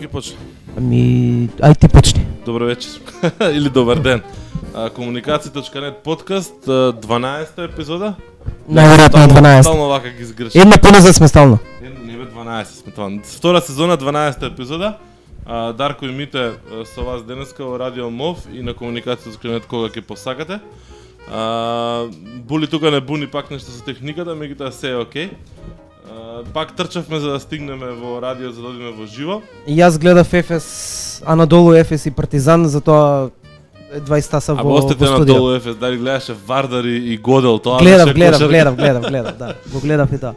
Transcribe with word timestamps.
Ќе 0.00 0.08
почне? 0.08 0.38
Ами, 0.80 0.98
ај 1.60 1.74
ти 1.76 1.88
почни. 1.92 2.22
Добро 2.46 2.64
вечер. 2.64 2.88
Или 3.56 3.68
добар 3.68 3.98
ден. 4.00 4.22
Комуникација.нет 4.96 5.98
подкаст, 6.00 6.64
а, 6.68 6.94
12-та 6.96 7.66
епизода. 7.68 8.14
Најверојатно 8.64 9.26
е 9.26 9.28
12. 9.28 9.60
Стално 9.68 9.88
вака 9.92 10.08
ги 10.08 10.24
сгрешив. 10.24 10.62
Една 10.62 10.78
поназад 10.80 11.16
сме 11.16 11.28
стално. 11.28 11.58
Не, 11.82 11.90
не 11.90 12.16
бе 12.16 12.24
12 12.32 12.64
сме 12.64 12.92
тоа. 12.92 13.10
Втора 13.36 13.60
сезона, 13.60 13.98
12-та 13.98 14.46
епизода. 14.46 14.96
А, 15.44 15.72
Дарко 15.72 16.06
и 16.06 16.12
Мите 16.12 16.52
со 16.94 17.04
вас 17.04 17.20
денеска 17.22 17.64
во 17.64 17.76
Радио 17.78 18.08
МОВ 18.10 18.48
и 18.52 18.62
на 18.62 18.72
Комуникација.нет 18.72 19.68
кога 19.68 19.92
ќе 19.92 20.00
посакате. 20.00 20.62
А, 21.28 22.08
були 22.48 22.66
тука 22.66 22.90
не 22.90 23.00
буни 23.00 23.26
пак 23.26 23.50
нешто 23.50 23.68
со 23.68 23.84
техниката, 23.84 24.32
меѓутоа 24.32 24.70
се 24.70 24.96
е 24.96 24.96
окей. 24.96 25.28
А, 25.28 25.89
пак 26.54 26.76
трчавме 26.76 27.20
за 27.20 27.30
да 27.30 27.40
стигнеме 27.40 27.86
во 27.86 28.22
радио 28.22 28.50
за 28.52 28.62
да 28.62 28.68
одиме 28.68 28.90
во 28.90 29.06
живо. 29.06 29.42
И 29.66 29.76
јас 29.76 29.98
гледав 29.98 30.32
ефес, 30.34 31.22
а 31.26 31.36
надолу 31.36 31.72
ефес 31.72 32.06
и 32.06 32.10
партизан, 32.10 32.68
затоа 32.68 33.30
едва 33.92 34.20
стаса 34.20 34.52
А 34.52 34.62
во, 34.62 34.80
во 34.80 34.88
студио. 34.88 35.24
долу 35.24 35.50
ефес, 35.54 35.76
дали 35.76 35.96
гледаше 35.98 36.34
Вардар 36.46 36.84
и, 36.84 37.12
и 37.14 37.16
Годел 37.16 37.58
тоа? 37.58 37.78
Гледав, 37.78 38.14
беше 38.14 38.14
гледав, 38.14 38.48
гледав, 38.48 38.76
гледав, 38.76 39.02
гледав, 39.02 39.36
да. 39.36 39.54
Го 39.72 39.80
гледав 39.80 40.12
и 40.12 40.18
тоа. 40.18 40.34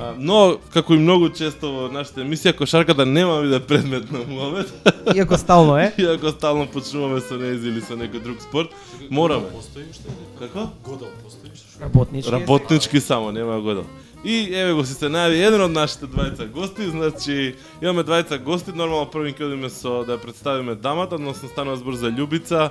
А, 0.00 0.14
Но, 0.18 0.56
како 0.72 0.94
и 0.94 0.98
многу 0.98 1.28
често 1.28 1.68
во 1.68 1.88
нашата 1.92 2.22
емисија, 2.24 2.54
кошарката 2.56 3.04
нема 3.06 3.34
да 3.34 3.42
биде 3.42 3.60
предмет 3.60 4.12
на 4.12 4.18
момент. 4.28 4.68
Иако 5.14 5.36
стално 5.38 5.76
е. 5.78 5.92
Иако 5.98 6.30
стално 6.30 6.66
почнуваме 6.66 7.20
со 7.20 7.36
нејзи 7.36 7.68
или 7.68 7.80
со 7.84 7.96
некој 8.00 8.22
друг 8.22 8.40
спорт, 8.40 8.72
мораме. 9.10 9.50
Постои 9.52 9.84
уште? 9.90 10.08
Како? 10.38 10.70
Годал 10.84 11.08
постои 11.24 11.50
уште? 11.52 11.84
Работнички. 11.84 12.32
Работнички 12.32 13.00
само, 13.00 13.32
нема 13.32 13.60
годел. 13.60 13.84
И 14.24 14.54
еве 14.54 14.72
го 14.72 14.84
се 14.84 15.08
најави 15.08 15.40
еден 15.40 15.60
од 15.62 15.72
нашите 15.72 16.06
двајца 16.06 16.44
гости, 16.46 16.90
значи 16.90 17.54
имаме 17.80 18.02
двајца 18.04 18.36
гости, 18.38 18.70
нормално 18.70 19.08
први 19.10 19.32
ќе 19.32 19.46
одиме 19.46 19.70
со 19.70 20.04
да 20.04 20.12
ја 20.12 20.20
представиме 20.20 20.74
дамата, 20.74 21.14
односно 21.14 21.48
станува 21.48 21.76
збор 21.76 21.94
за 21.94 22.10
Љубица 22.10 22.68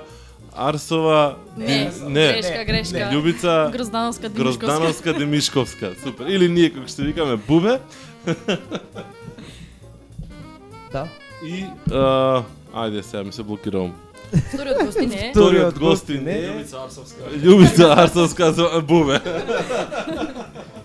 Арсова, 0.52 1.36
Не, 1.56 1.66
Дим- 1.66 2.12
не, 2.12 2.26
грешка, 2.32 2.64
грешка. 2.64 3.10
Љубица 3.10 3.70
Гроздановска 3.72 4.28
Димишковска. 4.28 4.66
Гроздановска 4.66 5.12
Демишковска. 5.12 5.92
Супер. 6.02 6.26
Или 6.26 6.48
ние 6.48 6.70
како 6.70 6.86
што 6.86 7.02
викаме 7.02 7.36
Бубе 7.38 7.80
Да. 10.92 11.08
и 11.44 11.64
а, 11.90 12.42
ајде 12.74 13.02
сега 13.02 13.22
ми 13.24 13.32
се 13.32 13.42
блокирам. 13.42 13.92
Вториот 14.54 14.84
гостин 14.84 15.12
е 15.12 15.30
Вториот 15.30 15.78
гостин 15.78 16.28
е 16.28 16.38
Јовица 16.46 16.84
Арсовска. 16.84 17.22
Љубица 17.36 17.94
Арсовска 17.96 18.52
за 18.52 18.80
Бубе. 18.88 19.20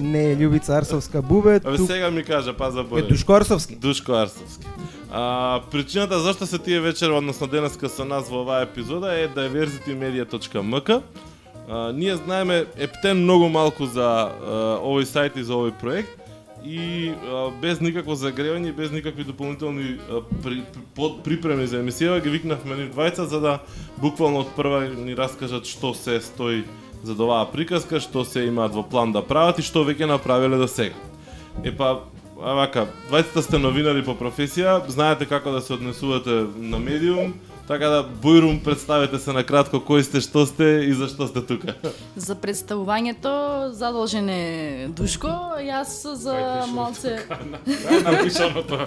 Не, 0.00 0.36
Љубица 0.36 0.78
Арсовска 0.78 1.22
бубе, 1.22 1.60
Абе 1.64 1.76
тук 1.76 1.86
сега 1.86 2.10
ми 2.10 2.22
кажа 2.24 2.52
па 2.56 2.70
за 2.70 2.84
е. 2.96 3.02
Душко 3.02 3.32
Арсовски. 3.32 3.76
Душко 3.76 4.12
Арсовски. 4.12 4.66
А, 5.10 5.60
причината 5.70 6.20
зашто 6.20 6.46
се 6.46 6.58
тие 6.58 6.80
вечер, 6.80 7.10
односно 7.10 7.46
денеска 7.46 7.88
со 7.88 8.04
нас 8.04 8.28
во 8.28 8.42
оваа 8.42 8.62
епизода 8.62 9.14
е 9.18 9.28
diversitymedia.mk. 9.28 11.02
А, 11.68 11.92
ние 11.92 12.16
знаеме 12.16 12.66
ептен 12.76 13.22
многу 13.22 13.48
малку 13.48 13.86
за 13.86 14.30
а, 14.30 14.78
овој 14.78 15.04
сајт 15.04 15.36
и 15.40 15.42
за 15.42 15.52
овој 15.52 15.74
проект 15.80 16.14
и 16.64 17.10
а, 17.10 17.50
без 17.62 17.80
никакво 17.80 18.14
загревање, 18.14 18.72
без 18.76 18.90
никакви 18.90 19.24
дополнителни 19.24 19.98
а, 19.98 20.22
при, 20.42 20.62
при, 20.62 20.82
под, 20.94 21.22
припреми 21.24 21.66
за 21.66 21.82
емисија, 21.82 22.22
ги 22.22 22.30
викнавме 22.30 22.76
нив 22.76 22.94
двајца 22.94 23.26
за 23.26 23.40
да 23.40 23.58
буквално 23.96 24.46
од 24.46 24.54
прва 24.56 24.86
ни 24.88 25.16
раскажат 25.18 25.66
што 25.66 25.94
се 25.94 26.20
стои 26.20 26.64
за 27.02 27.14
оваа 27.14 27.46
приказка, 27.52 28.00
што 28.00 28.24
се 28.24 28.46
имаат 28.46 28.74
во 28.74 28.82
план 28.82 29.12
да 29.12 29.22
прават 29.22 29.58
и 29.58 29.62
што 29.62 29.84
веќе 29.84 30.06
направиле 30.06 30.56
до 30.58 30.68
сега. 30.68 30.94
Е 31.64 31.72
па, 31.76 32.00
а 32.42 32.54
вака, 32.54 32.86
двајцата 33.10 33.42
сте 33.42 33.58
новинари 33.58 34.04
по 34.04 34.14
професија, 34.14 34.80
знаете 34.88 35.26
како 35.26 35.50
да 35.50 35.60
се 35.60 35.74
однесувате 35.74 36.46
на 36.56 36.78
медиум, 36.78 37.34
така 37.68 37.88
да 37.88 38.04
Бујрум 38.22 38.62
представете 38.64 39.18
се 39.18 39.32
на 39.32 39.42
кратко 39.44 39.76
кој 39.76 40.02
сте, 40.02 40.20
што 40.24 40.46
сте 40.46 40.86
и 40.88 40.92
зашто 40.94 41.26
сте 41.28 41.42
тука. 41.42 41.74
за 42.16 42.34
представувањето 42.34 43.70
задолжен 43.72 44.28
е 44.28 44.88
Душко, 44.88 45.28
јас 45.60 46.14
за 46.14 46.66
малце 46.72 47.18
Напишано 48.04 48.62
тоа. 48.62 48.86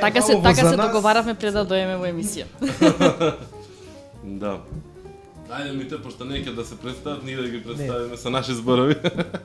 така 0.00 0.22
се 0.22 0.40
така 0.42 0.62
за 0.64 0.70
се 0.70 0.76
договаравме 0.76 1.34
пред 1.34 1.52
да 1.52 1.64
доеме 1.64 1.96
во 1.96 2.06
емисија. 2.06 2.46
Да. 4.24 4.58
Ајде 5.48 5.72
ми 5.72 5.86
те, 5.88 5.96
пошто 5.96 6.26
не 6.28 6.42
ќе 6.44 6.52
да 6.52 6.64
се 6.64 6.76
представат, 6.76 7.22
ние 7.24 7.36
да 7.36 7.48
ги 7.48 7.62
представиме 7.64 8.16
со 8.20 8.30
наши 8.30 8.52
зборови. 8.52 8.96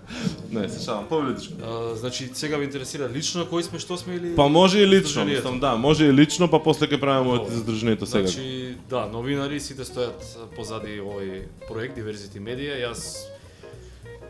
не, 0.52 0.68
се 0.70 0.84
шалам, 0.84 1.08
повелитичко. 1.08 1.54
А, 1.64 1.96
Значи, 1.96 2.30
сега 2.34 2.58
ви 2.58 2.66
интересира 2.66 3.10
лично 3.10 3.46
кои 3.50 3.64
сме, 3.64 3.80
што 3.80 3.98
сме 3.98 4.16
или... 4.16 4.36
Па 4.36 4.50
може 4.50 4.84
и 4.84 4.88
лично, 4.88 5.26
мислам, 5.26 5.60
да, 5.60 5.76
може 5.76 6.06
и 6.06 6.14
лично, 6.14 6.50
па 6.52 6.60
после 6.60 6.92
ќе 6.92 7.00
правиме 7.00 7.28
моето 7.28 7.46
Добро. 7.48 7.56
задружението 7.56 8.06
сега. 8.06 8.28
Значи, 8.28 8.76
да, 8.90 9.06
новинари 9.08 9.60
сите 9.64 9.88
стојат 9.88 10.20
позади 10.60 11.00
овој 11.00 11.48
проект 11.72 11.96
Diversity 11.96 12.44
Media. 12.44 12.76
Јас 12.84 13.32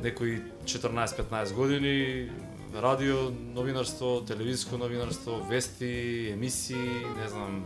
некои 0.04 0.42
14-15 0.70 1.54
години 1.58 2.30
радио 2.76 3.34
новинарство, 3.56 4.22
телевизиско 4.22 4.78
новинарство, 4.78 5.42
вести, 5.50 6.30
емисии, 6.38 6.90
не 7.18 7.28
знам, 7.30 7.66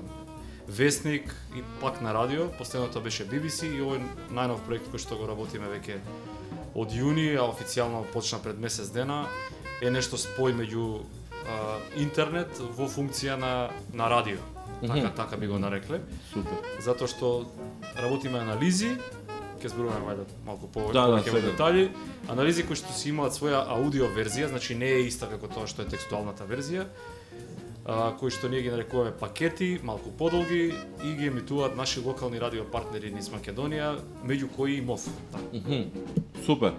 вестник 0.67 1.35
и 1.55 1.63
пак 1.81 2.01
на 2.01 2.13
радио. 2.13 2.49
Последното 2.57 3.01
беше 3.01 3.25
BBC 3.25 3.71
и 3.71 3.81
овој 3.81 4.03
најнов 4.31 4.63
проект 4.67 4.91
кој 4.91 4.99
што 4.99 5.17
го 5.17 5.27
работиме 5.27 5.69
веќе 5.71 5.99
од 6.75 6.91
јуни, 6.91 7.37
а 7.39 7.47
официјално 7.47 8.03
почна 8.13 8.39
пред 8.43 8.59
месец 8.59 8.91
дена, 8.91 9.25
е 9.81 9.91
нешто 9.91 10.17
спој 10.19 10.53
меѓу 10.57 11.01
а, 11.47 11.79
интернет 11.97 12.51
во 12.59 12.87
функција 12.91 13.37
на 13.39 13.69
на 13.93 14.09
радио. 14.09 14.37
Така 14.81 15.09
така 15.15 15.37
би 15.37 15.47
го 15.47 15.59
нарекле, 15.59 16.01
Супер. 16.33 16.53
затоа 16.79 17.07
што 17.07 17.47
работиме 17.97 18.39
анализи, 18.39 18.97
ќе 19.57 19.71
зборуваме 19.73 20.05
вајде 20.05 20.25
малку 20.45 20.69
повеќе 20.69 20.93
Да, 20.93 21.07
да, 21.07 21.21
во 21.33 21.41
детали, 21.41 21.89
анализи 22.29 22.65
кои 22.67 22.75
што 22.75 22.93
си 22.93 23.09
имаат 23.09 23.33
своја 23.33 23.63
аудио 23.73 24.11
верзија, 24.13 24.51
значи 24.51 24.75
не 24.75 24.85
е 24.99 25.07
иста 25.07 25.29
како 25.31 25.47
тоа 25.47 25.65
што 25.67 25.81
е 25.81 25.89
текстуалната 25.89 26.45
верзија, 26.45 26.85
а, 27.87 28.11
кои 28.19 28.31
што 28.31 28.49
ние 28.51 28.61
ги 28.61 28.71
нарекуваме 28.71 29.11
пакети, 29.15 29.79
малку 29.83 30.11
подолги 30.11 30.75
и 31.03 31.13
ги 31.15 31.27
емитуваат 31.27 31.77
наши 31.77 31.99
локални 31.99 32.39
радио 32.39 32.65
партнери 32.67 33.11
низ 33.15 33.31
Македонија, 33.31 33.95
меѓу 34.27 34.51
кои 34.55 34.77
и 34.77 34.81
МОВ. 34.81 35.07
Да. 35.31 35.39
Супер. 36.45 36.73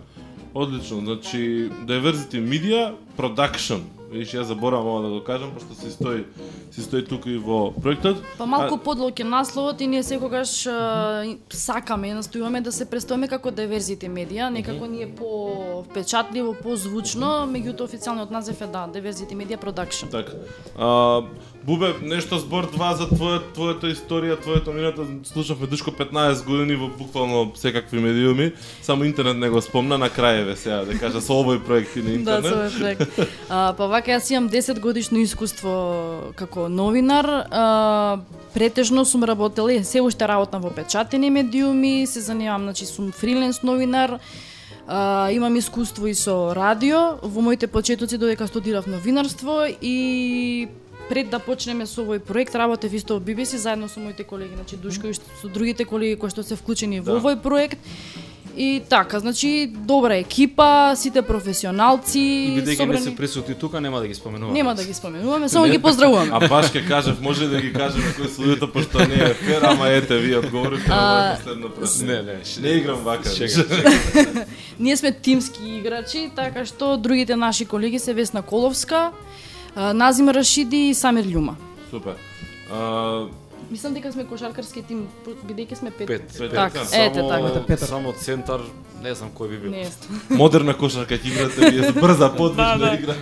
Одлично. 0.54 1.00
Значи 1.00 1.70
Diversity 1.86 2.40
Media 2.40 2.94
Production. 3.16 3.97
Виж, 4.10 4.28
ја 4.30 4.42
заборавам 4.42 4.86
ова 4.86 5.02
да 5.02 5.08
го 5.10 5.20
кажам, 5.20 5.50
пошто 5.50 5.74
си 5.74 5.90
стои 5.90 6.24
си 6.70 6.82
стои 6.82 7.04
тука 7.04 7.30
и 7.30 7.36
во 7.36 7.72
проектот. 7.72 8.16
Па 8.38 8.46
малку 8.46 8.74
А- 8.74 8.78
подлог 8.78 9.18
е 9.18 9.24
насловот 9.24 9.80
и 9.80 9.86
ние 9.86 10.02
секогаш 10.02 10.66
и- 10.66 11.36
сакаме, 11.50 12.14
настојуваме 12.14 12.60
да 12.60 12.72
се 12.72 12.84
представиме 12.84 13.28
како 13.28 13.50
Diversity 13.50 14.08
Media, 14.08 14.48
некако 14.48 14.86
ни 14.86 15.02
е 15.02 15.08
по 15.08 15.28
впечатливо, 15.84 16.54
по-звучно, 16.54 17.26
меѓутоа 17.46 17.84
официјалниот 17.84 18.30
назив 18.30 18.60
е 18.60 18.66
да, 18.66 18.88
Diversity 18.88 19.34
Media 19.34 19.58
Production. 19.58 20.10
Така. 20.10 20.32
А, 20.78 21.22
Бубе, 21.64 21.94
нешто 22.02 22.38
збор 22.38 22.70
два 22.72 22.94
за 22.94 23.04
твоја, 23.04 23.42
твојата 23.52 23.92
историја, 23.92 24.40
твоето 24.40 24.72
минато. 24.72 25.06
Слушавме 25.24 25.66
Душко 25.66 25.90
15 25.90 26.44
години 26.44 26.76
во 26.76 26.88
буквално 26.88 27.52
секакви 27.54 28.00
медиуми. 28.00 28.52
Само 28.82 29.04
интернет 29.04 29.36
не 29.36 29.50
го 29.50 29.60
спомна 29.60 29.98
на 29.98 30.10
краеве 30.10 30.56
сега, 30.56 30.84
да 30.84 30.98
кажа 30.98 31.20
со 31.20 31.32
овој 31.34 31.60
проект 31.60 31.96
и 31.96 32.02
на 32.02 32.08
Да, 32.24 32.36
интернет. 32.36 32.44
со 32.44 32.54
овој 32.54 32.78
проект. 32.78 33.18
А, 33.50 33.72
па 33.72 33.88
вака 33.98 34.14
јас 34.14 34.30
имам 34.30 34.48
10 34.50 34.78
годишно 34.80 35.18
искуство 35.18 36.32
како 36.38 36.68
новинар. 36.68 37.26
А, 37.50 38.18
претежно 38.54 39.04
сум 39.04 39.24
работела, 39.24 39.72
и 39.72 39.84
се 39.84 40.00
уште 40.00 40.28
работам 40.28 40.62
во 40.62 40.70
печатени 40.70 41.30
медиуми, 41.30 42.06
се 42.06 42.20
занимавам, 42.20 42.70
значи 42.70 42.86
сум 42.86 43.10
фриленс 43.12 43.62
новинар. 43.62 44.18
А, 44.86 45.30
имам 45.32 45.56
искуство 45.58 46.06
и 46.06 46.14
со 46.14 46.54
радио. 46.54 47.18
Во 47.22 47.40
моите 47.42 47.66
почетоци 47.66 48.18
додека 48.18 48.46
студирав 48.46 48.86
новинарство 48.86 49.66
и 49.66 50.68
пред 51.08 51.30
да 51.30 51.38
почнеме 51.38 51.86
со 51.86 52.04
овој 52.04 52.20
проект 52.20 52.54
работев 52.54 52.92
исто 52.92 53.18
во 53.18 53.20
BBC 53.20 53.56
заедно 53.58 53.88
со 53.88 54.00
моите 54.00 54.24
колеги, 54.24 54.54
значи 54.54 54.76
Душко 54.76 55.08
и 55.08 55.14
со 55.14 55.48
другите 55.48 55.84
колеги 55.84 56.16
кои 56.16 56.30
што 56.30 56.42
се 56.42 56.54
вклучени 56.54 57.00
во 57.00 57.18
Да. 57.18 57.20
овој 57.20 57.40
проект. 57.42 57.78
И 58.58 58.82
така, 58.86 59.20
значи 59.20 59.48
добра 59.68 60.16
екипа, 60.16 60.68
сите 60.96 61.22
професионалци, 61.22 62.18
И 62.18 62.50
бидејќи 62.52 62.66
не 62.66 62.76
собрани- 62.76 63.00
се 63.00 63.16
присутни 63.16 63.54
тука, 63.54 63.80
нема 63.80 64.00
да 64.00 64.06
ги 64.06 64.14
споменуваме. 64.14 64.54
Нема 64.54 64.74
да 64.74 64.84
ги 64.84 64.94
споменуваме, 64.94 65.48
само 65.48 65.66
ги 65.66 65.78
поздравуваме. 65.80 66.30
А 66.32 66.48
баш 66.48 66.70
ке 66.70 66.84
кажав, 66.84 67.20
може 67.20 67.48
да 67.48 67.60
ги 67.60 67.72
кажеме 67.72 68.04
кои 68.14 68.28
се 68.28 68.42
луѓето, 68.42 68.66
пошто 68.68 68.98
не 69.00 69.14
е 69.16 69.34
фер, 69.36 69.62
ама 69.64 69.88
ете, 69.88 70.18
вие 70.18 70.36
одговорите 70.36 70.88
на 70.88 71.36
последно 71.36 71.68
прашање. 71.68 72.04
Не, 72.04 72.22
не, 72.24 72.44
ш- 72.44 72.60
Не 72.60 72.68
играм 72.70 72.96
вака. 72.98 73.30
Шега. 73.30 73.64
Ние 74.80 74.96
сме 74.96 75.12
тимски 75.14 75.68
играчи, 75.70 76.30
така 76.36 76.64
што 76.64 76.96
другите 76.98 77.36
наши 77.36 77.64
колеги 77.64 77.98
се 77.98 78.14
Весна 78.14 78.42
Коловска, 78.42 79.10
Назим 79.76 80.28
Рашиди 80.30 80.76
и 80.78 80.94
Самир 80.94 81.24
Љума. 81.26 81.54
Супер. 81.90 82.14
А, 82.72 83.22
Мислам 83.70 83.94
дека 83.94 84.12
сме 84.12 84.24
кошаркарски 84.24 84.82
тим, 84.82 85.06
бидејќи 85.26 85.76
сме 85.76 85.90
пет. 85.90 86.06
Пет. 86.08 86.38
Пет. 86.38 86.50
Така, 86.50 86.84
Само- 86.84 87.04
ете 87.04 87.20
така. 87.28 87.66
Петар. 87.66 87.88
Само 87.88 88.12
центар, 88.12 88.60
не 89.02 89.14
знам 89.14 89.30
кој 89.36 89.48
би 89.48 89.58
бил. 89.58 89.70
Не 89.70 89.90
модерна 90.30 90.74
кошарка 90.74 91.18
ќе 91.18 91.28
играте 91.28 91.70
вие, 91.70 91.92
брза, 91.92 92.30
подвижна 92.32 92.78
Да, 92.78 92.86
да. 92.86 92.94
игра. 92.94 93.14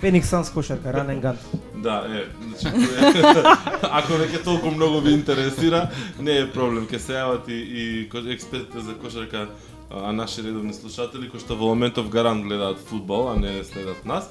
Феникс 0.00 0.28
Санс 0.28 0.50
кошарка, 0.50 0.92
ранен 0.92 1.20
ган. 1.20 1.36
Да, 1.76 2.04
е, 2.08 2.24
значи, 2.48 2.66
ако 3.82 4.12
веќе 4.12 4.44
толку 4.44 4.70
многу 4.70 5.00
ви 5.00 5.12
интересира, 5.12 5.90
не 6.18 6.38
е 6.38 6.50
проблем, 6.52 6.88
ќе 6.88 6.98
се 6.98 7.12
јават 7.12 7.48
и, 7.48 7.60
и 7.60 8.32
експертите 8.32 8.80
за 8.80 8.94
кошарка, 8.94 9.48
а 9.90 10.12
наши 10.12 10.42
редовни 10.42 10.74
слушатели 10.74 11.28
кои 11.28 11.40
што 11.40 11.56
во 11.56 11.68
моментов 11.76 12.08
гарант 12.08 12.44
гледаат 12.44 12.80
фудбал, 12.88 13.28
а 13.32 13.36
не 13.36 13.64
следат 13.64 14.04
нас. 14.04 14.30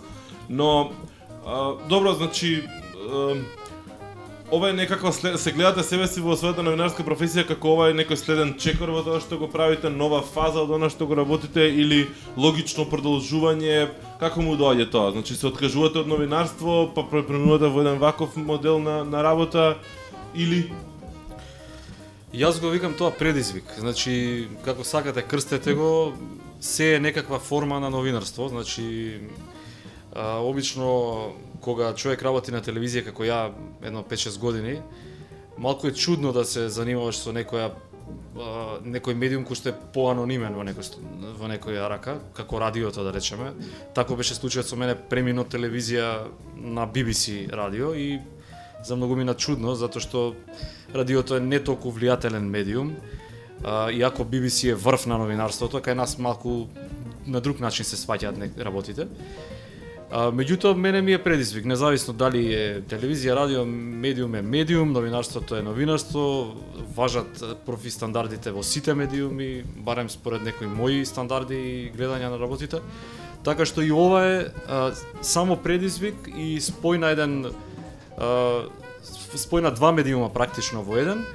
Но 0.49 0.91
а, 1.45 1.73
добро, 1.89 2.13
значи 2.13 2.63
а, 3.09 3.35
ова 4.51 4.69
е 4.69 4.73
некаква 4.73 5.13
след... 5.13 5.39
се 5.39 5.51
гледате 5.51 5.83
себе 5.83 6.07
си 6.07 6.21
во 6.21 6.35
својата 6.37 6.63
новинарска 6.65 7.03
професија 7.03 7.45
како 7.47 7.73
ова 7.73 7.89
е 7.89 7.97
некој 7.97 8.19
следен 8.19 8.53
чекор 8.61 8.91
во 8.93 9.01
тоа 9.05 9.19
што 9.23 9.39
го 9.41 9.49
правите, 9.49 9.89
нова 9.89 10.21
фаза 10.21 10.61
од 10.61 10.73
она 10.77 10.89
што 10.89 11.07
го 11.09 11.17
работите 11.17 11.65
или 11.65 12.05
логично 12.37 12.85
продолжување, 12.85 13.89
како 14.19 14.45
му 14.45 14.55
доаѓа 14.55 14.89
тоа? 14.91 15.11
Значи 15.17 15.35
се 15.35 15.47
откажувате 15.49 16.03
од 16.03 16.07
новинарство, 16.07 16.85
па 16.95 17.03
преминувате 17.09 17.71
во 17.73 17.81
еден 17.81 17.97
ваков 17.99 18.35
модел 18.35 18.79
на, 18.79 19.03
на 19.03 19.23
работа 19.23 19.77
или 20.35 20.69
Јас 22.35 22.59
го 22.59 22.67
викам 22.67 22.91
тоа 22.99 23.13
предизвик. 23.15 23.63
Значи, 23.79 24.49
како 24.65 24.83
сакате 24.83 25.21
крстете 25.23 25.73
го, 25.73 26.11
се 26.59 26.95
е 26.95 26.99
некаква 26.99 27.39
форма 27.39 27.79
на 27.79 27.89
новинарство. 27.89 28.49
Значи, 28.51 29.21
а, 30.11 30.43
обично 30.43 31.31
кога 31.65 31.93
човек 31.97 32.21
работи 32.21 32.53
на 32.53 32.61
телевизија 32.61 33.07
како 33.09 33.25
ја 33.25 33.49
едно 33.81 34.03
5-6 34.05 34.37
години, 34.39 34.77
малку 35.57 35.87
е 35.87 35.93
чудно 35.97 36.33
да 36.33 36.45
се 36.45 36.69
занимаваш 36.69 37.17
со 37.25 37.33
некоја 37.33 37.71
некој 38.85 39.15
медиум 39.17 39.45
кој 39.47 39.57
што 39.57 39.71
е 39.71 39.77
поанонимен 39.95 40.53
во 40.53 40.61
некој 40.67 40.99
во 41.39 41.49
некоја 41.49 41.87
рака, 41.89 42.19
како 42.37 42.59
радиото 42.61 43.03
да 43.03 43.13
речеме. 43.15 43.53
Тако 43.95 44.15
беше 44.15 44.37
случајот 44.37 44.69
со 44.69 44.77
мене 44.77 44.93
премино 44.93 45.45
телевизија 45.45 46.27
на 46.53 46.85
BBC 46.85 47.49
радио 47.49 47.93
и 47.95 48.19
за 48.85 48.95
многу 48.95 49.15
мина 49.15 49.33
чудно 49.33 49.73
затоа 49.73 50.03
што 50.03 50.35
радиото 50.93 51.39
е 51.39 51.41
не 51.41 51.59
толку 51.59 51.89
влијателен 51.89 52.45
медиум. 52.45 52.93
Иако 53.65 54.21
BBC 54.21 54.75
е 54.75 54.77
врв 54.77 55.07
на 55.09 55.17
новинарството, 55.17 55.81
кај 55.81 55.97
нас 55.97 56.19
малку 56.19 56.67
на 57.25 57.41
друг 57.41 57.59
начин 57.59 57.85
се 57.85 57.97
сваќаат 57.97 58.61
работите. 58.61 59.07
А, 60.11 60.29
меѓутоа, 60.29 60.75
мене 60.77 61.01
ми 61.01 61.13
е 61.13 61.23
предизвик, 61.23 61.65
независно 61.65 62.13
дали 62.13 62.43
е 62.53 62.81
телевизија, 62.85 63.33
радио, 63.35 63.65
медиум 63.65 64.35
е 64.35 64.41
медиум, 64.41 64.91
новинарството 64.93 65.55
е 65.55 65.63
новинарство, 65.65 66.53
важат 66.95 67.41
профи 67.65 67.89
стандардите 67.91 68.51
во 68.53 68.63
сите 68.63 68.93
медиуми, 68.93 69.63
барем 69.65 70.09
според 70.09 70.45
некои 70.45 70.67
мои 70.67 71.05
стандарди 71.05 71.57
и 71.57 71.91
гледања 71.91 72.29
на 72.29 72.39
работите. 72.39 72.83
Така 73.43 73.65
што 73.65 73.81
и 73.81 73.91
ова 73.91 74.21
е 74.25 74.37
а, 74.69 74.93
само 75.21 75.57
предизвик 75.57 76.29
и 76.29 76.61
спој 76.61 77.01
на 77.01 77.09
еден 77.13 77.49
а, 78.17 78.69
спој 79.35 79.65
на 79.65 79.73
два 79.73 79.91
медиума 79.91 80.29
практично 80.29 80.85
во 80.85 81.01
еден, 81.01 81.25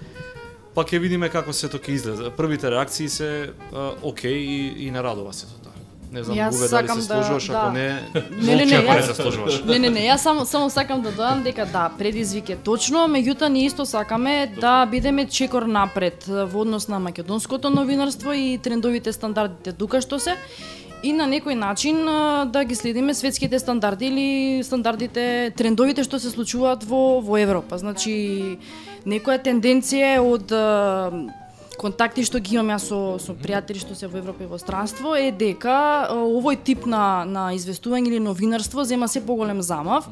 па 0.74 0.86
ќе 0.86 1.02
видиме 1.02 1.28
како 1.28 1.52
се 1.52 1.68
тоа 1.68 1.82
ќе 1.82 1.98
изгледа. 1.98 2.30
Првите 2.30 2.70
реакции 2.70 3.08
се 3.08 3.50
а, 3.50 3.92
окей 4.02 4.38
и, 4.38 4.86
и 4.86 4.90
нарадува 4.94 5.34
се 5.34 5.50
тоа. 5.50 5.59
Не 6.12 6.24
знам, 6.24 6.36
Јас 6.36 6.50
дали 6.50 6.68
сакам 6.68 7.00
се 7.00 7.08
да- 7.08 7.14
сложуваш, 7.14 7.46
да. 7.46 7.56
ако 7.56 7.72
не, 7.72 8.02
Не, 8.42 8.56
не, 8.56 8.64
не, 8.66 8.76
ако 8.76 8.92
не 8.92 9.02
се 9.02 9.14
сложуваш. 9.14 9.62
Не, 9.64 9.78
не, 9.78 9.90
не, 9.90 10.00
јас 10.00 10.16
само 10.16 10.44
само 10.44 10.70
сакам 10.70 11.02
да 11.02 11.10
додам 11.10 11.42
дека 11.42 11.66
да, 11.66 11.90
предизвик 11.98 12.50
е 12.50 12.56
точно, 12.56 13.06
меѓутоа 13.08 13.48
ние 13.48 13.66
исто 13.66 13.86
сакаме 13.86 14.52
да 14.60 14.86
бидеме 14.86 15.26
чекор 15.26 15.62
напред 15.62 16.24
во 16.26 16.60
однос 16.60 16.88
на 16.88 16.98
македонското 16.98 17.70
новинарство 17.70 18.32
и 18.32 18.58
трендовите 18.58 19.12
стандардите 19.12 19.72
тука 19.72 20.00
што 20.00 20.18
се 20.18 20.34
и 21.02 21.12
на 21.12 21.24
некој 21.24 21.54
начин 21.54 22.04
да 22.52 22.64
ги 22.64 22.74
следиме 22.74 23.14
светските 23.14 23.58
стандарди 23.58 24.06
или 24.06 24.62
стандардите, 24.64 25.52
трендовите 25.56 26.04
што 26.04 26.18
се 26.18 26.30
случуваат 26.30 26.84
во 26.84 27.20
во 27.20 27.38
Европа. 27.38 27.78
Значи 27.78 28.58
некоја 29.06 29.38
тенденција 29.40 30.18
од 30.20 30.52
контакти 31.80 32.24
што 32.28 32.40
ги 32.44 32.56
имам 32.56 32.74
јас 32.74 32.90
со 32.90 33.00
со 33.24 33.32
пријатели 33.32 33.80
што 33.80 33.96
се 33.96 34.06
во 34.06 34.20
Европа 34.20 34.44
и 34.44 34.48
во 34.50 34.58
странство 34.60 35.14
е 35.16 35.30
дека 35.32 36.08
овој 36.12 36.60
тип 36.64 36.86
на 36.86 37.24
на 37.24 37.50
известување 37.56 38.12
или 38.12 38.20
новинарство 38.20 38.84
зема 38.84 39.08
се 39.08 39.24
поголем 39.24 39.62
замав 39.62 40.08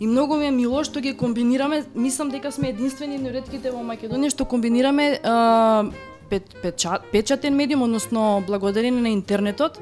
и 0.00 0.06
многу 0.06 0.36
ми 0.36 0.46
е 0.46 0.50
мило 0.50 0.84
што 0.84 1.00
ги 1.00 1.16
комбинираме, 1.16 1.84
мислам 1.94 2.30
дека 2.30 2.52
сме 2.52 2.70
единствени 2.70 3.18
на 3.18 3.32
ретките 3.34 3.70
во 3.70 3.82
Македонија 3.82 4.30
што 4.30 4.44
комбинираме 4.44 5.18
а, 5.24 5.90
пет, 6.30 6.54
печат, 6.62 7.02
печатен 7.12 7.56
медиум, 7.56 7.82
односно 7.82 8.44
благодарение 8.46 9.02
на 9.02 9.08
интернетот, 9.08 9.80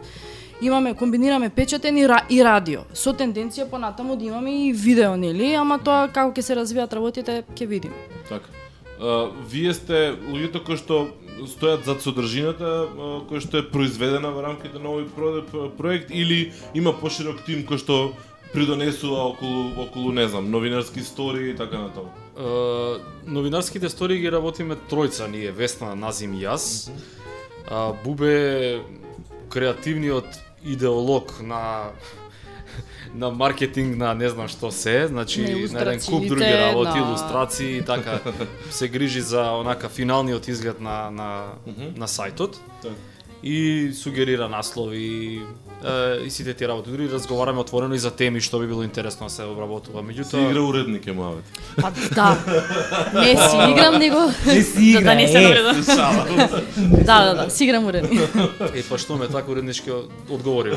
имаме 0.63 0.95
комбинираме 0.95 1.51
печатен 1.51 1.97
и, 1.97 2.07
ра, 2.09 2.23
и 2.31 2.43
радио. 2.45 2.87
Со 2.95 3.13
тенденција 3.13 3.69
понатаму 3.71 4.17
да 4.17 4.25
имаме 4.25 4.69
и 4.69 4.73
видео, 4.73 5.17
нели? 5.17 5.53
Ама 5.55 5.79
тоа 5.79 6.09
како 6.09 6.33
ќе 6.33 6.43
се 6.43 6.57
развијат 6.57 6.95
работите, 6.97 7.43
ќе 7.55 7.67
видиме. 7.67 7.95
Така. 8.29 8.49
Вие 9.51 9.75
сте 9.77 10.17
луѓето 10.17 10.65
кои 10.65 10.81
што 10.81 11.07
стојат 11.45 11.85
зад 11.85 12.01
содржината 12.03 12.89
која 13.29 13.41
што 13.41 13.59
е 13.59 13.69
произведена 13.69 14.31
во 14.33 14.43
рамките 14.43 14.79
на 14.79 14.89
овој 14.89 15.09
про- 15.13 15.71
проект 15.77 16.11
или 16.11 16.53
има 16.75 16.93
поширок 16.93 17.45
тим 17.45 17.67
кој 17.69 17.79
што 17.79 18.13
придонесува 18.53 19.25
околу 19.37 19.83
околу 19.83 20.13
не 20.13 20.29
знам 20.29 20.51
новинарски 20.51 21.01
истории 21.01 21.51
и 21.51 21.57
така 21.57 21.79
натаму. 21.79 22.09
Е, 22.39 23.01
новинарските 23.27 23.87
истории 23.87 24.19
ги 24.19 24.31
работиме 24.33 24.77
тројца 24.91 25.29
ние, 25.29 25.53
Весна, 25.53 25.95
Назим 25.95 26.35
и 26.35 26.45
јас. 26.45 26.91
А, 27.69 27.93
Бубе 28.05 28.81
креативниот 29.51 30.27
идеолог 30.65 31.41
на 31.41 31.91
на 33.15 33.31
маркетинг 33.31 33.97
на 33.97 34.15
не 34.15 34.29
знам 34.29 34.49
што 34.49 34.71
се, 34.71 35.07
значи 35.07 35.41
На 35.41 35.73
на 35.73 35.81
еден 35.81 36.01
куп 36.01 36.27
други 36.27 36.45
работи, 36.45 36.99
на- 36.99 37.07
илустрации, 37.07 37.83
така. 37.83 38.21
Се 38.71 38.89
грижи 38.89 39.21
за 39.21 39.51
онака 39.53 39.89
финалниот 39.89 40.49
изглед 40.49 40.81
на 40.81 41.11
на 41.11 41.45
на 41.97 42.07
сајтот. 42.09 42.57
Така. 42.83 42.95
И 43.43 43.91
сугерира 43.95 44.49
наслови 44.49 45.41
е, 45.85 46.25
и 46.27 46.31
сите 46.31 46.55
тие 46.55 46.69
работи. 46.69 46.91
Дури 46.91 47.11
разговараме 47.13 47.61
отворено 47.61 47.95
и 47.95 47.99
за 47.99 48.11
теми 48.11 48.41
што 48.41 48.59
би 48.59 48.67
било 48.67 48.83
интересно 48.83 49.27
да 49.27 49.33
се 49.33 49.43
обработува. 49.45 50.03
Меѓутоа 50.03 50.51
игра 50.51 50.61
уредник 50.61 51.07
е 51.07 51.13
муавет. 51.13 51.45
Па 51.81 51.93
да. 52.15 52.37
Не 53.15 53.37
си 53.37 53.57
играм, 53.71 53.99
него... 53.99 54.33
Не 54.47 54.63
си 54.63 54.93
Да, 54.93 54.99
игра, 54.99 55.11
да 55.11 55.15
не 55.15 55.29
се 55.29 55.39
е. 55.39 55.43
навредам. 55.43 55.83
Да, 57.05 57.25
да, 57.25 57.45
да, 57.45 57.51
си 57.51 57.65
играм 57.65 57.87
уредник. 57.87 58.21
Е, 58.75 58.83
па 58.89 58.99
што 58.99 59.17
ме 59.17 59.29
така 59.29 59.53
уреднички 59.53 59.91
одговори. 60.31 60.71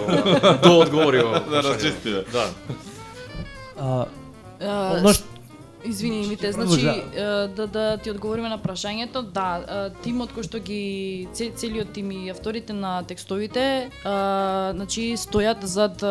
До 0.64 0.80
одговори. 0.80 1.18
Да 1.50 1.64
разчистиме. 1.64 2.24
Да. 2.32 2.50
А, 3.80 4.06
А, 4.62 4.98
Одно 4.98 5.14
што 5.14 5.24
Извини, 5.86 6.28
Мите, 6.28 6.52
Продолжа. 6.52 6.80
значи 6.80 7.04
да 7.56 7.68
да 7.68 7.98
ти 7.98 8.12
одговориме 8.12 8.50
на 8.50 8.60
прашањето, 8.60 9.22
да, 9.22 9.90
тимот 10.04 10.32
кој 10.36 10.44
што 10.44 10.60
ги 10.60 11.28
цел- 11.34 11.56
целиот 11.56 11.94
тим 11.94 12.12
и 12.12 12.30
авторите 12.30 12.74
на 12.74 13.04
текстовите, 13.04 13.90
значи 14.04 15.16
стојат 15.18 15.64
зад 15.64 16.04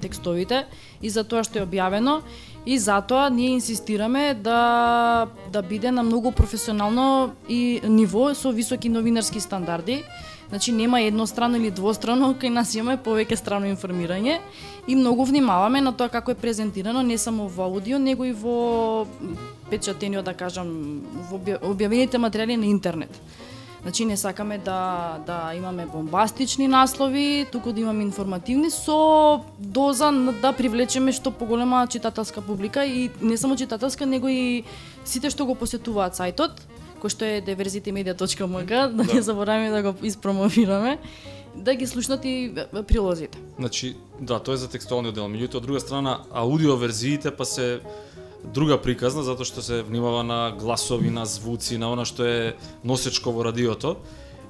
текстовите 0.00 0.66
и 1.02 1.08
за 1.10 1.24
тоа 1.24 1.40
што 1.44 1.58
е 1.58 1.66
објавено 1.66 2.20
и 2.66 2.78
затоа 2.78 3.30
ние 3.30 3.56
инсистираме 3.56 4.34
да 4.34 5.28
да 5.52 5.62
биде 5.62 5.90
на 5.90 6.02
многу 6.02 6.32
професионално 6.32 7.32
и 7.48 7.80
ниво 7.88 8.34
со 8.34 8.52
високи 8.52 8.88
новинарски 8.88 9.40
стандарди. 9.40 10.04
Значи 10.48 10.72
нема 10.72 11.00
еднострано 11.00 11.56
или 11.56 11.70
двострано, 11.70 12.32
кај 12.40 12.48
нас 12.48 12.74
имаме 12.74 12.96
повеќе 12.96 13.36
страно 13.36 13.68
информирање 13.68 14.38
и 14.86 14.96
многу 14.96 15.26
внимаваме 15.28 15.80
на 15.84 15.92
тоа 15.92 16.08
како 16.08 16.32
е 16.32 16.40
презентирано 16.40 17.02
не 17.02 17.18
само 17.18 17.48
во 17.48 17.68
аудио, 17.68 17.98
него 17.98 18.24
и 18.24 18.32
во 18.32 19.06
печатениот, 19.70 20.24
да 20.24 20.32
кажам, 20.32 21.04
во 21.28 21.36
објавените 21.38 22.16
материјали 22.16 22.56
на 22.56 22.72
интернет. 22.72 23.12
Значи 23.82 24.04
не 24.04 24.16
сакаме 24.16 24.58
да 24.58 25.18
да 25.26 25.52
имаме 25.54 25.86
бомбастични 25.86 26.68
наслови, 26.68 27.46
туку 27.52 27.72
да 27.72 27.80
имаме 27.80 28.02
информативни 28.02 28.70
со 28.70 29.44
доза 29.58 30.10
да 30.42 30.52
привлечеме 30.52 31.12
што 31.12 31.30
поголема 31.30 31.86
читателска 31.86 32.40
публика 32.40 32.84
и 32.84 33.10
не 33.20 33.36
само 33.36 33.56
читателска, 33.56 34.06
него 34.06 34.28
и 34.28 34.64
сите 35.04 35.30
што 35.30 35.46
го 35.46 35.54
посетуваат 35.54 36.16
сајтот, 36.18 36.58
кој 36.98 37.08
што 37.08 37.24
е 37.24 37.42
diversitymedia.mk, 37.46 38.72
да 38.92 39.04
не 39.14 39.22
забораваме 39.22 39.70
да 39.70 39.82
го 39.82 40.06
испромовираме, 40.06 40.98
да 41.56 41.74
ги 41.74 41.86
слушнат 41.86 42.24
и 42.24 42.52
прилозите. 42.86 43.38
Значи, 43.58 43.96
да, 44.20 44.38
тоа 44.38 44.54
е 44.54 44.56
за 44.56 44.68
текстуалниот 44.68 45.14
дел. 45.14 45.26
Меѓутоа, 45.26 45.56
од 45.56 45.66
друга 45.66 45.80
страна, 45.80 46.20
аудио 46.30 46.76
верзиите 46.76 47.30
па 47.30 47.44
се 47.44 47.80
друга 48.44 48.78
приказна, 48.78 49.22
затоа 49.26 49.44
што 49.44 49.62
се 49.62 49.82
внимава 49.82 50.22
на 50.22 50.54
гласови, 50.58 51.10
на 51.10 51.26
звуци, 51.26 51.78
на 51.78 51.90
она 51.90 52.04
што 52.06 52.22
е 52.26 52.54
носечко 52.84 53.32
во 53.34 53.42
радиото. 53.44 53.96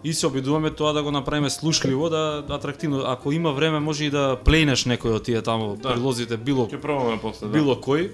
И 0.05 0.13
се 0.15 0.27
обидуваме 0.27 0.71
тоа 0.71 0.93
да 0.93 1.03
го 1.03 1.11
направиме 1.11 1.51
слушливо, 1.51 2.09
да 2.09 2.45
атрактивно. 2.49 3.03
Ако 3.07 3.33
има 3.33 3.53
време, 3.53 3.81
може 3.81 4.05
и 4.05 4.11
да 4.11 4.37
плейнеш 4.45 4.85
некој 4.87 5.17
од 5.19 5.25
тие 5.27 5.43
таму 5.43 5.75
Да. 5.77 5.95
прилозите, 5.97 6.37
било 6.37 6.69
Ќе 6.69 6.79
пробаме 6.81 7.19
после, 7.19 7.49
да. 7.49 7.53
било 7.53 7.75
кој, 7.75 8.11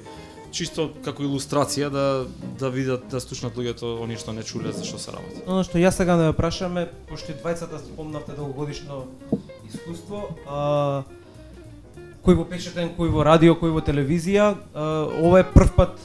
чисто 0.55 0.89
како 1.05 1.25
илустрација 1.27 1.91
да 1.91 2.05
да 2.61 2.71
видат 2.71 3.09
да 3.11 3.21
слушнат 3.21 3.57
луѓето 3.59 3.97
они 4.05 4.17
што 4.21 4.33
не 4.33 4.43
чуле 4.47 4.73
за 4.73 4.85
што 4.87 4.99
се 5.03 5.13
работи. 5.15 5.43
Оно 5.47 5.65
што 5.67 5.79
јас 5.83 5.99
сакам 5.99 6.23
да 6.23 6.31
ве 6.31 6.37
прашаме, 6.39 6.87
пошто 7.11 7.33
и 7.33 7.39
двајцата 7.39 7.83
спомнавте 7.83 8.37
долгогодишно 8.39 9.05
искуство, 9.67 10.29
а, 10.47 11.03
кој 12.25 12.39
во 12.39 12.47
печатен, 12.49 12.95
кој 12.97 13.11
во 13.11 13.25
радио, 13.27 13.57
кој 13.59 13.75
во 13.75 13.83
телевизија, 13.85 14.55
а, 14.55 14.91
ова 15.23 15.43
е 15.43 15.49
прв 15.51 15.75
пат 15.77 15.99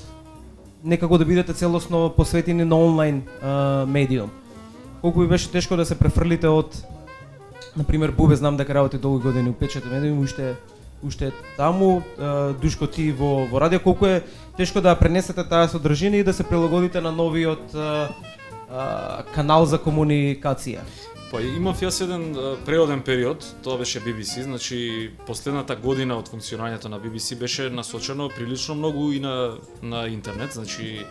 некако 0.83 1.17
да 1.17 1.25
бидете 1.25 1.53
целосно 1.53 2.09
посветени 2.15 2.65
на 2.65 2.79
онлайн 2.79 3.23
а, 3.41 3.85
медиум. 3.85 4.31
Колку 5.01 5.21
ви 5.21 5.27
беше 5.27 5.51
тешко 5.51 5.77
да 5.77 5.85
се 5.85 5.95
префрлите 5.95 6.47
од 6.47 6.75
на 7.77 7.83
пример 7.83 8.11
Бубе 8.11 8.35
знам 8.35 8.57
дека 8.57 8.73
работи 8.73 8.97
долги 8.97 9.23
години 9.23 9.49
у 9.49 9.53
печатен 9.53 9.91
медиум, 9.91 10.19
уште 10.19 10.55
уште 11.03 11.31
таму, 11.57 12.03
Душко 12.61 12.87
ти 12.87 13.11
во 13.11 13.47
во 13.47 13.59
радио, 13.59 13.79
колку 13.79 14.05
е 14.05 14.23
тешко 14.57 14.81
да 14.81 14.95
пренесете 14.95 15.43
таа 15.43 15.67
содржина 15.67 16.17
и 16.17 16.23
да 16.23 16.33
се 16.33 16.43
прилагодите 16.43 17.01
на 17.01 17.11
новиот 17.11 17.75
канал 19.33 19.65
за 19.65 19.79
комуникација. 19.79 20.83
Па 21.29 21.41
имав 21.45 21.77
јас 21.81 22.01
еден 22.01 22.33
преоден 22.65 23.03
период, 23.05 23.45
тоа 23.63 23.77
беше 23.77 24.01
BBC, 24.01 24.41
значи 24.43 25.11
последната 25.27 25.75
година 25.75 26.17
од 26.17 26.29
функционирањето 26.29 26.89
на 26.89 26.97
BBC 26.99 27.37
беше 27.37 27.69
насочено 27.69 28.29
прилично 28.29 28.75
многу 28.75 29.11
и 29.13 29.19
на 29.19 29.57
на 29.81 30.07
интернет, 30.07 30.53
значи 30.53 31.05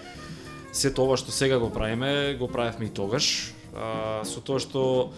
се 0.72 0.90
тоа 0.90 1.16
што 1.16 1.30
сега 1.32 1.58
го 1.58 1.70
правиме, 1.70 2.34
го 2.38 2.48
правевме 2.48 2.86
и 2.86 2.94
тогаш. 2.94 3.54
А, 3.76 4.24
со 4.24 4.40
тоа 4.40 4.58
што 4.58 5.12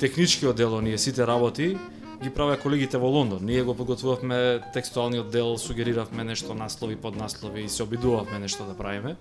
техничкиот 0.00 0.56
дел 0.56 0.74
оние 0.74 0.98
сите 0.98 1.26
работи 1.26 1.76
ги 2.22 2.30
правеа 2.30 2.58
колегите 2.60 2.98
во 2.98 3.08
Лондон. 3.08 3.44
Ние 3.44 3.62
го 3.62 3.74
подготвувавме 3.74 4.60
текстуалниот 4.72 5.30
дел, 5.30 5.58
сугериравме 5.58 6.24
нешто 6.24 6.54
наслови, 6.54 6.96
под 6.96 7.16
наслови 7.16 7.64
и 7.64 7.68
се 7.68 7.82
обидувавме 7.82 8.38
нешто 8.38 8.64
да 8.64 8.76
правиме. 8.76 9.16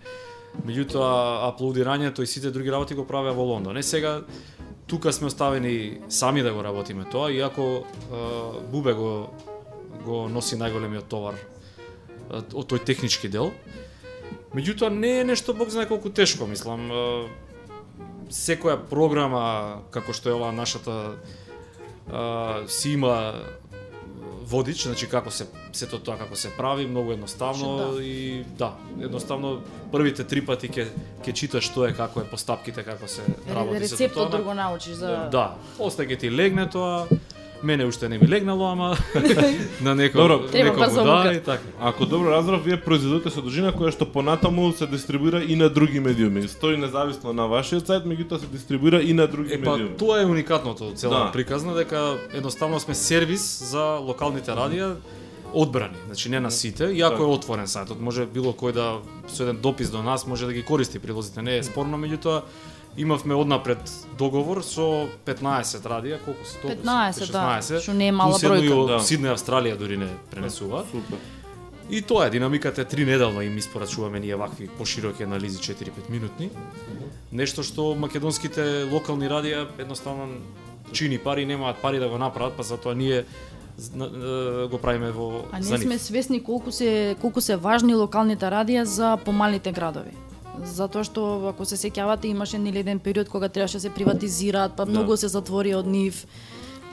Меѓутоа, 0.55 1.51
аплодирањето 1.51 2.23
и 2.23 2.27
сите 2.27 2.51
други 2.51 2.71
работи 2.71 2.95
го 2.95 3.03
правеа 3.07 3.33
во 3.35 3.43
Лондон. 3.43 3.77
Е 3.77 3.83
сега 3.83 4.21
тука 4.87 5.13
сме 5.13 5.27
оставени 5.27 5.99
сами 6.09 6.41
да 6.41 6.53
го 6.53 6.63
работиме 6.63 7.05
тоа, 7.11 7.31
иако 7.31 7.83
е, 7.83 7.83
Бубе 8.71 8.93
го 8.93 9.29
го 10.05 10.27
носи 10.29 10.55
најголемиот 10.55 11.09
товар 11.09 11.35
од 12.29 12.53
тој 12.53 12.85
технички 12.85 13.29
дел. 13.29 13.51
Меѓутоа 14.55 14.89
не 14.89 15.19
е 15.19 15.27
нешто 15.27 15.53
бог 15.53 15.69
знае 15.69 15.87
колку 15.89 16.09
тешко, 16.09 16.47
мислам. 16.47 16.91
е, 16.91 17.27
Секоја 18.25 18.79
програма 18.89 19.83
како 19.91 20.13
што 20.13 20.29
е 20.29 20.33
ова 20.33 20.51
нашата 20.51 21.17
е, 22.09 22.67
си 22.67 22.89
има 22.89 23.33
водич, 24.45 24.83
значи 24.85 25.09
како 25.09 25.31
се 25.31 25.47
сето 25.73 25.99
тоа 25.99 26.17
како 26.17 26.35
се 26.35 26.51
прави, 26.57 26.87
многу 26.87 27.11
едноставно 27.11 27.77
Значи, 27.77 27.95
да. 27.97 28.03
и 28.03 28.43
да, 28.57 28.73
едноставно 29.01 29.61
првите 29.91 30.23
три 30.23 30.45
пати 30.45 30.69
ќе 30.69 30.87
ќе 31.25 31.33
читаш 31.33 31.71
што 31.71 31.87
е 31.89 31.93
како 31.97 32.21
е 32.21 32.29
постапките 32.29 32.83
како 32.83 33.07
се 33.07 33.25
работи 33.49 33.87
сето 33.87 33.97
тоа. 33.97 34.05
Рецептот 34.05 34.31
друго 34.31 34.53
научиш 34.53 35.01
за 35.01 35.29
Да, 35.31 35.55
после 35.77 36.05
ќе 36.05 36.19
ти 36.19 36.31
легне 36.31 36.69
тоа. 36.69 37.07
Мене 37.65 37.85
уште 37.85 38.09
не 38.09 38.17
ми 38.17 38.27
легнало, 38.27 38.67
ама 38.67 38.97
на 39.81 39.95
некој 39.95 40.13
Добро. 40.13 40.87
За 40.87 41.03
да 41.03 41.33
и 41.33 41.41
така. 41.41 41.63
Ако 41.79 42.05
добро 42.05 42.31
разбрав, 42.31 42.63
вие 42.63 42.77
произведувате 42.77 43.29
содржина 43.29 43.73
која 43.73 43.89
што 43.91 44.05
понатаму 44.05 44.69
се 44.71 44.85
дистрибуира 44.85 45.41
и 45.41 45.55
на 45.55 45.69
други 45.69 45.99
медиуми. 45.99 46.47
Стои 46.47 46.77
независно 46.77 47.33
на 47.33 47.47
вашиот 47.47 47.89
сајт, 47.89 48.05
меѓутоа 48.05 48.37
се 48.37 48.45
дистрибуира 48.45 49.01
и 49.01 49.13
на 49.13 49.25
други 49.27 49.53
Е 49.53 49.61
па 49.61 49.71
медиуми. 49.71 49.97
тоа 49.97 50.21
е 50.21 50.25
уникатното 50.25 50.87
од 50.87 50.97
цела 50.97 51.19
Да. 51.19 51.31
приказна 51.31 51.73
дека 51.73 52.17
едноставно 52.33 52.79
сме 52.79 52.93
сервис 52.95 53.41
за 53.63 53.97
локалните 53.99 54.51
радија 54.51 54.95
одбрани, 55.53 55.95
значи 56.05 56.29
не 56.29 56.39
на 56.39 56.51
сите, 56.51 56.83
иако 56.85 57.23
е 57.23 57.25
отворен 57.27 57.65
сајтот, 57.65 57.99
може 57.99 58.25
било 58.25 58.53
кој 58.53 58.71
да 58.71 58.99
со 59.27 59.43
еден 59.43 59.57
допис 59.57 59.89
до 59.89 60.03
нас 60.03 60.27
може 60.27 60.45
да 60.45 60.53
ги 60.53 60.61
користи 60.61 60.99
прилозите, 60.99 61.41
не 61.41 61.57
е 61.57 61.63
спорно, 61.63 61.97
меѓутоа 61.97 62.41
имавме 62.97 63.35
однапред 63.35 64.07
договор 64.17 64.63
со 64.63 65.07
15 65.25 65.83
радија, 65.83 66.19
колку 66.25 66.45
се 66.45 66.59
толку? 66.61 66.77
15, 66.83 67.31
да, 67.31 67.45
16, 67.61 67.81
што 67.83 67.93
не 67.93 68.07
е 68.07 68.11
мала 68.11 68.39
бројка. 68.39 68.73
од 68.73 68.87
Да. 68.89 68.99
Сиднеј 69.03 69.35
Австралија 69.35 69.77
дури 69.77 69.97
не 69.97 70.09
пренесува. 70.31 70.85
Супер. 70.91 71.19
И 71.89 72.01
тоа 72.01 72.27
е, 72.27 72.29
динамиката 72.29 72.81
е 72.81 72.85
три 72.85 73.05
неделно 73.05 73.41
им 73.41 73.57
испорачуваме 73.57 74.19
ние 74.19 74.35
вакви 74.35 74.67
пошироки 74.67 75.23
анализи 75.23 75.57
4-5 75.57 76.09
минутни. 76.09 76.49
Нешто 77.31 77.63
што 77.63 77.93
македонските 77.95 78.87
локални 78.91 79.29
радија 79.29 79.67
едноставно 79.77 80.41
чини 80.91 81.17
пари, 81.17 81.45
немаат 81.45 81.77
пари 81.81 81.99
да 81.99 82.09
го 82.09 82.17
направат, 82.17 82.53
па 82.57 82.63
затоа 82.63 82.95
ние 82.95 83.25
го 84.71 84.77
правиме 84.81 85.11
во 85.11 85.43
А 85.51 85.59
ние 85.59 85.77
сме 85.77 85.97
свесни 85.97 86.43
колку 86.43 86.71
се 86.71 87.15
колку 87.21 87.41
се 87.41 87.55
важни 87.55 87.95
локалните 87.95 88.45
радија 88.45 88.83
за 88.83 89.17
помалите 89.17 89.71
градови. 89.71 90.15
Затоа 90.63 91.03
што 91.03 91.49
ако 91.49 91.65
се 91.65 91.75
сеќавате 91.75 92.25
имаше 92.25 92.57
нели 92.57 92.79
еден 92.79 92.99
период 92.99 93.29
кога 93.29 93.49
требаше 93.49 93.73
да 93.73 93.81
се 93.81 93.89
приватизираат, 93.89 94.71
па 94.75 94.85
многу 94.85 95.17
се 95.17 95.27
затвори 95.27 95.75
од 95.75 95.87
нив. 95.87 96.25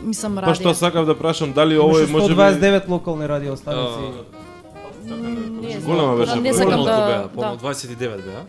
Мислам 0.01 0.35
Па 0.37 0.55
што 0.55 0.65
радија. 0.65 0.73
сакав 0.75 1.07
да 1.07 1.15
прашам, 1.15 1.53
дали 1.53 1.77
овој 1.77 2.11
може 2.11 2.29
би 2.29 2.35
129 2.35 2.89
локални 2.89 3.29
радиостаници. 3.29 4.27
Не 5.05 5.79
Голема 5.79 6.17
беше 6.17 6.35
да, 6.35 6.41
не 6.41 6.55
сакам 6.55 6.85
да, 6.85 6.97
да. 6.97 7.29
помал 7.29 7.57
29 7.57 7.99
беа. 7.99 8.45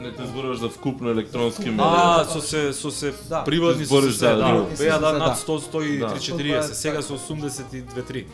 не 0.00 0.12
те 0.12 0.26
зборуваш 0.26 0.58
за 0.58 0.68
вкупно 0.68 1.10
електронски 1.10 1.70
медии. 1.70 1.78
А, 1.78 2.24
со 2.24 2.40
се 2.40 2.72
со 2.72 2.90
се 2.90 3.12
Да. 3.28 3.44
приватни 3.44 3.84
со 3.84 3.88
Збориш 3.88 4.12
се, 4.12 4.18
за 4.18 4.36
да, 4.36 4.66
беа 4.78 4.98
да 4.98 5.12
Да. 5.12 5.18
над 5.18 5.36
100 5.38 5.58
103 5.60 5.98
Да. 5.98 6.16
40, 6.16 6.62
сега 6.62 7.02
со 7.02 7.14
82 7.14 8.02
3. 8.02 8.24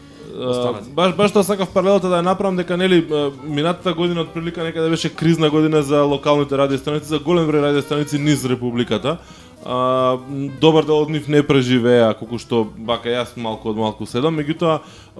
Баш 0.94 1.14
баш 1.16 1.32
тоа 1.32 1.44
сакав 1.44 1.72
паралелата 1.74 2.08
да 2.08 2.20
ја 2.20 2.26
направам 2.26 2.56
дека 2.56 2.76
нели 2.76 3.02
минатата 3.44 3.94
година 3.94 4.20
отприлика 4.20 4.64
некаде 4.64 4.90
беше 4.90 5.14
кризна 5.14 5.50
година 5.50 5.82
за 5.82 6.02
локалните 6.02 6.58
радиостаници, 6.58 7.08
за 7.08 7.18
голем 7.18 7.48
број 7.48 7.62
радиостаници 7.62 8.18
низ 8.18 8.44
републиката. 8.44 9.18
А, 9.64 10.18
добар 10.60 10.86
дел 10.88 11.02
од 11.04 11.10
нив 11.12 11.26
не 11.28 11.42
преживеа 11.44 12.14
колку 12.16 12.38
што 12.40 12.62
бака 12.64 13.12
јас 13.12 13.34
малку 13.36 13.68
од 13.68 13.76
малку 13.76 14.06
седам, 14.08 14.38
меѓутоа 14.40 14.78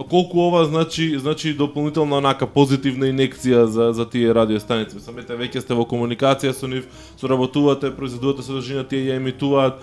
колку 0.09 0.40
ова 0.47 0.62
значи 0.64 1.11
значи 1.20 1.52
дополнителна 1.52 2.16
онака 2.23 2.49
позитивна 2.49 3.11
инекција 3.12 3.66
за 3.68 3.92
за 3.92 4.09
тие 4.09 4.32
радиостаници. 4.32 5.00
Самите 5.04 5.37
веќе 5.37 5.61
сте 5.61 5.76
во 5.76 5.85
комуникација 5.85 6.54
со 6.56 6.70
нив, 6.73 6.88
соработувате, 7.20 7.92
произведувате 7.92 8.42
содржина, 8.42 8.85
тие 8.88 9.11
ја 9.11 9.20
емитуваат. 9.20 9.76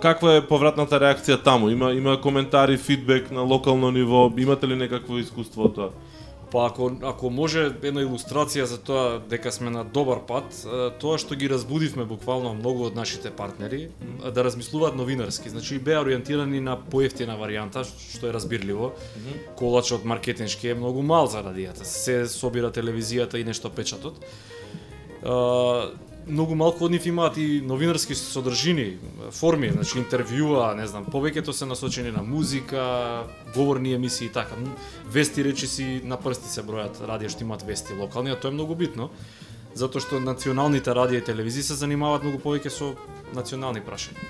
Каква 0.00 0.38
е 0.38 0.46
повратната 0.46 0.96
реакција 0.96 1.36
таму? 1.44 1.68
Има 1.68 1.92
има 1.92 2.16
коментари, 2.20 2.78
фидбек 2.78 3.30
на 3.30 3.44
локално 3.44 3.90
ниво, 3.90 4.32
имате 4.38 4.68
ли 4.68 4.76
некакво 4.76 5.18
искуство 5.18 5.68
од 5.68 5.74
тоа? 5.74 5.90
Па 6.50 6.66
ако 6.66 6.90
ако 7.02 7.30
може 7.30 7.66
една 7.82 8.00
илустрација 8.00 8.64
за 8.64 8.78
тоа 8.80 9.18
дека 9.20 9.52
сме 9.52 9.70
на 9.70 9.84
добар 9.84 10.22
пат, 10.26 10.54
тоа 11.00 11.18
што 11.20 11.36
ги 11.36 11.48
разбудивме 11.50 12.06
буквално 12.08 12.54
многу 12.56 12.86
од 12.88 12.96
нашите 12.96 13.30
партнери 13.30 13.88
да 14.24 14.44
размислуваат 14.44 14.96
новинарски. 14.96 15.52
Значи 15.52 15.78
беа 15.78 16.00
ориентирани 16.00 16.60
на 16.60 16.78
поевтина 16.80 17.36
варијанта, 17.36 17.84
што 17.84 18.30
е 18.30 18.32
разбирливо. 18.32 18.92
Колачот 19.60 20.04
маркетиншки 20.04 20.72
е 20.72 20.78
многу 20.78 21.02
мал 21.02 21.28
за 21.28 21.44
радијата. 21.44 21.84
Се 21.84 22.24
собира 22.26 22.72
телевизијата 22.72 23.36
и 23.36 23.44
нешто 23.44 23.68
печатот. 23.68 24.16
Многу 26.28 26.54
малку 26.54 26.84
од 26.84 26.92
нив 26.92 27.06
имаат 27.08 27.38
и 27.40 27.62
новинарски 27.64 28.12
содржини, 28.14 28.98
форми, 29.32 29.70
значи 29.72 29.96
интервјуа, 29.96 30.74
не 30.76 30.84
знам, 30.86 31.06
повеќето 31.08 31.54
се 31.56 31.64
насочени 31.64 32.12
на 32.12 32.20
музика, 32.22 33.24
говорни 33.54 33.94
емисии 33.96 34.26
и 34.28 34.32
така. 34.32 34.56
Вести 35.08 35.08
Вести 35.08 35.44
речиси 35.44 35.86
на 36.04 36.20
прсти 36.20 36.52
се 36.52 36.60
бројат 36.62 37.00
радија 37.00 37.32
што 37.32 37.46
имаат 37.46 37.64
вести 37.64 37.96
локални, 37.96 38.30
а 38.30 38.36
тоа 38.36 38.52
е 38.52 38.58
многу 38.58 38.76
битно, 38.76 39.08
затоа 39.72 40.04
што 40.04 40.20
националните 40.20 40.92
радија 40.92 41.22
и 41.22 41.24
телевизии 41.24 41.64
се 41.64 41.80
занимаваат 41.80 42.28
многу 42.28 42.44
повеќе 42.44 42.68
со 42.68 42.92
национални 43.32 43.80
прашања. 43.80 44.20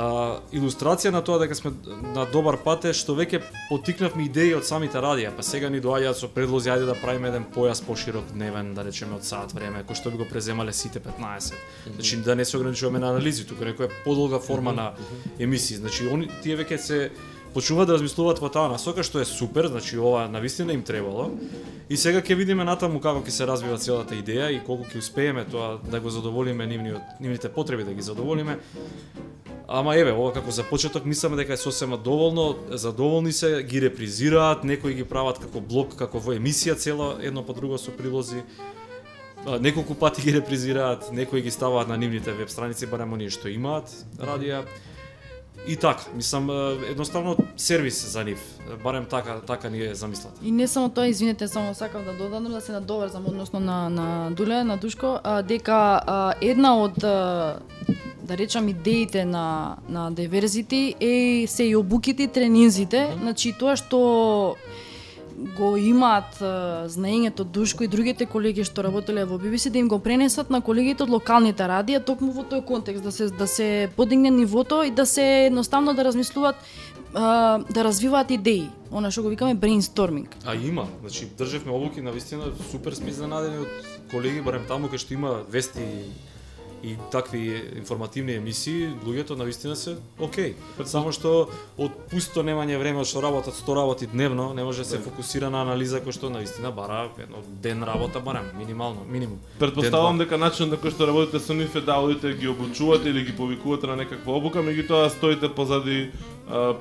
А, 0.00 0.38
илустрација 0.56 1.10
на 1.12 1.20
тоа 1.24 1.40
дека 1.42 1.56
сме 1.58 1.72
на 2.14 2.24
добар 2.32 2.56
пат 2.64 2.86
е 2.88 2.92
што 2.96 3.12
веќе 3.18 3.42
потикнавме 3.68 4.24
идеи 4.28 4.54
од 4.56 4.64
самите 4.64 5.00
радија, 5.02 5.32
па 5.36 5.44
сега 5.44 5.68
ни 5.68 5.80
доаѓаат 5.84 6.16
со 6.16 6.28
предлози 6.32 6.70
ајде 6.72 6.86
да 6.88 6.94
правиме 6.96 7.28
еден 7.28 7.44
појас 7.52 7.82
поширок 7.84 8.30
дневен, 8.32 8.72
да 8.76 8.84
речеме 8.86 9.18
од 9.18 9.26
сат 9.28 9.52
време, 9.56 9.82
кој 9.84 9.98
што 9.98 10.12
би 10.14 10.22
го 10.22 10.28
преземале 10.30 10.72
сите 10.72 11.02
15. 11.04 11.58
Значи 11.96 12.20
да 12.24 12.36
не 12.38 12.44
се 12.48 12.56
ограничуваме 12.56 13.02
на 13.02 13.10
анализи, 13.16 13.44
туку 13.50 13.66
некоја 13.68 13.90
подолга 14.04 14.40
форма 14.40 14.72
на 14.72 14.92
емисии. 15.38 15.76
Значи 15.82 16.08
они 16.08 16.30
тие 16.40 16.56
веќе 16.56 16.78
се 16.78 17.00
почнуваат 17.54 17.90
да 17.90 17.98
размислуваат 17.98 18.40
во 18.40 18.48
таа 18.48 18.70
насока 18.72 19.02
што 19.04 19.20
е 19.20 19.28
супер, 19.28 19.68
значи 19.68 19.98
ова 19.98 20.28
навистина 20.28 20.72
им 20.72 20.82
требало. 20.82 21.28
И 21.90 21.96
сега 21.96 22.22
ќе 22.22 22.38
видиме 22.38 22.64
натаму 22.64 23.02
како 23.04 23.20
ќе 23.20 23.34
се 23.34 23.46
развива 23.50 23.76
целата 23.76 24.14
идеја 24.14 24.48
и 24.54 24.62
колку 24.64 24.86
ќе 24.88 25.02
успееме 25.02 25.44
тоа 25.44 25.76
да 25.82 26.00
го 26.00 26.10
задоволиме 26.10 26.66
нивниот 26.66 27.20
нивните 27.20 27.52
потреби 27.52 27.84
да 27.84 27.92
ги 27.92 28.02
задоволиме. 28.02 28.56
Ама 29.70 29.94
еве, 29.94 30.10
ова 30.10 30.32
како 30.34 30.50
за 30.50 30.64
почеток 30.66 31.04
мисламе 31.06 31.36
дека 31.38 31.54
е 31.54 31.60
сосема 31.60 31.94
доволно, 31.94 32.56
задоволни 32.74 33.30
се, 33.32 33.62
ги 33.62 33.80
репризираат, 33.80 34.64
некои 34.66 34.96
ги 34.98 35.04
прават 35.06 35.38
како 35.38 35.60
блок, 35.62 35.94
како 35.94 36.18
во 36.18 36.34
емисија 36.34 36.74
цела, 36.74 37.12
едно 37.22 37.44
по 37.46 37.54
друго 37.54 37.78
со 37.78 37.94
прилози. 37.94 38.42
Неколку 39.62 39.94
пати 39.94 40.26
ги 40.26 40.34
репризираат, 40.34 41.12
некои 41.14 41.42
ги 41.46 41.50
ставаат 41.54 41.88
на 41.88 41.96
нивните 41.96 42.34
веб 42.34 42.50
страници, 42.50 42.90
барем 42.90 43.14
оние 43.14 43.30
што 43.30 43.46
имаат 43.46 43.94
радија. 44.18 44.64
И 45.68 45.76
така, 45.76 46.02
мислам, 46.14 46.50
едноставно 46.90 47.36
сервис 47.56 48.12
за 48.12 48.24
нив, 48.24 48.58
барем 48.84 49.04
така, 49.10 49.40
така 49.46 49.70
ни 49.70 49.84
е 49.86 49.94
замислата. 49.94 50.40
И 50.42 50.50
не 50.52 50.68
само 50.68 50.88
тоа, 50.88 51.06
извинете, 51.06 51.48
само 51.48 51.74
сакам 51.74 52.04
да 52.04 52.12
додадам 52.12 52.52
да 52.52 52.60
се 52.60 52.72
надоврзам 52.72 53.26
односно 53.26 53.60
на 53.60 53.88
на 53.90 54.30
Дуле, 54.30 54.64
на 54.64 54.76
Душко, 54.76 55.20
а, 55.24 55.42
дека 55.42 56.00
а, 56.06 56.34
една 56.40 56.82
од 56.82 57.04
а, 57.04 57.58
да 58.22 58.36
речам 58.36 58.68
идеите 58.68 59.24
на 59.24 59.76
на 59.88 60.12
Diversity 60.12 60.94
е 61.00 61.46
се 61.46 61.64
и 61.64 61.76
обуките 61.76 62.22
и 62.22 62.28
тренинзите, 62.28 63.16
значи 63.20 63.52
тоа 63.58 63.76
што 63.76 64.56
го 65.56 65.76
имаат 65.76 66.36
знаењето 66.92 67.44
Душко 67.44 67.84
и 67.84 67.88
другите 67.88 68.26
колеги 68.26 68.64
што 68.64 68.84
работеле 68.84 69.24
во 69.24 69.38
BBC 69.40 69.70
да 69.70 69.78
им 69.78 69.88
го 69.88 69.98
пренесат 69.98 70.50
на 70.50 70.60
колегите 70.60 71.02
од 71.02 71.10
локалните 71.10 71.64
радија 71.64 72.02
токму 72.04 72.32
во 72.32 72.44
тој 72.44 72.64
контекст 72.64 73.04
да 73.04 73.12
се 73.12 73.30
да 73.30 73.46
се 73.46 73.90
подигне 73.96 74.30
нивото 74.30 74.82
и 74.82 74.90
да 74.90 75.06
се 75.06 75.46
едноставно 75.46 75.94
да 75.94 76.04
размислуваат 76.04 76.56
да 77.12 77.84
развиваат 77.84 78.30
идеи. 78.30 78.68
Она 78.90 79.10
што 79.10 79.22
го 79.22 79.28
викаме 79.28 79.54
брейнсторминг. 79.54 80.36
А 80.46 80.54
има, 80.54 80.86
значи 81.00 81.26
држевме 81.38 81.72
обуки 81.72 82.00
на 82.00 82.12
вистина 82.12 82.52
супер 82.70 82.92
сме 82.92 83.10
изненадени 83.10 83.64
од 83.66 83.70
колеги 84.10 84.42
барем 84.42 84.66
таму 84.68 84.88
кај 84.88 84.98
што 84.98 85.14
има 85.14 85.42
вести 85.50 86.06
и 86.82 86.96
такви 87.12 87.62
информативни 87.76 88.34
емисии, 88.34 88.90
луѓето 89.06 89.36
на 89.36 89.44
вистина 89.44 89.76
се 89.76 89.96
окей. 90.18 90.54
Само 90.84 91.12
што 91.12 91.48
од 91.78 91.92
пусто 92.10 92.44
немање 92.46 92.78
време, 92.80 93.04
што 93.04 93.22
работат 93.22 93.54
100 93.54 93.76
работи 93.76 94.06
дневно, 94.06 94.54
не 94.54 94.64
може 94.64 94.82
да 94.82 94.88
се 94.88 94.98
фокусира 94.98 95.50
на 95.50 95.62
анализа 95.62 96.00
кој 96.00 96.16
што 96.16 96.30
на 96.30 96.40
вистина 96.40 96.72
бара 96.72 97.08
едно 97.18 97.44
ден 97.62 97.82
работа 97.84 98.20
барем, 98.20 98.50
минимално, 98.58 99.04
минимум. 99.08 99.38
Предпоставам 99.58 100.18
Ден, 100.18 100.26
дека 100.26 100.38
начинот 100.38 100.76
на 100.76 100.80
кој 100.80 100.94
што 100.94 101.06
работите 101.06 101.40
со 101.40 101.54
нив 101.54 101.76
е 101.76 101.80
да 101.80 102.00
одите 102.00 102.32
ги 102.34 102.48
обучувате 102.48 103.10
или 103.10 103.24
ги 103.24 103.36
повикувате 103.36 103.86
на 103.86 103.96
некаква 103.96 104.36
обука, 104.36 104.64
меѓутоа 104.64 105.08
стоите 105.08 105.48
позади 105.48 106.10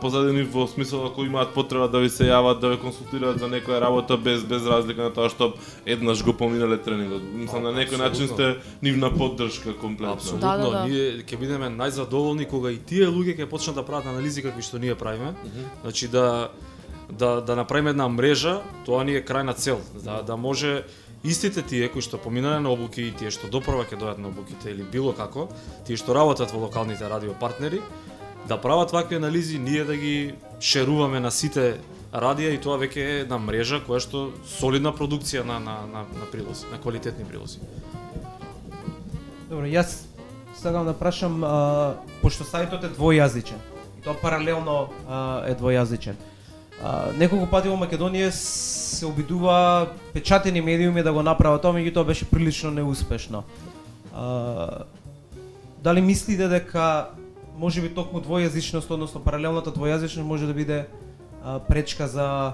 позади 0.02 0.34
нив 0.34 0.50
во 0.54 0.68
смисол 0.68 1.06
ако 1.06 1.24
имаат 1.24 1.54
потреба 1.54 1.88
да 1.88 2.00
ви 2.00 2.10
се 2.10 2.26
јават, 2.26 2.60
да 2.60 2.70
ве 2.74 2.78
консултираат 2.82 3.40
за 3.40 3.46
некоја 3.46 3.82
работа 3.82 4.18
без 4.18 4.44
без 4.44 4.66
разлика 4.66 5.04
на 5.04 5.14
тоа 5.14 5.30
што 5.30 5.54
еднаш 5.86 6.24
го 6.26 6.34
поминале 6.34 6.78
тренингот. 6.78 7.22
Мислам 7.22 7.64
на 7.64 7.74
некој 7.74 8.02
начин 8.02 8.28
сте 8.28 8.58
нивна 8.82 9.12
поддршка 9.14 9.74
комплетно. 9.90 10.14
Апсолутно, 10.14 10.48
Да, 10.48 10.58
да, 10.58 10.72
да. 10.72 10.84
ние 10.88 11.24
ќе 11.26 11.40
бидеме 11.40 11.70
најзадоволни 11.74 12.48
кога 12.48 12.72
и 12.72 12.80
тие 12.80 13.10
луѓе 13.10 13.38
ќе 13.38 13.50
почнат 13.50 13.76
да 13.76 13.86
прават 13.86 14.08
анализи 14.08 14.46
какви 14.46 14.62
што 14.62 14.80
ние 14.80 14.96
правиме. 14.96 15.34
Значи 15.82 16.08
да 16.08 16.50
да 17.10 17.42
да 17.42 17.56
направиме 17.56 17.90
една 17.90 18.08
мрежа, 18.08 18.62
тоа 18.86 19.04
ни 19.04 19.18
е 19.18 19.26
крајна 19.26 19.56
цел, 19.58 19.82
да 20.04 20.22
да 20.22 20.38
може 20.38 20.86
истите 21.24 21.62
тие 21.62 21.90
кои 21.90 22.02
што 22.02 22.18
поминале 22.18 22.60
на 22.60 22.72
обуки 22.72 23.02
и 23.02 23.12
тие 23.12 23.32
што 23.32 23.50
допрва 23.50 23.84
ќе 23.84 23.98
дојдат 24.00 24.18
на 24.22 24.30
обуките 24.30 24.72
или 24.72 24.84
било 24.84 25.14
како, 25.14 25.50
тие 25.88 25.98
што 25.98 26.14
работат 26.14 26.52
во 26.54 26.70
локалните 26.70 27.10
радио 27.10 27.34
партнери, 27.34 27.82
да 28.48 28.58
прават 28.62 28.92
вакви 28.92 29.16
анализи, 29.16 29.60
ние 29.60 29.84
да 29.84 29.96
ги 29.98 30.34
шеруваме 30.62 31.20
на 31.20 31.32
сите 31.32 31.80
радија 32.14 32.54
и 32.56 32.62
тоа 32.62 32.80
веќе 32.82 32.98
е 32.98 33.20
една 33.26 33.38
мрежа 33.38 33.82
која 33.86 34.00
што 34.02 34.30
солидна 34.46 34.94
продукција 34.94 35.44
на 35.44 35.60
на 35.60 35.76
на, 35.86 36.06
на 36.06 36.26
прилози, 36.32 36.66
на 36.72 36.80
квалитетни 36.82 37.26
прилози. 37.26 37.60
Добро, 39.50 39.66
јас 39.66 40.06
сакам 40.54 40.86
да 40.86 40.94
прашам, 40.94 41.42
а, 41.44 41.96
пошто 42.22 42.46
сајтот 42.46 42.84
е 42.86 42.92
двојазичен, 42.94 43.58
и 43.98 44.04
тоа 44.06 44.14
паралелно 44.22 44.92
а, 45.08 45.42
е 45.50 45.56
двојазичен. 45.58 46.20
А, 46.84 47.10
неколку 47.18 47.48
пати 47.50 47.72
во 47.72 47.78
Македонија 47.80 48.30
се 48.30 49.08
обидува 49.10 49.90
печатени 50.14 50.62
медиуми 50.62 51.02
да 51.02 51.14
го 51.14 51.24
направат 51.26 51.64
тоа, 51.66 51.74
меѓутоа 51.74 52.06
беше 52.06 52.30
прилично 52.30 52.70
неуспешно. 52.70 53.44
А, 54.14 54.86
дали 55.82 56.02
мислите 56.02 56.48
дека 56.48 57.10
може 57.58 57.82
би 57.82 57.90
токму 57.90 58.22
двојазичност, 58.22 58.92
односно 58.92 59.24
паралелната 59.24 59.74
двојазичност 59.74 60.30
може 60.30 60.46
да 60.46 60.54
биде 60.54 60.86
а, 61.44 61.58
пречка 61.60 62.08
за 62.08 62.54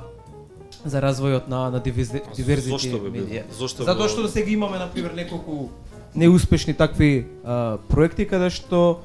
за 0.86 1.02
развојот 1.02 1.48
на 1.48 1.70
на 1.72 1.80
диверзити 1.80 2.70
Зошто 2.70 3.00
би 3.04 3.10
било? 3.10 3.28
медија? 3.28 3.44
Зошто 3.52 3.84
Затоа 3.84 4.08
што 4.08 4.28
сега 4.32 4.52
имаме 4.52 4.80
на 4.80 4.88
пример 4.88 5.12
неколку 5.12 5.70
неуспешни 6.16 6.74
такви 6.74 7.26
а, 7.44 7.78
проекти 7.90 8.26
каде 8.26 8.50
што 8.50 9.00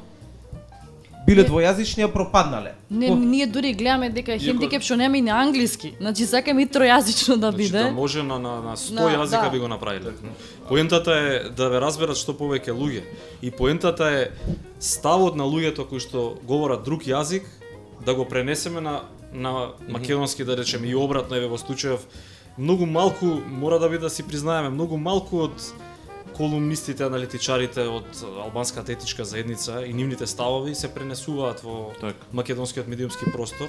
биле 1.27 1.45
двојазични, 1.45 2.03
а 2.03 2.09
пропаднале. 2.09 2.73
Не, 2.91 3.09
Ко- 3.09 3.15
ние 3.17 3.47
дури 3.47 3.75
гледаме 3.75 4.11
дека 4.11 4.33
е 4.33 4.39
хендикеп 4.39 4.83
што 4.83 4.97
нема 4.97 5.19
и 5.19 5.23
на 5.23 5.37
англиски. 5.37 5.93
Значи 6.01 6.27
сакаме 6.27 6.63
и 6.63 6.67
тројазично 6.67 7.37
да 7.37 7.51
Значи 7.51 7.57
биде. 7.59 7.83
да 7.83 7.91
може 7.91 8.23
на 8.23 8.39
на 8.39 8.61
на 8.61 8.77
100 8.77 8.95
На- 8.95 9.11
јазика 9.17 9.43
да. 9.43 9.51
би 9.51 9.59
го 9.59 9.69
направиле. 9.69 10.11
Поентата 10.69 11.13
е 11.13 11.51
да 11.51 11.69
ве 11.69 11.81
разберат 11.81 12.17
што 12.17 12.33
повеќе 12.33 12.73
луѓе. 12.73 13.03
И 13.43 13.51
поентата 13.51 14.05
е 14.07 14.29
ставот 14.81 15.37
на 15.37 15.45
луѓето 15.45 15.87
кои 15.87 16.01
што 16.01 16.39
говорат 16.43 16.85
друг 16.85 17.03
јазик 17.03 17.43
да 18.01 18.15
го 18.15 18.25
пренесеме 18.25 18.81
на 18.81 19.01
на 19.33 19.69
македонски 19.89 20.45
да 20.45 20.57
речеме 20.57 20.89
и 20.89 20.95
обратно 20.95 21.37
еве 21.37 21.47
во 21.47 21.59
случајов 21.59 21.99
многу 22.59 22.87
малку 22.87 23.27
мора 23.47 23.79
да 23.79 23.89
биде 23.89 23.99
да 24.01 24.11
си 24.11 24.23
признаеме 24.23 24.69
многу 24.69 24.97
малку 24.97 25.39
од 25.39 25.53
колумнистите, 26.41 27.05
аналитичарите 27.05 27.85
од 27.85 28.23
албанската 28.47 28.95
етичка 28.95 29.27
заедница 29.29 29.83
и 29.85 29.93
нивните 29.93 30.27
ставови 30.27 30.73
се 30.75 30.89
пренесуваат 30.95 31.61
во 31.61 31.93
Така. 32.01 32.17
македонскиот 32.33 32.89
медиумски 32.89 33.29
простор. 33.33 33.69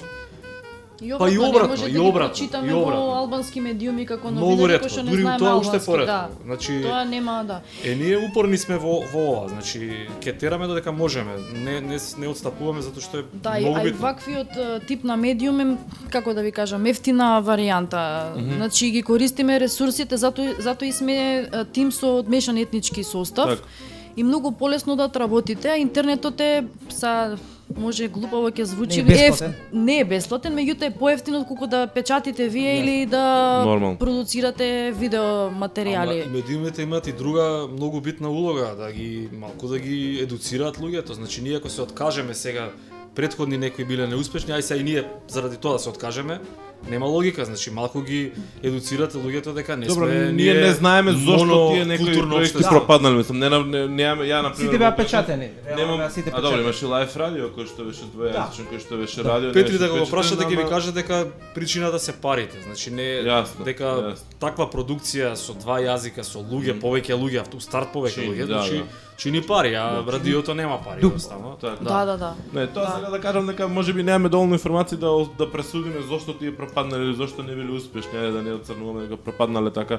И 1.02 1.14
Па 1.18 1.30
и 1.30 1.38
обратно, 1.38 1.48
обратно, 1.48 1.84
не 1.84 1.90
и 1.90 1.94
да 1.94 2.02
обратно, 2.02 2.28
прочитаме 2.28 2.68
и 2.68 2.72
обратно. 2.72 3.06
во 3.06 3.14
албански 3.18 3.60
медиуми 3.60 4.06
како 4.06 4.30
Многу 4.30 4.50
новинари 4.50 4.72
ретко, 4.72 4.86
кои 4.86 4.92
што 4.92 5.02
не 5.02 5.10
дури 5.10 5.22
знаеме 5.22 5.38
тоа 5.38 5.56
уште 5.58 5.78
поретко. 5.86 6.06
Да. 6.06 6.28
Значи 6.44 6.82
Тоа 6.82 7.04
нема, 7.04 7.44
да. 7.46 7.60
Е, 7.84 7.94
ние 7.94 8.18
упорни 8.18 8.58
сме 8.58 8.76
во, 8.78 9.02
во 9.12 9.22
ова, 9.32 9.48
значи, 9.48 10.08
ке 10.20 10.32
тераме 10.32 10.66
додека 10.66 10.92
можеме, 10.92 11.32
не, 11.54 11.80
не, 11.80 11.98
не 12.18 12.28
отстапуваме 12.28 12.82
затоа 12.82 13.02
што 13.02 13.18
е 13.18 13.24
Да, 13.32 13.58
и, 13.58 13.64
многу 13.64 13.78
а 13.78 13.80
и 13.80 13.84
битно. 13.84 14.00
ваквиот 14.00 14.86
тип 14.86 15.04
на 15.04 15.16
медиум 15.16 15.60
е, 15.60 15.76
како 16.10 16.34
да 16.34 16.42
ви 16.42 16.52
кажам, 16.52 16.86
ефтина 16.86 17.42
варијанта. 17.42 18.32
Значи 18.56 18.90
ги 18.90 19.02
користиме 19.02 19.60
ресурсите, 19.60 20.16
затоа 20.16 20.54
затоа 20.58 20.88
и 20.88 20.92
сме 20.92 21.48
тим 21.72 21.92
со 21.92 22.18
одмешан 22.18 22.56
етнички 22.56 23.04
состав. 23.04 23.48
Така. 23.58 23.68
И 24.16 24.22
многу 24.22 24.52
полесно 24.52 24.96
да 24.96 25.10
работите, 25.16 25.68
а 25.68 25.76
интернетот 25.76 26.40
е 26.40 26.64
са 26.88 27.38
може 27.76 28.08
глупаво 28.08 28.50
ќе 28.50 28.62
звучи, 28.62 29.02
Не 29.02 29.14
е 29.16 29.30
бесплатен. 29.30 29.54
не 29.72 29.98
е 29.98 30.04
бесплатен, 30.04 30.52
меѓутоа 30.54 30.82
е 30.84 30.90
поевтино 30.92 31.40
отколку 31.40 31.66
да 31.66 31.86
печатите 31.86 32.48
вие 32.48 32.80
или 32.80 33.06
да 33.06 33.22
Нормално. 33.64 33.98
продуцирате 33.98 34.92
видео 34.92 35.22
Ама 35.22 35.66
материјали. 35.68 36.26
и 36.26 36.28
медиумите 36.28 36.82
имаат 36.82 37.06
и 37.06 37.12
друга 37.12 37.42
многу 37.72 38.00
битна 38.00 38.30
улога, 38.30 38.74
да 38.76 38.92
ги 38.92 39.28
малку 39.32 39.68
да 39.68 39.78
ги 39.78 40.18
едуцираат 40.18 40.78
луѓето. 40.78 41.12
Значи 41.12 41.42
ние 41.42 41.56
ако 41.56 41.68
се 41.68 41.82
откажеме 41.82 42.34
сега 42.34 42.70
предходни 43.14 43.58
некои 43.58 43.84
биле 43.84 44.06
неуспешни, 44.06 44.54
ај 44.54 44.60
сега 44.60 44.80
и 44.80 44.84
ние 44.84 45.04
заради 45.28 45.56
тоа 45.56 45.72
да 45.72 45.78
се 45.78 45.88
откажеме, 45.88 46.40
нема 46.88 47.06
логика, 47.06 47.44
значи 47.44 47.70
малку 47.70 48.00
ги 48.02 48.32
едуцирате 48.62 49.18
луѓето 49.18 49.54
дека 49.54 49.76
не 49.76 49.86
Добро, 49.86 50.06
сме 50.06 50.32
ние 50.32 50.54
не 50.54 50.72
знаеме 50.72 51.12
зошто 51.12 51.70
тие 51.74 51.84
некои 51.84 52.12
проекти 52.12 52.36
општество. 52.36 52.70
пропаднале, 52.70 53.16
мислам, 53.16 53.38
не, 53.38 53.48
не, 53.50 53.88
не, 53.88 54.02
ја 54.02 54.42
на 54.42 54.50
пример 54.52 54.72
Сите 54.72 54.78
беа 54.78 54.96
печатени. 54.96 55.48
Немам, 55.76 56.10
сите 56.10 56.30
а 56.34 56.40
добро, 56.40 56.50
печатени. 56.50 56.62
имаше 56.62 56.86
лайф 56.86 57.16
радио 57.16 57.50
кој 57.54 57.66
што 57.68 57.84
беше 57.84 58.08
двојазичен, 58.10 58.66
кој 58.66 58.80
што 58.80 58.96
беше 58.96 59.22
радио. 59.22 59.48
не 59.48 59.54
Петри 59.54 59.78
да 59.78 59.88
го 59.88 60.06
прашате 60.10 60.44
ќе 60.44 60.56
ви 60.56 60.68
каже 60.68 60.92
дека 60.92 61.26
причината 61.54 61.98
се 61.98 62.12
парите. 62.12 62.58
Значи 62.64 62.90
не 62.90 63.22
Јасно, 63.22 63.64
дека 63.64 63.84
јасно. 63.84 64.38
таква 64.40 64.66
продукција 64.66 65.34
со 65.36 65.54
два 65.54 65.78
јазика, 65.80 66.22
со 66.22 66.38
луѓе, 66.42 66.80
повеќе 66.80 67.14
луѓе, 67.14 67.46
у 67.54 67.60
старт 67.60 67.94
повеќе 67.94 68.26
луѓе, 68.26 68.46
да, 68.46 68.58
значи 68.58 68.76
да. 68.82 69.11
Чини 69.22 69.42
пари, 69.42 69.74
а 69.74 70.02
радиото 70.08 70.54
нема 70.54 70.78
пари 70.84 71.00
Дупо. 71.00 71.06
едноставно. 71.06 71.56
Така. 71.60 71.84
Да, 71.84 72.04
да, 72.04 72.16
да. 72.16 72.34
Не, 72.52 72.66
тоа 72.66 72.94
сега 72.96 73.10
да 73.10 73.20
кажам 73.20 73.46
дека 73.46 73.68
може 73.68 73.92
би 73.92 74.02
немаме 74.02 74.28
доволно 74.28 74.54
информации 74.54 74.98
да 74.98 75.26
да 75.38 75.52
пресудиме 75.52 76.02
зошто 76.08 76.34
тие 76.34 76.56
пропаднале 76.56 77.04
или 77.04 77.14
зошто 77.14 77.42
не 77.42 77.54
биле 77.54 77.72
успешни, 77.72 78.18
ајде 78.18 78.32
да 78.32 78.42
не 78.42 78.52
оцрнуваме 78.52 79.06
дека 79.06 79.16
пропаднале 79.16 79.70
така 79.70 79.98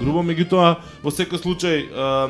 грубо, 0.00 0.20
меѓутоа 0.20 0.76
во 1.02 1.10
секој 1.10 1.40
случај 1.40 1.88
а, 1.96 2.28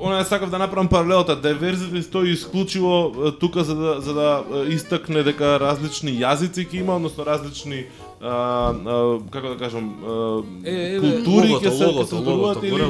Она 0.00 0.22
ја 0.22 0.24
сакав 0.24 0.48
да 0.48 0.56
направам 0.58 0.88
паралелата, 0.88 1.36
диверзити 1.36 2.02
стои 2.02 2.32
исклучиво 2.32 3.12
е, 3.26 3.32
тука 3.36 3.64
за 3.64 3.74
да 3.74 4.00
за 4.00 4.14
да 4.14 4.44
е, 4.48 4.72
истакне 4.72 5.22
дека 5.22 5.60
различни 5.60 6.16
јазици 6.16 6.64
ќе 6.64 6.80
има, 6.80 6.96
односно 6.96 7.26
различни 7.26 7.84
а, 8.20 8.72
а, 8.72 9.20
како 9.30 9.52
да 9.52 9.56
кажам, 9.60 9.92
а, 10.00 10.40
Е, 10.64 10.96
еве, 10.96 11.00
култури 11.00 11.52
логото, 11.52 11.68
ќе 11.68 11.76
се 11.76 11.84
логото, 11.84 12.00
ќе 12.00 12.08
се 12.08 12.16
содружуваат 12.16 12.56
логото, 12.56 12.66
или 12.66 12.72
горе 12.72 12.84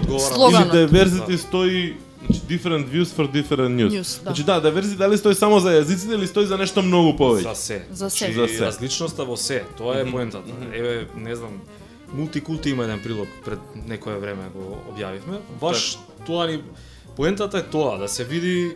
значи 2.33 2.41
different 2.49 2.87
views 2.87 3.07
for 3.09 3.27
different 3.29 3.71
news. 3.71 3.91
News, 3.91 4.03
да. 4.15 4.23
Значи 4.23 4.45
да, 4.45 4.63
diversity 4.63 4.97
дали 4.97 5.19
стои 5.19 5.35
само 5.35 5.61
за 5.61 5.71
јазиците 5.73 6.15
или 6.15 6.27
стои 6.27 6.47
за 6.47 6.59
нешто 6.59 6.83
многу 6.83 7.19
повеќе? 7.19 7.43
За 7.43 7.55
се. 7.55 7.83
За 7.91 8.11
се. 8.11 8.17
Значи, 8.19 8.35
За 8.35 8.49
се. 8.49 8.67
различноста 8.67 9.25
во 9.25 9.37
се, 9.37 9.65
тоа 9.77 10.01
е 10.01 10.11
поентата. 10.11 10.51
Еве, 10.73 11.07
не 11.17 11.37
знам, 11.37 11.61
мултикулти 12.13 12.71
има 12.71 12.85
еден 12.85 13.01
прилог 13.01 13.29
пред 13.45 13.59
некое 13.87 14.17
време 14.17 14.43
го 14.55 14.79
објавивме. 14.91 15.39
Баш 15.61 15.99
тоа 16.27 16.47
ни 16.47 16.63
поентата 17.17 17.59
е 17.59 17.63
тоа 17.63 17.99
да 17.99 18.09
се 18.09 18.25
види 18.25 18.73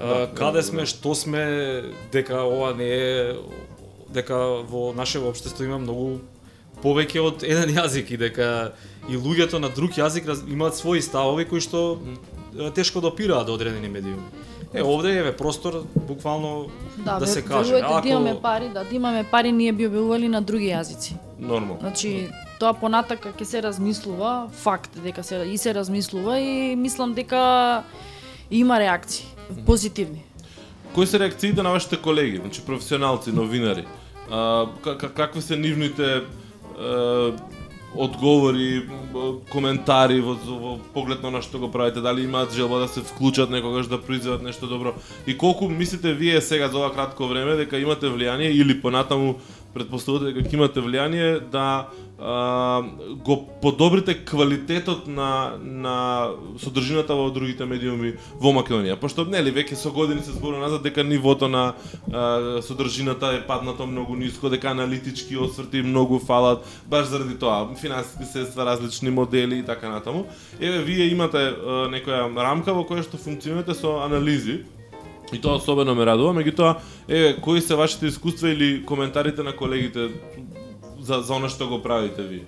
а, 0.00 0.06
Да, 0.08 0.30
каде 0.34 0.58
да, 0.58 0.62
сме, 0.62 0.80
да. 0.80 0.86
што 0.86 1.14
сме, 1.14 1.82
дека 2.12 2.34
ова 2.42 2.74
не 2.74 2.88
е 2.88 3.34
дека 4.10 4.34
во 4.62 4.92
нашето 4.92 5.28
општество 5.28 5.64
има 5.64 5.78
многу 5.78 6.20
повеќе 6.82 7.20
од 7.20 7.42
еден 7.42 7.70
јазик 7.70 8.10
и 8.10 8.16
дека 8.16 8.72
и 9.08 9.16
луѓето 9.16 9.58
на 9.58 9.68
друг 9.68 9.92
јазик 9.92 10.26
раз- 10.26 10.42
имаат 10.48 10.74
своји 10.74 11.00
ставови 11.00 11.44
кои 11.44 11.60
што 11.60 11.98
тешко 12.74 13.00
допираат 13.00 13.46
до 13.46 13.54
одредени 13.54 13.88
медиуми. 13.88 14.22
Е, 14.74 14.82
овде 14.82 15.18
е 15.18 15.36
простор 15.36 15.84
буквално 15.96 16.66
да, 16.98 17.18
ве- 17.20 17.24
се 17.24 17.42
каже. 17.42 17.80
Ако 17.82 18.02
да 18.02 18.08
имаме 18.08 18.40
пари, 18.42 18.68
да, 18.68 18.84
да 18.84 18.94
имаме 18.96 19.24
пари, 19.24 19.52
ние 19.52 19.72
би 19.72 19.88
објавували 19.88 20.28
на 20.28 20.42
други 20.42 20.66
јазици. 20.66 21.12
Нормално. 21.38 21.76
Значи, 21.80 22.28
тоа 22.60 22.72
понатака 22.72 23.32
ќе 23.32 23.42
се 23.42 23.62
размислува, 23.62 24.48
факт 24.52 25.02
дека 25.02 25.22
се 25.22 25.36
и 25.36 25.58
се 25.58 25.74
размислува 25.74 26.38
и 26.38 26.76
мислам 26.76 27.12
дека 27.14 27.82
има 28.50 28.80
реакции 28.80 29.26
позитивни. 29.66 30.24
Кои 30.94 31.06
се 31.06 31.18
реакциите 31.18 31.62
на 31.62 31.70
вашите 31.70 31.96
колеги, 31.96 32.36
значи 32.36 32.60
професионалци, 32.60 33.32
новинари? 33.32 33.86
А, 34.30 34.66
ка- 34.82 34.98
ка- 34.98 35.12
какви 35.12 35.42
се 35.42 35.56
нивните 35.56 36.22
одговори, 37.98 38.88
коментари 39.52 40.20
во, 40.20 40.34
во 40.34 40.78
поглед 40.94 41.22
на 41.22 41.28
она 41.28 41.42
што 41.42 41.58
го 41.58 41.68
правите, 41.70 42.00
дали 42.00 42.24
имаат 42.24 42.54
желба 42.54 42.80
да 42.80 42.88
се 42.88 43.00
вклучат 43.00 43.50
некогаш 43.50 43.86
да 43.86 44.00
произведат 44.00 44.42
нешто 44.42 44.66
добро. 44.66 44.94
И 45.26 45.36
колку 45.38 45.68
мислите 45.68 46.14
вие 46.14 46.40
сега 46.40 46.68
за 46.68 46.78
ова 46.78 46.92
кратко 46.92 47.26
време 47.28 47.56
дека 47.56 47.78
имате 47.78 48.06
влијание 48.06 48.52
или 48.52 48.80
понатаму 48.80 49.36
предпоставувате 49.74 50.32
дека 50.32 50.48
ќе 50.48 50.58
имате 50.58 50.80
влијание 50.84 51.40
да 51.50 51.88
а, 52.18 52.82
го 53.24 53.36
подобрите 53.62 54.14
квалитетот 54.24 55.06
на 55.06 55.56
на 55.62 56.30
содржината 56.58 57.14
во 57.14 57.30
другите 57.30 57.66
медиуми 57.66 58.14
во 58.40 58.52
Македонија, 58.56 58.96
пошто 59.00 59.24
нели 59.24 59.52
веќе 59.52 59.78
со 59.80 59.90
години 59.90 60.22
се 60.22 60.36
зборува 60.36 60.62
назад 60.66 60.82
дека 60.82 61.04
нивото 61.04 61.48
на 61.48 61.64
а, 62.12 62.62
содржината 62.62 63.32
е 63.36 63.46
паднато 63.46 63.86
многу 63.86 64.16
ниско, 64.16 64.50
дека 64.50 64.70
аналитички 64.70 65.36
осврти 65.36 65.82
многу 65.82 66.18
фалат 66.18 66.66
баш 66.86 67.06
заради 67.06 67.38
тоа, 67.38 67.74
финансиски 67.80 68.24
средства, 68.24 68.66
различни 68.66 69.10
модели 69.10 69.58
и 69.58 69.64
така 69.64 69.88
натаму. 69.88 70.26
Еве 70.60 70.82
вие 70.82 71.08
имате 71.10 71.38
а, 71.38 71.88
некоја 71.88 72.28
рамка 72.36 72.74
во 72.74 72.84
која 72.84 73.02
што 73.02 73.18
функционирате 73.18 73.74
со 73.74 73.98
анализи. 74.04 74.62
И 75.32 75.40
тоа 75.40 75.56
особено 75.56 75.94
ме 75.94 76.06
радува, 76.06 76.34
меѓутоа, 76.36 76.76
еве, 77.08 77.36
кои 77.40 77.60
се 77.60 77.74
вашите 77.74 78.06
искуства 78.06 78.50
или 78.50 78.84
коментарите 78.84 79.42
на 79.42 79.56
колегите 79.56 80.10
за 81.00 81.22
за 81.22 81.34
она 81.34 81.48
што 81.48 81.68
го 81.68 81.82
правите 81.82 82.22
вие? 82.22 82.44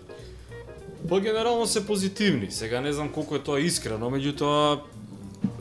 Па 1.09 1.21
генерално 1.21 1.67
се 1.67 1.87
позитивни. 1.87 2.51
Сега 2.51 2.81
не 2.81 2.93
знам 2.93 3.09
колку 3.09 3.35
е 3.35 3.43
тоа 3.43 3.61
искрено, 3.61 4.11
меѓутоа 4.11 4.81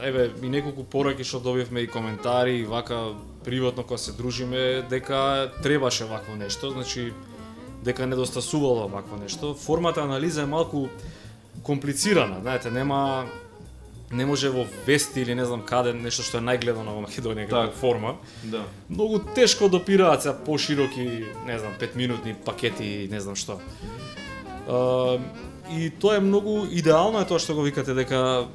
еве 0.01 0.31
и 0.43 0.49
неколку 0.49 0.83
пораки 0.83 1.23
што 1.23 1.39
добивме 1.39 1.83
и 1.83 1.87
коментари 1.87 2.59
и 2.59 2.65
вака 2.65 3.15
приватно 3.43 3.83
кога 3.83 3.97
се 3.97 4.11
дружиме 4.11 4.83
дека 4.89 5.51
требаше 5.63 6.05
вакво 6.05 6.35
нешто, 6.35 6.69
значи 6.69 7.13
дека 7.83 8.07
недостасувало 8.07 8.87
вакво 8.87 9.17
нешто. 9.17 9.55
Формата 9.55 10.01
анализа 10.01 10.41
е 10.41 10.45
малку 10.45 10.87
комплицирана, 11.63 12.39
знаете, 12.41 12.71
нема 12.71 13.25
не 14.13 14.25
може 14.25 14.49
во 14.49 14.65
вести 14.85 15.21
или 15.21 15.35
не 15.35 15.45
знам 15.45 15.61
каде 15.65 15.93
нешто 15.93 16.23
што 16.23 16.37
е 16.37 16.45
најгледано 16.45 16.95
во 16.95 17.03
Македонија 17.05 17.49
како 17.49 17.75
форма. 17.77 18.15
Да. 18.43 18.63
Многу 18.89 19.19
тешко 19.35 19.69
допираат 19.69 20.23
се 20.23 20.33
пошироки, 20.45 21.25
не 21.45 21.59
знам, 21.59 21.73
5 21.79 21.95
минутни 21.95 22.33
пакети 22.33 23.07
не 23.11 23.19
знам 23.19 23.35
што. 23.35 23.59
А, 24.69 25.19
и 25.71 25.89
тоа 25.89 26.17
е 26.17 26.19
многу 26.19 26.65
идеално 26.71 27.21
е 27.21 27.27
тоа 27.27 27.39
што 27.39 27.55
го 27.55 27.65
викате 27.65 27.93
дека 27.93 28.47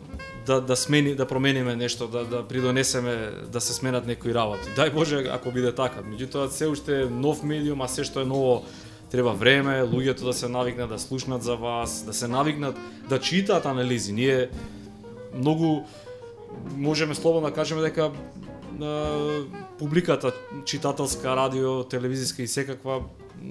да 0.46 0.60
да 0.60 0.76
смени 0.76 1.14
да 1.14 1.26
промениме 1.26 1.76
нешто, 1.76 2.06
да 2.06 2.24
да 2.24 2.42
придонесеме 2.42 3.30
да 3.52 3.60
се 3.60 3.72
сменат 3.72 4.06
некои 4.06 4.34
работи. 4.34 4.70
Дај 4.76 4.92
Боже 4.94 5.24
ако 5.30 5.50
биде 5.50 5.74
така. 5.74 6.00
Меѓутоа 6.06 6.48
се 6.48 6.68
уште 6.68 7.02
е 7.02 7.10
нов 7.10 7.42
медиум, 7.42 7.82
а 7.82 7.88
се 7.88 8.04
што 8.04 8.22
е 8.22 8.30
ново 8.30 8.64
треба 9.10 9.32
време, 9.32 9.82
луѓето 9.82 10.24
да 10.24 10.32
се 10.32 10.48
навикнат 10.48 10.88
да 10.88 10.98
слушнат 10.98 11.42
за 11.42 11.56
вас, 11.56 12.04
да 12.04 12.12
се 12.12 12.28
навикнат 12.28 12.76
да 13.08 13.20
читаат 13.20 13.66
анализи. 13.66 14.12
Ние 14.12 14.48
многу 15.38 15.84
можеме 16.76 17.14
слободно 17.14 17.48
да 17.48 17.54
кажеме 17.54 17.82
дека 17.82 18.10
е, 18.10 18.86
публиката 19.78 20.32
читателска, 20.64 21.36
радио, 21.36 21.84
телевизиска 21.84 22.42
и 22.42 22.48
секаква 22.48 23.00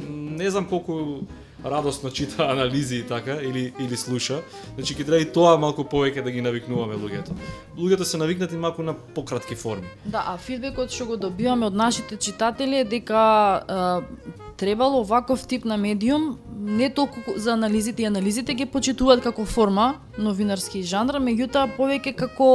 не 0.09 0.49
знам 0.49 0.67
колку 0.67 1.19
радосно 1.65 2.11
чита 2.11 2.43
анализи 2.43 2.95
и 2.95 3.03
така 3.03 3.31
или 3.31 3.73
или 3.79 3.97
слуша. 3.97 4.41
Значи 4.75 4.95
ќе 4.95 5.05
треба 5.05 5.21
и 5.21 5.31
тоа 5.31 5.57
малку 5.57 5.83
повеќе 5.83 6.23
да 6.23 6.31
ги 6.31 6.41
навикнуваме 6.41 6.95
луѓето. 6.95 7.33
Луѓето 7.77 8.03
се 8.03 8.17
навикнати 8.17 8.57
малку 8.57 8.83
на 8.83 8.93
пократки 8.93 9.55
форми. 9.55 9.87
Да, 10.05 10.23
а 10.27 10.37
фидбекот 10.37 10.93
што 10.93 11.05
го 11.05 11.17
добиваме 11.17 11.65
од 11.65 11.73
нашите 11.73 12.17
читатели 12.17 12.83
е 12.83 12.85
дека 12.85 13.23
е, 13.63 14.27
требало 14.57 15.03
ваков 15.03 15.47
тип 15.47 15.65
на 15.65 15.77
медиум 15.77 16.37
не 16.67 16.89
толку 16.89 17.21
за 17.35 17.53
анализите 17.53 18.03
и 18.03 18.05
анализите 18.05 18.53
ги 18.53 18.65
почитуваат 18.65 19.23
како 19.23 19.45
форма, 19.45 19.95
новинарски 20.19 20.83
жанр, 20.83 21.21
меѓутоа 21.23 21.69
повеќе 21.77 22.15
како 22.15 22.49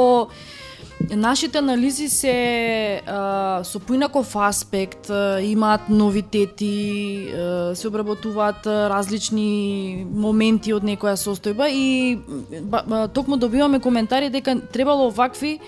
Нашите 1.11 1.59
анализи 1.59 2.09
се 2.09 3.03
а, 3.07 3.65
со 3.65 3.81
поинаков 3.81 4.37
аспект, 4.37 5.11
а, 5.11 5.41
имаат 5.43 5.89
новитети, 5.89 7.29
а, 7.35 7.75
се 7.75 7.89
обработуваат 7.89 8.67
различни 8.67 10.07
моменти 10.07 10.75
од 10.75 10.87
некоја 10.87 11.17
состојба 11.19 11.71
и 11.73 12.19
ба, 12.63 12.85
ба, 12.87 13.09
токму 13.09 13.37
добиваме 13.37 13.81
коментари 13.81 14.31
дека 14.31 14.61
требало 14.73 15.11
вакви 15.11 15.59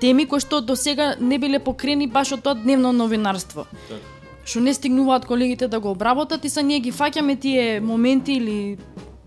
теми 0.00 0.26
кои 0.26 0.40
што 0.40 0.60
до 0.60 0.76
сега 0.76 1.16
не 1.20 1.38
биле 1.38 1.58
покрени 1.58 2.06
баш 2.06 2.32
од 2.38 2.46
тоа 2.46 2.54
дневно 2.54 2.92
новинарство. 2.92 3.66
Така. 3.88 4.17
Што 4.48 4.62
не 4.64 4.72
стигнуваат 4.72 5.26
колегите 5.28 5.68
да 5.68 5.80
го 5.80 5.90
обработат 5.92 6.44
и 6.44 6.48
са 6.48 6.62
ние 6.64 6.80
ги 6.80 6.92
фаќаме 6.92 7.36
тие 7.40 7.80
моменти 7.84 8.32
или 8.40 8.78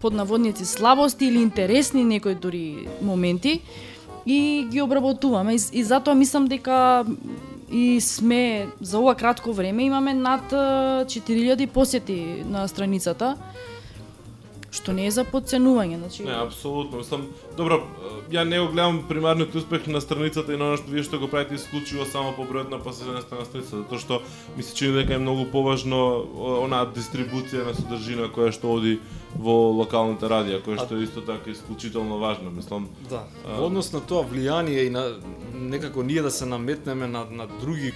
под 0.02 0.18
наводници 0.18 0.66
слабости 0.66 1.26
или 1.26 1.42
интересни 1.42 2.04
некои 2.04 2.36
дури 2.36 2.88
моменти 3.02 3.62
и 4.26 4.66
ги 4.70 4.82
обработуваме. 4.82 5.54
И, 5.54 5.60
и 5.78 5.84
затоа 5.84 6.16
мислам 6.16 6.48
дека 6.50 7.06
и 7.72 8.02
сме 8.02 8.68
за 8.82 9.00
ова 9.00 9.16
кратко 9.16 9.54
време 9.54 9.84
имаме 9.84 10.14
над 10.14 10.52
4000 10.52 11.68
посети 11.68 12.44
на 12.50 12.68
страницата 12.68 13.38
што 14.72 14.94
не 14.96 15.06
е 15.08 15.12
за 15.12 15.26
подценување, 15.28 15.98
значи 16.00 16.24
Не, 16.24 16.32
апсолутно. 16.32 17.02
Мислам, 17.04 17.28
добро, 17.58 17.82
ја 18.32 18.46
не 18.48 18.60
го 18.60 18.70
гледам 18.72 19.04
примарниот 19.08 19.56
успех 19.56 19.88
на 19.88 20.02
страницата 20.02 20.54
и 20.54 20.58
на 20.58 20.72
оно 20.72 20.78
што 20.80 20.92
вие 20.92 21.04
што 21.04 21.20
го 21.20 21.28
правите 21.28 21.56
исклучиво 21.60 22.06
само 22.06 22.32
по 22.34 22.48
бројот 22.48 22.72
на 22.72 22.80
посетеността 22.80 23.36
на 23.36 23.46
страницата, 23.46 23.84
затоа 23.84 24.00
што 24.00 24.22
ми 24.56 24.64
се 24.64 24.76
чини 24.76 24.94
дека 25.02 25.16
е 25.16 25.24
многу 25.24 25.46
поважно 25.52 26.00
онаа 26.64 26.88
дистрибуција 26.88 27.68
на 27.68 27.76
содржина 27.76 28.32
која 28.32 28.56
што 28.56 28.72
оди 28.72 29.00
во 29.36 29.72
локалните 29.76 30.32
радија, 30.32 30.64
која 30.64 30.86
што 30.86 30.96
е 30.96 31.04
исто 31.04 31.22
така 31.22 31.52
исклучително 31.52 32.20
важно. 32.20 32.52
Мислам, 32.52 32.90
Да. 33.10 33.28
А. 33.46 33.60
Во 33.60 33.68
однос 33.68 33.92
на 33.92 34.00
тоа 34.00 34.24
влијание 34.24 34.88
и 34.88 34.90
на 34.90 35.20
некако 35.54 36.04
ние 36.04 36.22
да 36.22 36.32
се 36.32 36.46
наметнеме 36.46 37.08
на 37.08 37.26
на 37.26 37.48
други 37.60 37.94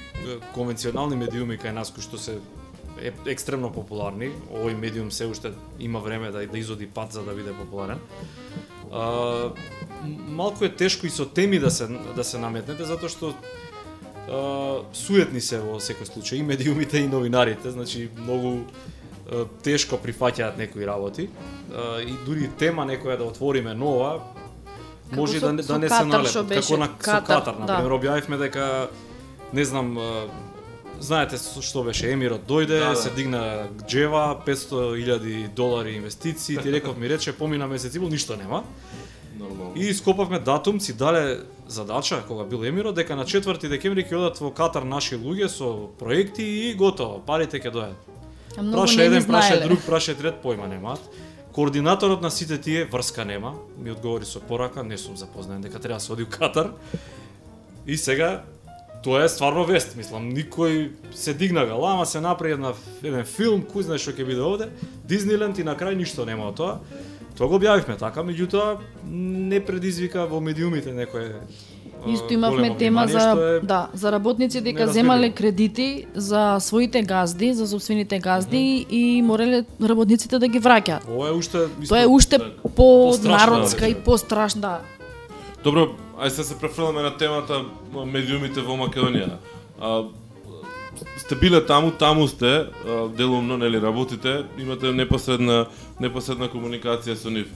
конвенционални 0.53 1.15
медиуми 1.15 1.57
кај 1.57 1.71
нас 1.71 1.91
кои 1.91 2.03
што 2.03 2.17
се 2.17 2.39
е, 3.01 3.11
екстремно 3.25 3.71
популарни. 3.73 4.31
Овој 4.51 4.75
медиум 4.79 5.11
се 5.11 5.27
уште 5.27 5.53
има 5.79 5.99
време 5.99 6.31
да 6.31 6.45
да 6.47 6.57
изоди 6.57 6.87
пат 6.87 7.11
за 7.11 7.23
да 7.23 7.33
биде 7.33 7.53
популарен. 7.53 7.99
А, 8.91 9.51
малку 10.27 10.65
е 10.65 10.69
тешко 10.69 11.05
и 11.05 11.09
со 11.09 11.25
теми 11.25 11.59
да 11.59 11.71
се 11.71 11.87
да 12.15 12.23
се 12.23 12.37
наметнете 12.37 12.85
затоа 12.85 13.09
што 13.09 13.33
а, 14.29 14.83
суетни 14.93 15.41
се 15.41 15.59
во 15.59 15.79
секој 15.79 16.07
случај 16.07 16.39
и 16.39 16.43
медиумите 16.43 16.97
и 16.99 17.07
новинарите, 17.07 17.71
значи 17.71 18.09
многу 18.17 18.63
а, 19.31 19.45
тешко 19.63 19.97
прифаќаат 19.97 20.57
некои 20.57 20.85
работи. 20.85 21.29
А, 21.73 22.01
и 22.01 22.13
дури 22.25 22.49
тема 22.57 22.85
некоја 22.85 23.17
да 23.17 23.23
отвориме 23.23 23.73
нова, 23.73 24.21
може 25.11 25.39
да, 25.39 25.63
со 25.63 25.73
да 25.73 25.79
не 25.79 25.89
се 25.89 26.05
налепат. 26.05 26.47
беше, 26.47 26.61
Како 26.61 26.77
на 26.77 26.87
Катар, 26.97 27.21
со 27.21 27.25
Катар, 27.25 27.55
на 27.59 27.65
да. 27.65 27.77
пример, 27.77 27.91
објавивме 27.99 28.37
дека 28.37 28.89
не 29.53 29.65
знам 29.65 29.97
а, 29.97 30.27
знаете 30.99 31.37
што 31.61 31.83
беше 31.83 32.11
Емирот 32.11 32.47
дојде, 32.47 32.79
Да, 32.79 32.89
да. 32.89 32.95
се 32.95 33.09
дигна 33.09 33.67
джева, 33.87 34.41
500.000 34.45 35.47
долари 35.53 35.93
инвестиции, 35.95 36.57
ти 36.57 36.71
реков 36.71 36.97
ми 36.97 37.09
рече 37.09 37.31
помина 37.37 37.67
месец 37.67 37.95
и 37.95 37.99
пол 37.99 38.09
ништо 38.09 38.35
нема. 38.35 38.63
нормално. 39.39 39.73
И 39.75 39.93
скопавме 39.93 40.39
датум, 40.39 40.81
си 40.81 40.93
дале 40.93 41.37
задача 41.67 42.23
кога 42.27 42.43
бил 42.43 42.65
Емирот 42.65 42.95
дека 42.95 43.15
на 43.15 43.25
4 43.25 43.67
декември 43.67 44.03
ќе 44.05 44.15
одат 44.15 44.37
во 44.39 44.51
Катар 44.51 44.83
наши 44.83 45.15
луѓе 45.15 45.47
со 45.47 45.89
проекти 45.99 46.43
и 46.69 46.73
готово, 46.73 47.19
парите 47.25 47.59
ќе 47.59 47.71
дојдат. 47.71 47.99
Праша 48.55 49.03
еден, 49.03 49.25
праша 49.25 49.47
знаеле. 49.47 49.67
друг, 49.67 49.79
праша 49.85 50.15
трет, 50.15 50.35
појма 50.43 50.67
немаат. 50.67 51.01
Координаторот 51.51 52.21
на 52.21 52.31
сите 52.31 52.57
тие 52.57 52.85
врска 52.85 53.25
нема, 53.25 53.53
ми 53.77 53.91
одговори 53.91 54.25
со 54.25 54.39
порака, 54.39 54.83
не 54.83 54.97
сум 54.97 55.17
запознаен 55.17 55.61
дека 55.61 55.79
треба 55.79 55.95
да 55.95 55.99
се 55.99 56.13
оди 56.13 56.23
у 56.23 56.27
Катар. 56.29 56.71
И 57.87 57.97
сега 57.97 58.43
тоа 59.05 59.21
е 59.23 59.29
стварно 59.29 59.65
вест, 59.69 59.93
мислам, 59.93 60.31
никој 60.33 60.89
се 61.13 61.35
дигна 61.37 61.65
галама, 61.69 62.05
се 62.09 62.21
направи 62.21 62.57
една 62.57 62.73
еден 63.03 63.25
филм, 63.29 63.61
кој 63.61 63.85
знае 63.85 64.01
што 64.01 64.15
ќе 64.17 64.25
биде 64.25 64.41
овде, 64.41 64.71
Дизниленд 65.05 65.61
и 65.61 65.65
на 65.67 65.77
крај 65.77 65.93
ништо 65.99 66.25
нема 66.25 66.49
од 66.49 66.57
тоа. 66.57 66.79
Тоа 67.37 67.51
го 67.51 67.59
објавивме 67.59 67.99
така, 68.01 68.23
меѓутоа 68.25 68.79
не 69.05 69.59
предизвика 69.61 70.25
во 70.25 70.41
медиумите 70.41 70.93
некое 70.95 71.43
Исто 72.05 72.33
имавме 72.33 72.77
тема 72.77 73.07
за 73.07 73.57
е 73.57 73.65
да, 73.65 73.87
за 73.93 74.11
работници 74.11 74.61
дека 74.61 74.87
земале 74.87 75.31
кредити 75.31 76.05
за 76.15 76.57
своите 76.59 77.01
газди, 77.01 77.53
за 77.53 77.67
собствените 77.67 78.19
газди 78.19 78.85
и 78.89 79.21
морале 79.21 79.65
работниците 79.81 80.39
да 80.39 80.47
ги 80.47 80.61
враќаат. 80.61 81.07
Ова 81.09 81.29
е 81.29 81.31
уште 81.31 81.65
Тоа 81.87 82.03
е 82.03 82.05
уште 82.05 82.37
так. 82.37 82.53
по-народска 82.75 83.85
да 83.85 83.87
и 83.87 83.95
по-страшна. 83.95 84.61
Да. 84.61 84.79
Добро, 85.63 85.95
ај 86.17 86.29
се 86.29 86.43
се 86.43 86.59
префрламе 86.59 87.01
на 87.01 87.17
темата 87.17 87.63
медиумите 87.91 88.61
во 88.61 88.77
Македонија. 88.79 89.37
А, 89.79 90.03
сте 91.17 91.35
биле 91.35 91.61
таму, 91.65 91.91
таму 91.91 92.27
сте, 92.27 92.67
делумно, 93.17 93.57
нели, 93.57 93.81
работите, 93.81 94.45
имате 94.57 94.91
непосредна, 94.91 95.65
непосредна 95.99 96.47
комуникација 96.47 97.15
со 97.15 97.29
нив. 97.29 97.51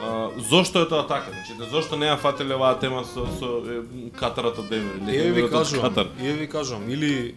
А, 0.00 0.30
зошто 0.50 0.82
е 0.82 0.88
тоа 0.88 1.06
така? 1.06 1.30
Значи, 1.30 1.54
да 1.58 1.70
зошто 1.70 1.96
не 1.96 2.08
ја 2.08 2.16
фателе 2.18 2.54
оваа 2.54 2.78
тема 2.80 3.04
со, 3.04 3.26
со 3.38 3.60
е, 3.68 3.82
Катарот 4.16 4.58
од 4.58 4.68
Демир? 4.68 4.98
Еве 5.08 5.42
ви 5.42 5.48
кажувам, 5.50 5.88
Катар? 5.88 6.06
еве 6.20 6.38
ви 6.38 6.48
кажувам, 6.48 6.90
или 6.90 7.34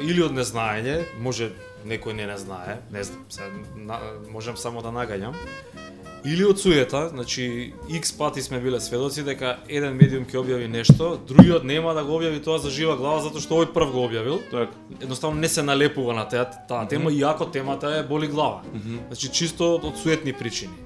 или 0.00 0.22
од 0.22 0.32
незнаење, 0.32 1.04
може 1.20 1.50
некој 1.86 2.12
не 2.12 2.26
не 2.26 2.36
знае, 2.38 2.80
не 2.92 3.04
знам, 3.04 3.24
се, 3.28 3.42
на, 3.76 4.00
можам 4.30 4.56
само 4.56 4.82
да 4.82 4.88
нагаѓам. 4.88 5.34
Или 6.24 6.44
од 6.44 6.60
суета, 6.60 7.08
значи 7.08 7.72
X 7.88 8.12
пати 8.18 8.42
сме 8.42 8.60
биле 8.60 8.80
сведоци 8.80 9.22
дека 9.24 9.56
еден 9.68 9.96
медиум 9.96 10.24
ќе 10.24 10.36
објави 10.36 10.66
нешто, 10.68 11.16
другиот 11.28 11.64
нема 11.64 11.94
да 11.94 12.04
го 12.04 12.18
објави 12.18 12.42
тоа 12.44 12.58
за 12.58 12.70
жива 12.70 12.96
глава 12.96 13.22
затоа 13.24 13.40
што 13.40 13.56
овој 13.56 13.72
прв 13.72 13.92
го 13.92 14.04
објавил. 14.04 14.36
Така. 14.50 14.72
Едноставно 15.00 15.40
не 15.40 15.48
се 15.48 15.62
налепува 15.62 16.12
на 16.14 16.28
таа 16.28 16.44
таа 16.68 16.84
тема 16.88 17.12
иако 17.12 17.46
темата 17.46 17.88
е 17.96 18.02
боли 18.02 18.28
глава. 18.28 18.60
Значи 19.08 19.28
чисто 19.32 19.74
од 19.76 19.96
суетни 19.96 20.32
причини. 20.32 20.76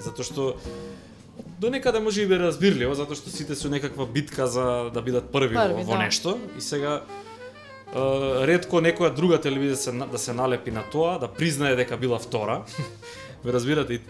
Затоа 0.00 0.22
што 0.24 0.54
до 1.58 1.70
некаде 1.70 1.98
може 2.00 2.22
и 2.22 2.26
би 2.26 2.38
разбирливо, 2.38 2.94
затоа 2.94 3.16
што 3.16 3.30
сите 3.30 3.54
се 3.54 3.68
некаква 3.68 4.06
битка 4.06 4.46
за 4.46 4.90
да 4.94 5.02
бидат 5.02 5.32
први, 5.32 5.54
Први, 5.54 5.74
во, 5.74 5.82
во 5.84 5.92
да. 5.98 6.06
нешто 6.06 6.38
и 6.58 6.60
сега 6.60 7.02
е, 7.02 8.46
ретко 8.46 8.78
некоја 8.78 9.10
друга 9.14 9.38
телевизија 9.38 9.74
се, 9.74 9.92
на- 9.92 10.06
да 10.06 10.18
се 10.18 10.32
налепи 10.32 10.70
на 10.70 10.82
тоа, 10.92 11.18
да 11.18 11.26
признае 11.28 11.74
дека 11.76 11.96
била 11.96 12.18
втора. 12.18 12.62
Ве 13.44 13.52
разбирате? 13.52 13.94
И, 13.94 14.00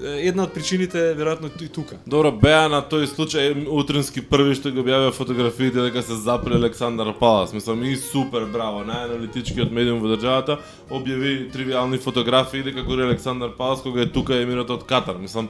една 0.00 0.42
од 0.42 0.52
причините 0.54 0.98
е 0.98 1.14
веројатно 1.14 1.50
и 1.62 1.68
тука. 1.68 1.96
Добро, 2.06 2.32
беа 2.32 2.68
на 2.68 2.80
тој 2.82 3.06
случај 3.10 3.66
утрински 3.70 4.22
први 4.26 4.56
што 4.58 4.72
го 4.74 4.82
објавија 4.82 5.12
фотографиите 5.14 5.84
дека 5.86 6.02
се 6.02 6.18
запре 6.20 6.58
Александар 6.58 7.12
Палас. 7.18 7.52
Мислам 7.52 7.84
и 7.84 7.96
супер 7.96 8.46
браво, 8.52 8.84
најаналитичкиот 8.88 9.70
медиум 9.70 10.02
во 10.02 10.16
државата 10.16 10.58
објави 10.90 11.52
тривиални 11.52 11.98
фотографии 11.98 12.62
дека 12.62 12.82
гори 12.82 13.06
Александар 13.08 13.54
Палас 13.56 13.82
кога 13.82 14.02
е 14.02 14.10
тука 14.10 14.40
емирот 14.40 14.70
од 14.70 14.84
Катар. 14.88 15.18
Мислам 15.18 15.48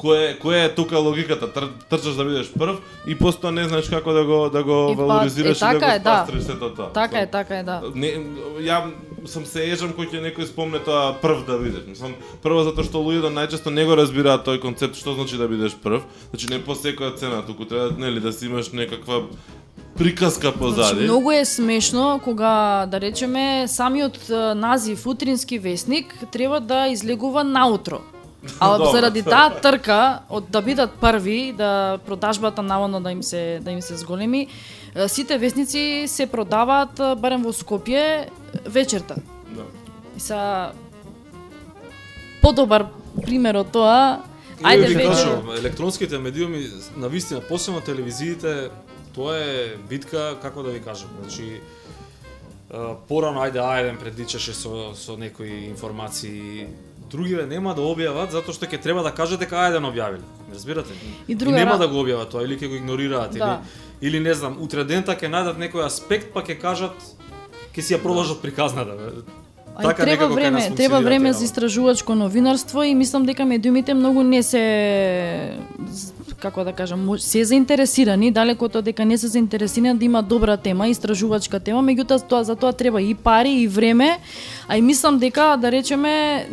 која 0.00 0.34
која 0.40 0.64
е 0.66 0.74
тука 0.74 0.98
логиката? 0.98 1.48
Тр, 1.52 1.68
трчаш 1.90 2.16
да 2.16 2.24
бидеш 2.24 2.50
прв 2.52 2.80
и 3.06 3.16
постоја 3.18 3.52
не 3.56 3.66
знаеш 3.68 3.90
како 3.92 4.12
да 4.16 4.24
го 4.24 4.40
да 4.52 4.62
го 4.64 4.78
И 4.92 4.96
па, 4.96 5.02
валоризираш 5.02 5.58
е, 5.58 5.60
така 5.60 5.76
и 5.76 5.80
да 5.80 5.94
е, 5.94 5.98
го 5.98 6.04
да. 6.04 6.16
спастриш 6.16 6.42
сето 6.44 6.70
тоа. 6.74 6.92
Така 6.92 7.20
е, 7.20 7.26
така 7.30 7.58
е, 7.58 7.62
да. 7.62 7.82
Не, 7.94 8.14
ја 8.64 8.82
сум 9.26 9.46
се 9.46 9.64
ежам 9.70 9.92
кој 9.96 10.10
ќе 10.12 10.22
некој 10.24 10.48
спомне 10.48 10.80
тоа 10.84 11.14
прв 11.22 11.44
да 11.46 11.58
бидеш. 11.60 11.86
Мислам, 11.88 12.14
прво 12.42 12.64
затоа 12.64 12.84
што 12.84 13.02
луѓето 13.02 13.32
најчесто 13.34 13.72
не 13.74 13.84
го 13.84 13.96
разбираат 13.98 14.46
тој 14.46 14.60
концепт 14.60 14.96
што 14.96 15.14
значи 15.14 15.40
да 15.40 15.48
бидеш 15.48 15.76
прв. 15.82 16.04
Значи 16.30 16.50
не 16.50 16.60
по 16.62 16.76
секоја 16.78 17.16
цена, 17.16 17.42
туку 17.46 17.64
треба 17.64 17.96
нели 17.98 18.20
да 18.20 18.32
си 18.32 18.46
имаш 18.46 18.72
некаква 18.72 19.26
приказка 19.98 20.52
позади. 20.52 20.88
Значи, 20.88 21.04
многу 21.04 21.30
е 21.30 21.44
смешно 21.44 22.20
кога, 22.24 22.86
да 22.86 23.00
речеме, 23.00 23.68
самиот 23.68 24.28
назив 24.56 25.06
утрински 25.06 25.58
весник 25.58 26.14
треба 26.32 26.60
да 26.60 26.88
излегува 26.88 27.44
наутро. 27.44 28.00
А 28.60 28.78
заради 28.92 29.22
таа 29.22 29.60
трка 29.60 30.22
од 30.28 30.48
да 30.50 30.62
бидат 30.62 30.96
први, 31.00 31.52
да 31.52 31.98
продажбата 32.06 32.62
наводно 32.62 33.00
да 33.00 33.12
им 33.12 33.22
се 33.22 33.60
да 33.62 33.70
им 33.70 33.82
се 33.82 33.96
зголеми, 33.96 34.48
сите 35.08 35.38
весници 35.38 36.04
се 36.08 36.26
продаваат 36.26 37.20
барем 37.20 37.42
во 37.42 37.52
Скопје 37.52 38.28
вечерта. 38.64 39.16
Да. 39.50 39.64
И 40.16 40.20
са 40.20 40.72
подобар 42.42 42.88
пример 43.22 43.60
од 43.60 43.72
тоа. 43.72 44.24
Ајде 44.60 44.88
ви 44.92 45.04
кажувам, 45.08 45.52
електронските 45.56 46.18
медиуми, 46.18 46.66
на 46.96 47.08
вистина, 47.08 47.40
посебно 47.40 47.80
телевизиите, 47.80 48.70
тоа 49.14 49.36
е 49.36 49.76
битка, 49.88 50.36
како 50.42 50.62
да 50.62 50.70
ви 50.70 50.82
кажам, 50.84 51.08
значи, 51.22 51.60
порано, 53.08 53.40
ајде, 53.40 53.62
ајден 53.62 53.96
предвичаше 53.98 54.52
со, 54.54 54.92
со 54.94 55.16
некои 55.16 55.64
информации, 55.70 56.68
другиве 57.10 57.46
нема 57.46 57.74
да 57.74 57.82
објават 57.82 58.30
затоа 58.30 58.54
што 58.54 58.66
ќе 58.66 58.78
треба 58.78 59.02
да 59.02 59.10
кажат 59.12 59.40
дека 59.40 59.56
ајден 59.58 59.84
објавиле. 59.84 60.24
Разбирате? 60.52 60.94
И 61.28 61.34
друга 61.34 61.56
нема 61.56 61.72
ра- 61.72 61.78
да 61.78 61.88
го 61.88 61.96
објават 61.96 62.30
тоа 62.30 62.42
или 62.42 62.56
ќе 62.56 62.68
го 62.68 62.74
игнорираат 62.76 63.32
Да. 63.32 63.60
или 64.00 64.10
или 64.10 64.20
не 64.20 64.34
знам, 64.34 64.56
утре 64.60 64.84
дента 64.84 65.12
ќе 65.12 65.28
најдат 65.28 65.58
некој 65.58 65.84
аспект 65.84 66.32
па 66.32 66.40
ќе 66.40 66.56
кажат 66.56 66.96
ќе 67.74 67.80
си 67.80 67.94
ја 67.94 67.98
продолжат 67.98 68.40
приказната. 68.40 68.90
бе. 68.92 69.22
А 69.76 69.82
Така 69.82 70.02
и 70.02 70.06
треба 70.06 70.26
време, 70.28 70.74
треба 70.76 71.00
време 71.00 71.32
за 71.32 71.44
истражувачко 71.44 72.14
новинарство 72.14 72.82
и 72.82 72.94
мислам 72.94 73.24
дека 73.24 73.44
медиумите 73.44 73.94
многу 73.94 74.22
не 74.22 74.42
се 74.42 75.56
како 76.40 76.64
да 76.64 76.72
кажам, 76.72 77.06
се 77.18 77.44
заинтересирани, 77.44 78.30
далеко 78.30 78.64
од 78.64 78.80
дека 78.84 79.04
не 79.04 79.18
се 79.18 79.28
заинтересирани 79.28 79.98
да 79.98 80.04
има 80.04 80.22
добра 80.22 80.56
тема, 80.56 80.88
истражувачка 80.88 81.60
тема, 81.60 81.82
меѓутоа 81.84 82.26
тоа 82.28 82.44
за 82.44 82.56
тоа 82.56 82.72
треба 82.72 83.02
и 83.02 83.14
пари 83.14 83.62
и 83.62 83.68
време, 83.68 84.18
а 84.68 84.76
и 84.76 84.82
мислам 84.82 85.18
дека 85.18 85.56
да 85.60 85.72
речеме 85.72 86.46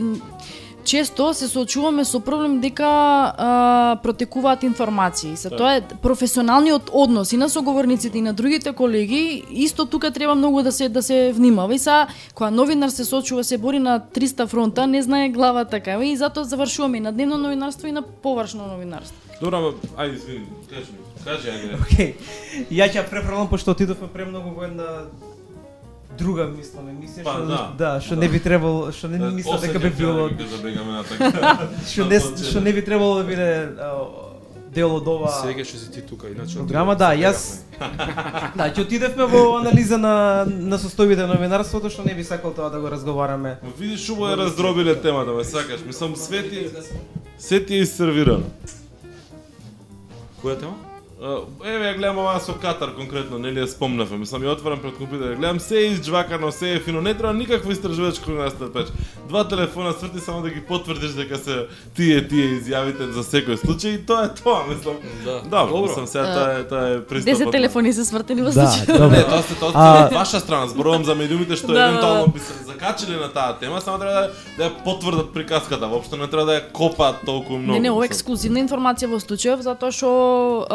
често 0.88 1.34
се 1.34 1.48
соочуваме 1.48 2.06
со 2.06 2.20
проблем 2.24 2.60
дека 2.64 2.88
а, 2.88 4.00
протекуваат 4.04 4.64
информации. 4.64 5.36
Се 5.36 5.50
тоа 5.52 5.76
е 5.76 5.82
професионалниот 5.82 6.90
однос 6.94 7.34
и 7.34 7.38
на 7.38 7.50
соговорниците 7.50 8.18
и 8.18 8.22
на 8.22 8.34
другите 8.34 8.72
колеги, 8.72 9.44
исто 9.52 9.86
тука 9.86 10.12
треба 10.12 10.36
многу 10.36 10.64
да 10.64 10.72
се 10.72 10.90
да 10.90 11.04
се 11.04 11.32
внимава. 11.36 11.76
И 11.76 11.80
са 11.80 12.08
кога 12.36 12.52
новинар 12.52 12.90
се 12.90 13.06
соочува 13.06 13.44
се 13.44 13.58
бори 13.58 13.80
на 13.80 14.00
300 14.00 14.48
фронта, 14.48 14.88
не 14.88 15.02
знае 15.02 15.30
глава 15.30 15.66
така 15.66 16.00
и 16.00 16.16
затоа 16.16 16.44
завршуваме 16.44 16.98
и 16.98 17.02
на 17.02 17.12
дневно 17.12 17.38
новинарство 17.38 17.88
и 17.88 17.92
на 17.92 18.02
површно 18.02 18.68
новинарство. 18.68 19.27
Добро, 19.42 19.74
ајде, 19.98 20.16
извини, 20.16 20.46
кажи 20.70 20.92
ми. 20.92 21.24
Кажи, 21.24 21.48
ајде. 21.54 21.78
Океј. 21.84 22.14
Ја 22.72 22.88
ќе 22.90 23.04
префрлам 23.10 23.50
пошто 23.50 23.72
отидовме 23.72 24.08
премногу 24.14 24.50
во 24.56 24.64
една 24.66 25.06
друга 26.18 26.48
мислам 26.50 26.88
емисија 26.90 27.24
Па, 27.24 27.34
што 27.38 27.46
да. 27.46 27.60
да, 27.78 27.92
што 28.02 28.16
Да. 28.16 28.22
не 28.22 28.30
би 28.30 28.40
требало, 28.40 28.92
што 28.92 29.08
не 29.08 29.20
мислам 29.20 29.62
дека 29.62 29.80
би 29.80 29.90
било 29.90 30.30
Да 30.30 30.48
забегаме 30.48 30.92
на 30.92 31.04
така. 31.04 31.68
што 31.92 32.06
не 32.10 32.20
што 32.20 32.62
не 32.62 32.74
би 32.74 32.82
требало 32.82 33.20
да 33.22 33.24
биде 33.24 33.70
дел 34.74 34.96
од 34.96 35.08
ова 35.08 35.30
Сега 35.30 35.64
што 35.66 35.78
си 35.78 35.92
ти 35.92 36.02
тука, 36.02 36.30
иначе 36.34 36.58
програма, 36.58 36.96
да, 36.98 37.12
јас 37.14 37.62
да, 38.58 38.72
ќе 38.74 38.82
отидевме 38.82 39.26
во 39.30 39.60
анализа 39.62 39.98
на 40.02 40.46
на 40.50 40.82
состојбите 40.82 41.28
на 41.30 41.36
новинарството 41.38 41.94
што 41.94 42.02
не 42.10 42.16
би 42.18 42.24
сакал 42.26 42.54
тоа 42.58 42.70
да 42.74 42.80
го 42.82 42.90
разговараме. 42.90 43.60
Видиш, 43.78 44.10
убаво 44.10 44.34
е 44.34 44.38
раздробиле 44.38 44.96
темата, 45.02 45.32
ме 45.38 45.44
сакаш. 45.44 45.86
Мислам, 45.86 46.16
све 46.16 46.42
ти, 46.50 46.66
се 47.38 47.66
ти 47.66 47.78
е 47.78 47.86
сервирано. 47.86 48.50
Која 50.42 50.56
тема? 50.60 50.78
А, 50.86 50.87
Еве 51.18 51.86
ја 51.88 51.96
гледам 51.98 52.18
оваа 52.22 52.38
со 52.40 52.54
Катар 52.54 52.92
конкретно, 52.94 53.40
нели 53.42 53.58
ја 53.58 53.66
спомнавме. 53.66 54.20
Мислам 54.22 54.44
ја 54.46 54.52
отварам 54.54 54.78
пред 54.84 55.00
компјутер, 55.00 55.34
гледам 55.40 55.60
се 55.60 55.80
е 55.80 55.88
изџвакано, 55.96 56.52
се 56.54 56.74
е 56.76 56.80
фино, 56.80 57.02
не 57.02 57.14
треба 57.18 57.34
никакво 57.34 57.72
истражувачко 57.72 58.30
новинарство 58.30 58.66
да 58.66 58.74
пеш. 58.74 58.88
Два 59.28 59.48
телефона 59.48 59.94
сврти 59.94 60.20
само 60.20 60.42
да 60.42 60.50
ги 60.50 60.62
потврдиш 60.62 61.12
дека 61.18 61.38
се 61.38 61.66
тие 61.96 62.22
тие 62.28 62.62
изјавите 62.62 63.10
за 63.10 63.24
секој 63.26 63.58
случај 63.58 63.96
и 63.98 64.06
тоа 64.06 64.26
е 64.26 64.34
тоа, 64.44 64.62
мислам. 64.70 64.96
Да. 65.26 65.42
Добро, 65.42 65.66
Добро. 65.74 65.82
мислам 65.90 66.08
сега 66.08 66.34
тоа 66.34 66.54
е 66.60 66.64
тоа 66.68 66.86
е 66.94 67.02
пристапот. 67.02 67.42
10 67.42 67.52
телефони 67.52 67.94
се 67.94 68.06
свртени 68.06 68.42
во 68.42 68.52
Да, 68.54 68.62
случај. 68.62 68.86
добро. 68.86 69.10
Не, 69.10 69.24
тоа 69.24 69.42
се 69.42 69.56
тоа 69.56 69.74
е 69.74 70.06
од 70.06 70.14
ваша 70.14 70.40
страна, 70.40 70.68
зборувам 70.68 71.02
за 71.04 71.16
медиумите 71.16 71.56
што 71.58 71.68
Да, 71.68 71.74
да, 71.74 71.84
евентуално 71.90 72.26
да. 72.26 72.32
би 72.32 72.40
се 72.40 72.54
закачиле 72.64 73.18
на 73.18 73.34
таа 73.34 73.58
тема, 73.60 73.82
само 73.82 73.98
треба 73.98 74.14
да, 74.14 74.30
да 74.58 74.70
ја 74.70 74.84
потврдат 74.86 75.34
приказката, 75.34 75.88
воопшто 75.90 76.14
не 76.18 76.28
треба 76.30 76.46
да 76.46 76.62
ја 76.62 76.72
копаат 76.72 77.26
толку 77.26 77.58
многу. 77.58 77.74
Не, 77.74 77.80
не, 77.80 77.92
ова 77.92 78.06
ексклузивна 78.06 78.62
информација 78.62 79.10
во 79.10 79.18
случајов 79.18 79.66
затоа 79.66 79.90
што 79.90 80.68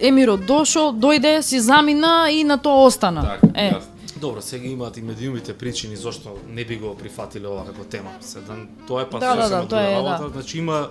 Емирот 0.00 0.46
дошол, 0.46 0.92
дојде, 0.92 1.40
си 1.42 1.60
замина 1.60 2.28
и 2.30 2.44
на 2.44 2.58
тоа 2.58 2.86
остана. 2.86 3.22
Така, 3.22 3.52
е. 3.54 3.70
јасно. 3.74 3.94
Добро, 4.20 4.42
сега 4.42 4.66
имаат 4.66 4.96
и 4.96 5.02
медиумите 5.02 5.52
причини 5.54 5.96
зошто 5.96 6.28
не 6.48 6.64
би 6.64 6.76
го 6.76 6.94
прифатиле 6.94 7.46
ова 7.48 7.64
како 7.66 7.84
тема. 7.84 8.10
Седа, 8.20 8.56
тоа 8.86 9.02
е 9.02 9.10
па 9.10 9.18
Да, 9.18 9.36
да, 9.36 9.48
да, 9.48 9.68
тоа 9.68 9.82
е, 9.82 9.92
работа, 9.94 10.24
да. 10.24 10.28
значи 10.28 10.58
има 10.58 10.88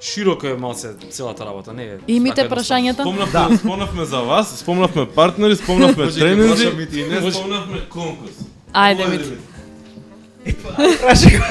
широко 0.00 0.46
е 0.46 0.54
малце 0.54 0.88
целата 1.10 1.46
работа, 1.46 1.72
не 1.72 1.84
е. 1.84 1.96
Имите 2.08 2.40
едноставно. 2.40 2.56
прашањата? 2.56 3.02
Спомнавме, 3.02 3.56
спомнавме 3.56 4.04
за 4.04 4.20
вас, 4.20 4.58
спомнавме 4.58 5.06
партнери, 5.08 5.56
спомнавме 5.56 6.10
тренинзи 6.12 6.68
и 6.92 7.04
не 7.04 7.32
спомнавме 7.32 7.80
конкурс. 7.88 8.36
Ајде, 8.72 9.08
Мити. 9.08 9.38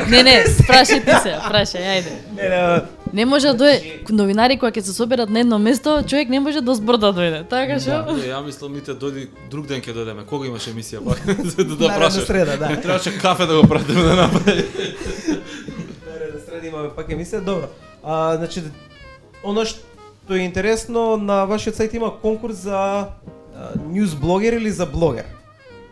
Не, 0.10 0.24
не, 0.24 0.44
прашај 0.70 1.02
ти 1.06 1.18
се, 1.24 1.34
прашај, 1.50 1.82
ајде. 1.82 2.14
Не, 2.36 2.50
не, 2.50 2.82
Не 3.14 3.26
може 3.26 3.48
да 3.48 3.66
дојде 3.66 4.12
новинари 4.12 4.58
кога 4.58 4.72
ќе 4.72 4.82
се 4.86 4.94
соберат 4.94 5.30
на 5.30 5.40
едно 5.40 5.60
место, 5.60 6.04
човек 6.08 6.30
не 6.30 6.40
може 6.40 6.62
да 6.62 6.76
збор 6.76 6.98
да 6.98 7.14
дојде. 7.14 7.44
Така 7.50 7.80
што? 7.80 8.16
Не, 8.18 8.28
ја 8.32 8.42
мислам 8.46 8.74
мите 8.74 8.96
дојди 8.96 9.28
друг 9.52 9.68
ден 9.68 9.82
ќе 9.82 9.96
дојдеме. 9.96 10.26
Кога 10.26 10.48
имаш 10.48 10.68
емисија 10.68 11.04
пак 11.06 11.22
за 11.26 11.64
да, 11.64 11.76
да 11.76 11.88
наредна 11.88 11.98
прашаш? 11.98 12.26
среда, 12.28 12.58
да. 12.58 12.82
Требаше 12.82 13.18
кафе 13.18 13.46
да 13.46 13.62
го 13.62 13.68
пратиме 13.68 14.02
да 14.04 14.16
направи. 14.16 14.54
Наредна 16.08 16.40
среда 16.46 16.68
имаме 16.68 16.90
пак 16.96 17.10
емисија, 17.10 17.42
добро. 17.42 17.72
А, 18.04 18.38
значи, 18.38 18.64
оно 19.44 19.66
што 19.66 20.36
е 20.36 20.44
интересно, 20.44 21.18
на 21.18 21.46
вашиот 21.46 21.80
сајт 21.80 21.96
има 21.96 22.12
конкурс 22.22 22.68
за 22.68 23.14
ньюс 23.88 24.16
блогер 24.16 24.60
или 24.60 24.72
за 24.72 24.86
блогер. 24.86 25.26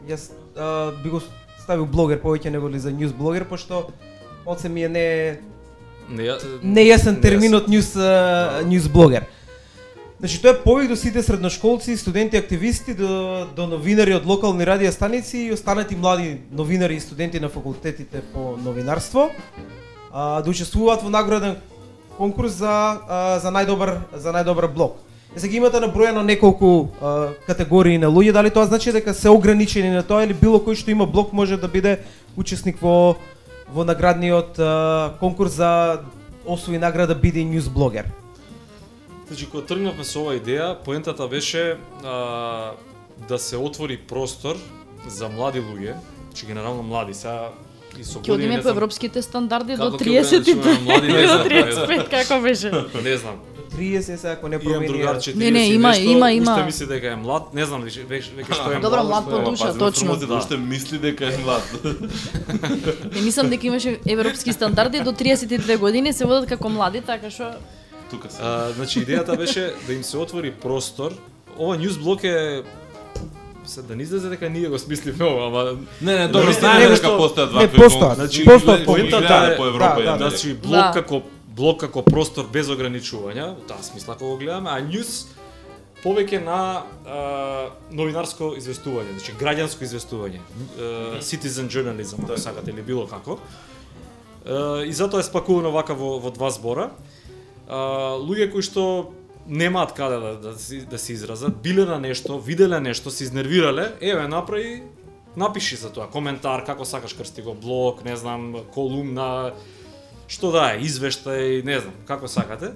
Јас 0.09 0.31
а, 0.57 0.91
би 1.03 1.09
го 1.09 1.21
ставил 1.63 1.85
блогер 1.85 2.21
повеќе 2.21 2.51
него 2.53 2.69
ли 2.69 2.79
за 2.79 2.91
ньюс 2.91 3.13
блогер, 3.13 3.47
пошто 3.49 3.87
он 4.45 4.57
се 4.59 4.69
ми 4.69 4.83
е 4.83 4.89
не 4.89 5.39
нејасен 6.09 7.15
не 7.15 7.21
терминот 7.21 7.65
а, 7.95 8.61
ньюс 8.65 8.87
блогер. 8.87 9.25
Значи 10.19 10.41
тоа 10.41 10.51
е 10.51 10.61
повик 10.63 10.89
до 10.89 10.95
сите 10.95 11.23
средношколци, 11.23 11.97
студенти, 11.97 12.37
активисти, 12.37 12.93
до, 12.93 13.47
до 13.55 13.67
новинари 13.67 14.15
од 14.15 14.25
локални 14.25 14.65
радио 14.65 14.91
станици 14.91 15.37
и 15.37 15.53
останати 15.53 15.95
млади 15.95 16.37
новинари 16.51 16.95
и 16.95 16.99
студенти 16.99 17.39
на 17.39 17.49
факултетите 17.49 18.21
по 18.33 18.57
новинарство 18.57 19.29
а, 20.13 20.41
да 20.41 20.49
учествуваат 20.49 21.03
во 21.03 21.09
награден 21.09 21.55
конкурс 22.17 22.51
за 22.63 22.71
а, 23.09 23.39
за 23.39 23.51
најдобар 23.51 23.99
за 24.15 24.31
најдобар 24.31 24.71
блог. 24.73 24.97
Е, 25.35 25.39
Сега 25.39 25.57
имате 25.57 25.79
наброено 25.79 26.23
неколку 26.23 26.87
а, 27.01 27.35
категории 27.47 27.97
на 27.97 28.07
луѓе, 28.07 28.31
дали 28.31 28.49
тоа 28.49 28.65
значи 28.65 28.91
дека 28.91 29.13
се 29.13 29.29
ограничени 29.29 29.89
на 29.89 30.03
тоа 30.03 30.23
или 30.23 30.33
било 30.33 30.63
кој 30.63 30.79
што 30.79 30.91
има 30.91 31.05
блог 31.05 31.33
може 31.33 31.57
да 31.57 31.67
биде 31.67 31.99
учесник 32.37 32.79
во 32.79 33.17
во 33.69 33.83
наградниот 33.83 34.59
а, 34.59 35.13
конкурс 35.19 35.57
за 35.57 36.01
освои 36.45 36.77
награда 36.77 37.15
биде 37.15 37.43
ньюс 37.43 37.69
блогер. 37.69 38.05
Значи, 39.27 39.49
кога 39.49 39.65
тргнавме 39.65 40.03
со 40.05 40.21
оваа 40.21 40.37
идеја, 40.37 40.75
поентата 40.85 41.27
беше 41.27 41.77
а, 42.03 42.73
да 43.27 43.39
се 43.39 43.57
отвори 43.57 43.97
простор 43.97 44.57
за 45.07 45.29
млади 45.29 45.59
луѓе, 45.59 45.95
значи 46.29 46.45
генерално 46.45 46.83
млади, 46.83 47.13
сега 47.13 47.49
и 47.97 48.03
со 48.03 48.19
Ќе 48.19 48.35
години 48.35 48.53
одиме 48.53 48.61
по 48.61 48.69
европските 48.69 49.21
стандарди 49.21 49.77
до 49.79 49.91
Како 49.91 50.03
ќе 50.03 50.21
ограничиме 50.21 50.63
30 50.63 50.81
млади, 50.85 51.07
не 51.07 51.21
до 51.21 51.27
знам, 51.27 51.47
35 51.47 52.09
како 52.09 52.41
беше? 52.41 52.71
не 53.07 53.17
знам. 53.17 53.54
30 53.67 54.15
сега 54.15 54.31
ако 54.31 54.47
не 54.47 54.59
промени. 54.59 54.87
другар 54.87 55.15
а, 55.15 55.17
40 55.17 55.35
Не, 55.35 55.51
не, 55.51 55.67
има, 55.67 55.89
нешто, 55.89 56.03
има, 56.05 56.31
има. 56.31 56.51
Уште 56.51 56.65
мисли 56.65 56.85
дека 56.87 57.07
е 57.07 57.15
млад, 57.17 57.53
не 57.53 57.65
знам 57.65 57.83
веќе 57.83 58.05
веќе 58.05 58.29
веќе 58.35 58.53
што 58.53 58.71
е 58.71 58.75
Добро, 58.77 59.03
млад. 59.03 59.07
млад 59.07 59.23
што 59.23 59.31
по 59.33 59.39
е- 59.39 59.45
душа, 59.45 59.73
точно. 59.75 60.15
Да. 60.17 60.33
Уште 60.35 60.57
мисли 60.57 60.97
дека 60.99 61.25
е 61.25 61.37
млад. 61.37 61.63
Не 63.11 63.21
мислам 63.21 63.49
дека 63.49 63.67
имаше 63.67 63.99
европски 64.07 64.53
стандарди 64.53 64.99
до 64.99 65.11
32 65.13 65.77
години 65.77 66.13
се 66.13 66.25
водат 66.25 66.45
како 66.47 66.69
млади, 66.69 67.01
така 67.01 67.29
што 67.29 67.51
Тука 68.07 68.29
се. 68.29 68.37
А, 68.41 68.71
значи 68.71 68.99
идејата 68.99 69.37
беше 69.37 69.73
да 69.87 69.93
им 69.93 70.03
се 70.03 70.17
отвори 70.17 70.51
простор. 70.53 71.11
Ова 71.57 71.77
ньюс 71.77 71.97
блок 71.97 72.23
е 72.23 72.61
се 73.65 73.81
да 73.81 73.95
не 73.95 74.03
излезе 74.03 74.29
дека 74.29 74.49
ние 74.49 74.67
го 74.67 74.79
смисливме 74.79 75.25
ова, 75.25 75.47
ама 75.47 75.63
Не, 76.01 76.15
не, 76.15 76.27
добро, 76.27 76.47
не, 76.47 76.53
знаеме 76.53 76.79
не, 76.81 76.89
дека 76.91 77.07
постојат 77.09 77.47
не, 77.49 77.59
вакви. 77.59 77.77
постојат. 77.79 78.13
Значи, 78.15 78.45
Постојат 78.45 78.85
поентата 78.85 79.49
е- 79.53 79.57
по 79.57 79.65
Европа 79.65 79.95
да, 79.95 80.01
и 80.01 80.03
да, 80.03 80.11
Америка. 80.11 80.29
Значи 80.29 80.53
блок 80.53 80.71
Да. 80.73 80.91
како 80.93 81.21
блок 81.55 81.79
како 81.85 82.03
простор 82.03 82.47
без 82.51 82.69
ограничувања, 82.71 83.51
у 83.55 83.65
таа 83.67 83.83
смисла 83.83 84.17
кога 84.17 84.33
го 84.33 84.37
гледаме, 84.43 84.69
а 84.71 84.83
ньюс 84.83 85.25
повеќе 86.03 86.43
на 86.45 86.59
а, 86.83 87.19
новинарско 87.91 88.51
известување, 88.59 89.15
значи 89.17 89.33
граѓанско 89.39 89.87
известување, 89.87 90.41
а, 90.41 90.89
citizen 91.25 91.71
journalism, 91.71 92.23
ако 92.23 92.37
сакате 92.37 92.73
или 92.75 92.85
било 92.85 93.07
како. 93.09 93.39
А, 94.45 94.83
и 94.85 94.93
затоа 94.93 95.23
е 95.23 95.27
спакувано 95.27 95.71
вака 95.73 95.95
во, 95.97 96.17
во 96.21 96.33
два 96.35 96.51
збора. 96.53 96.91
А, 97.67 98.17
луѓе 98.21 98.51
кои 98.53 98.65
што 98.65 99.13
немаат 99.47 99.93
каде 99.97 100.19
да, 100.21 100.35
да, 100.41 100.53
си, 100.59 100.83
да 100.89 100.99
се 100.99 101.13
изразат, 101.13 101.57
биле 101.61 101.85
на 101.85 101.99
нешто, 101.99 102.39
виделе 102.39 102.79
нешто, 102.79 103.11
се 103.11 103.23
изнервирале, 103.23 103.93
еве 104.01 104.27
направи 104.27 104.83
напиши 105.35 105.75
за 105.75 105.91
тоа 105.93 106.07
коментар 106.11 106.63
како 106.65 106.85
сакаш 106.85 107.13
крсти 107.13 107.43
го 107.45 107.53
блог, 107.53 108.03
не 108.05 108.15
знам, 108.15 108.55
колумна, 108.73 109.53
што 110.27 110.51
да 110.51 110.73
е, 110.73 110.81
извештај, 110.81 111.63
не 111.65 111.79
знам, 111.79 111.93
како 112.07 112.27
сакате. 112.27 112.71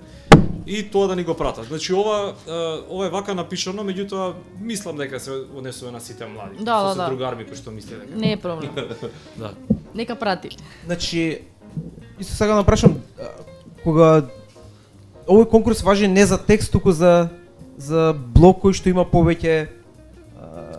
И 0.65 0.83
тоа 0.91 1.07
да 1.07 1.15
ни 1.15 1.23
го 1.23 1.33
пратат. 1.33 1.65
Значи 1.65 1.93
ова 1.93 2.35
ова 2.89 3.05
е 3.05 3.09
вака 3.09 3.33
напишано, 3.35 3.81
меѓутоа 3.83 4.33
мислам 4.61 4.97
дека 4.97 5.19
се 5.19 5.31
однесува 5.31 5.91
на 5.91 5.99
сите 5.99 6.25
млади. 6.25 6.63
Да, 6.63 6.79
Со 6.79 6.95
да, 6.95 7.03
да. 7.03 7.09
другарми 7.09 7.45
кои 7.45 7.55
што 7.57 7.71
мисле 7.71 7.97
дека. 7.97 8.15
не 8.15 8.31
е 8.33 8.37
проблем. 8.37 8.69
Да. 9.37 9.53
Нека 9.95 10.15
прати. 10.15 10.49
Значи, 10.85 11.41
исто 12.19 12.33
сега 12.33 12.53
да 12.55 12.63
прашам, 12.63 13.01
кога 13.83 14.29
овој 15.25 15.49
конкурс 15.49 15.81
важи 15.81 16.07
не 16.07 16.25
за 16.25 16.37
текст, 16.37 16.71
туку 16.71 16.91
за 16.91 17.29
за 17.77 18.13
блог 18.13 18.61
кој 18.61 18.73
што 18.73 18.89
има 18.89 19.05
повеќе 19.05 19.67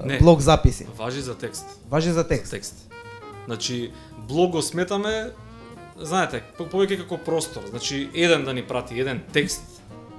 Не. 0.05 0.19
блог 0.19 0.41
записи. 0.41 0.87
Важи 0.97 1.21
за 1.21 1.35
текст. 1.35 1.67
Важи 1.91 2.11
за 2.11 2.25
текст. 2.29 2.51
Текст. 2.51 2.75
Значи 3.47 3.91
блог 4.29 4.53
го 4.53 4.63
сметаме 4.63 5.31
знаете, 6.01 6.43
по- 6.59 6.65
повеќе 6.67 6.97
како 6.99 7.19
простор. 7.19 7.63
Значи 7.67 8.09
еден 8.15 8.45
да 8.45 8.53
ни 8.53 8.63
прати 8.63 9.01
еден 9.01 9.23
текст 9.33 9.63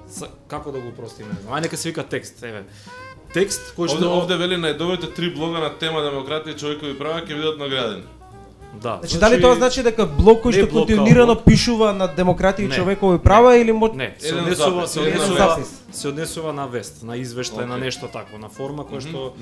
са- 0.10 0.30
како 0.48 0.72
да 0.72 0.80
го 0.80 0.92
простиме. 0.92 1.30
не 1.30 1.42
знам. 1.42 1.54
Ај 1.54 1.62
нека 1.62 1.78
се 1.78 1.90
вика 1.90 2.04
текст, 2.04 2.44
еве. 2.44 2.64
Текст 3.34 3.74
кој 3.78 3.88
Овде, 3.88 3.96
што 3.98 4.12
овде 4.14 4.38
вели 4.38 4.56
најдобрите 4.56 5.14
три 5.14 5.30
блога 5.30 5.60
на 5.60 5.70
тема 5.72 6.00
демократија 6.02 6.50
и 6.50 6.58
човекови 6.58 6.98
права 6.98 7.22
ќе 7.22 7.28
бидат 7.30 7.58
наградени. 7.58 8.04
да. 8.74 9.00
Значи, 9.00 9.20
дали 9.20 9.42
тоа 9.42 9.56
значи 9.56 9.84
дека 9.84 10.06
блог 10.08 10.44
кој 10.44 10.46
не 10.48 10.64
што 10.64 10.68
континуирано 10.70 11.36
пишува 11.38 11.94
на 11.94 12.08
демократија 12.10 12.60
и 12.60 12.68
Не. 12.68 12.76
човекови 12.76 13.20
права 13.20 13.58
или 13.58 13.72
мо... 13.72 13.88
Не, 13.90 14.16
се 14.20 14.36
однесува, 14.36 14.88
се 14.88 15.00
однесува, 15.00 15.58
се 15.92 16.08
однесува 16.08 16.54
на 16.54 16.68
вест, 16.68 17.04
на 17.04 17.16
извештај, 17.16 17.66
на 17.66 17.76
Окей. 17.76 17.86
нешто 17.86 18.08
такво, 18.08 18.38
на 18.38 18.50
форма 18.50 18.84
која 18.84 19.02
што 19.02 19.34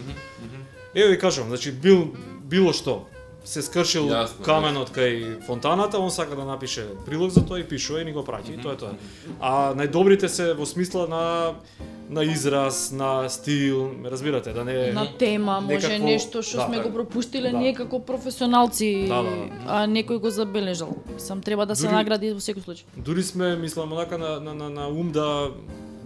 Еве 0.95 1.09
ви 1.09 1.19
кажувам, 1.19 1.49
значи 1.49 1.71
бил 1.71 2.13
било 2.41 2.73
што 2.73 3.05
се 3.43 3.61
скршил 3.61 4.03
Јасно, 4.05 4.43
каменот 4.43 4.89
кај 4.89 5.41
фонтаната, 5.41 5.97
он 5.97 6.11
сака 6.11 6.35
да 6.35 6.45
напише 6.45 6.85
прилог 7.05 7.29
за 7.29 7.41
тоа 7.41 7.59
и 7.59 7.63
пишува 7.63 8.01
и 8.01 8.05
ни 8.05 8.13
го 8.13 8.21
праќа. 8.21 8.49
И 8.49 8.57
тоа 8.57 8.73
е 8.73 8.77
тоа. 8.77 8.93
А 9.39 9.73
најдобрите 9.73 10.27
се 10.27 10.53
во 10.53 10.65
смисла 10.65 11.07
на 11.07 11.53
на 12.09 12.23
израз, 12.23 12.91
на 12.91 13.29
стил, 13.29 13.93
ме 13.93 14.09
разбирате, 14.09 14.51
да 14.51 14.65
не 14.65 14.91
На 14.91 15.05
тема, 15.13 15.61
може 15.61 15.75
некакво- 15.77 16.03
нешто 16.03 16.41
што 16.41 16.57
да, 16.57 16.65
сме 16.65 16.77
така. 16.77 16.89
го 16.89 16.95
пропуштиле 16.95 17.51
Да. 17.51 17.57
ние 17.57 17.73
како 17.73 17.99
професионалци, 17.99 19.05
Да, 19.07 19.15
да, 19.15 19.29
да. 19.29 19.45
а 19.67 19.87
некој 19.87 20.17
го 20.17 20.29
забележал. 20.29 20.89
Сам 21.17 21.41
треба 21.41 21.65
да 21.65 21.75
се 21.75 21.83
Дури- 21.83 21.93
награди 21.93 22.31
во 22.31 22.39
секој 22.39 22.65
случај. 22.65 22.83
Дури 22.97 23.23
сме, 23.23 23.55
мислам, 23.55 23.93
онака 23.93 24.17
на, 24.17 24.39
на, 24.39 24.53
на, 24.55 24.69
на 24.71 24.87
ум 24.89 25.11
да 25.11 25.51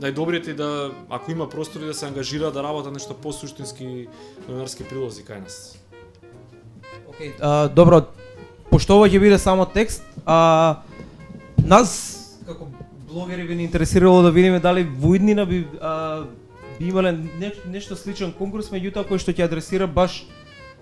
најдобрите 0.02 0.54
да, 0.54 0.92
ако 1.10 1.32
има 1.32 1.50
простори 1.50 1.86
да 1.86 1.94
се 1.94 2.06
ангажира 2.06 2.52
да 2.52 2.64
работат 2.64 2.94
нешто 2.94 3.14
по-суштински 3.16 4.08
новинарски 4.48 4.84
прилози 4.84 5.24
кај 5.24 5.40
нас. 5.40 5.80
Океј, 7.14 7.34
а, 7.42 7.68
добро, 7.70 8.02
пошто 8.72 8.98
ова 8.98 9.10
ќе 9.10 9.20
биде 9.22 9.38
само 9.38 9.66
текст, 9.70 10.02
а 10.26 10.82
нас 11.62 11.92
како 12.48 12.68
блогери 13.08 13.46
би 13.48 13.56
ни 13.56 13.64
интересирало 13.64 14.24
да 14.24 14.32
видиме 14.32 14.60
дали 14.60 14.84
во 14.84 15.14
иднина 15.16 15.46
би 15.46 15.68
а, 15.82 16.24
би 16.80 16.88
имале 16.90 17.12
не, 17.12 17.52
нешто 17.70 17.96
сличен 17.96 18.34
конкурс, 18.34 18.72
меѓутоа 18.74 19.06
кој 19.06 19.22
што 19.22 19.32
ќе 19.32 19.46
адресира 19.46 19.88
баш 19.88 20.24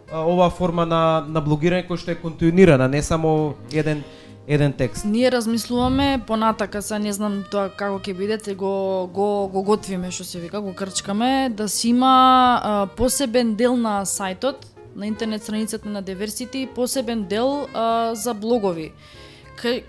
а, 0.08 0.24
оваа 0.24 0.50
форма 0.50 0.86
на 0.86 1.26
на 1.28 1.44
блогирање 1.44 1.88
кој 1.90 2.00
што 2.00 2.16
е 2.16 2.22
континуирана, 2.24 2.88
не 2.88 3.04
само 3.04 3.56
еден 3.74 4.04
еден 4.48 4.74
текст. 4.74 5.06
Ние 5.06 5.32
размислуваме 5.32 6.22
понатака, 6.28 6.82
се 6.82 7.00
не 7.00 7.14
знам 7.14 7.44
тоа 7.52 7.70
како 7.70 8.00
ќе 8.00 8.16
бидете, 8.16 8.56
го 8.56 9.10
го 9.14 9.50
го 9.52 9.64
готвиме 9.64 10.12
што 10.12 10.24
се 10.24 10.40
вика, 10.40 10.62
го 10.62 10.74
крчкаме 10.74 11.50
да 11.52 11.68
си 11.70 11.90
има 11.92 12.16
а, 12.64 12.88
посебен 12.88 13.56
дел 13.56 13.76
на 13.76 14.06
сајтот, 14.08 14.72
на 14.96 15.08
интернет 15.08 15.44
страницата 15.44 15.90
на 15.90 16.04
Diversity, 16.04 16.68
посебен 16.68 17.24
дел 17.24 17.68
а, 17.74 18.16
за 18.16 18.34
блогови. 18.34 18.92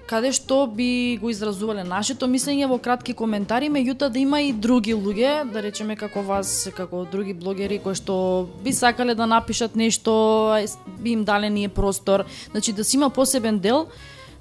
Каде 0.06 0.32
што 0.36 0.66
би 0.68 1.16
го 1.16 1.30
изразувале 1.32 1.80
нашето 1.84 2.28
мислење 2.28 2.68
во 2.68 2.76
кратки 2.76 3.14
коментари, 3.16 3.70
меѓутоа 3.72 4.12
да 4.12 4.18
има 4.20 4.42
и 4.44 4.52
други 4.52 4.92
луѓе, 4.92 5.48
да 5.48 5.62
речеме 5.64 5.96
како 5.96 6.20
вас, 6.22 6.68
како 6.76 7.06
други 7.08 7.32
блогери 7.32 7.78
кои 7.80 7.96
што 7.96 8.48
би 8.64 8.74
сакале 8.76 9.14
да 9.14 9.26
напишат 9.26 9.76
нешто, 9.76 10.58
би 11.00 11.16
им 11.16 11.24
дале 11.24 11.48
ние 11.50 11.72
простор, 11.72 12.26
значи 12.50 12.72
да 12.72 12.84
си 12.84 12.96
има 12.96 13.10
посебен 13.10 13.58
дел, 13.58 13.86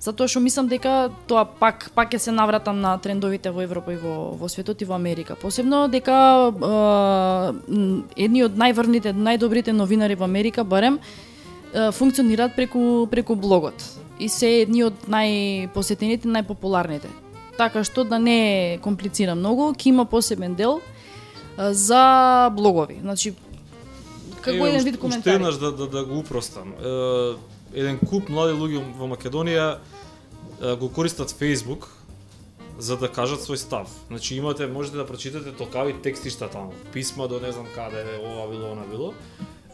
затоа 0.01 0.27
што 0.27 0.39
мислам 0.41 0.67
дека 0.67 1.11
тоа 1.29 1.45
пак 1.45 1.91
пак 1.95 2.09
ќе 2.13 2.17
се 2.17 2.31
навратам 2.33 2.81
на 2.81 2.97
трендовите 2.97 3.51
во 3.53 3.61
Европа 3.61 3.93
и 3.93 3.97
во 4.01 4.33
во 4.33 4.49
светот 4.49 4.81
и 4.81 4.85
во 4.85 4.95
Америка. 4.95 5.35
Посебно 5.35 5.87
дека 5.87 6.49
е, 6.49 8.23
едни 8.25 8.43
од 8.43 8.57
најврните, 8.57 9.13
најдобрите 9.13 9.71
новинари 9.71 10.15
во 10.15 10.25
Америка 10.25 10.63
барем 10.63 10.97
е, 10.97 11.91
функционираат 11.91 12.55
преку 12.55 13.07
преку 13.11 13.35
блогот 13.35 13.77
и 14.19 14.29
се 14.29 14.61
едни 14.61 14.83
од 14.83 14.93
најпосетените, 15.09 16.25
најпопуларните. 16.29 17.09
Така 17.57 17.83
што 17.83 18.03
да 18.03 18.17
не 18.19 18.79
комплицира 18.81 19.35
многу, 19.35 19.73
ќе 19.73 19.89
има 19.93 20.05
посебен 20.05 20.55
дел 20.55 20.81
за 21.57 22.49
блогови. 22.53 22.97
Значи 23.01 23.33
како 24.41 24.65
еден 24.65 24.79
уште- 24.81 24.83
вид 24.85 24.93
Уште 24.95 25.01
коментари. 25.01 25.35
еднаш 25.35 25.57
да, 25.61 25.71
да, 25.71 25.87
да 25.87 26.05
го 26.05 26.19
упростам. 26.19 26.73
Е, 26.73 27.35
еден 27.73 27.99
куп 27.99 28.29
млади 28.29 28.53
луѓе 28.57 28.81
во 28.97 29.07
Македонија 29.07 29.77
го 30.61 30.89
користат 30.89 31.31
Facebook 31.31 31.85
за 32.79 32.97
да 32.97 33.07
кажат 33.07 33.39
свој 33.39 33.55
став. 33.55 33.87
Значи 34.07 34.35
имате 34.35 34.67
можете 34.67 34.97
да 34.97 35.05
прочитате 35.05 35.51
толкави 35.51 35.93
текстишта 35.93 36.47
таму, 36.47 36.73
писма 36.93 37.27
до 37.27 37.39
не 37.39 37.51
знам 37.51 37.65
каде, 37.75 38.01
ова 38.19 38.47
било, 38.47 38.71
она 38.71 38.83
било. 38.83 39.13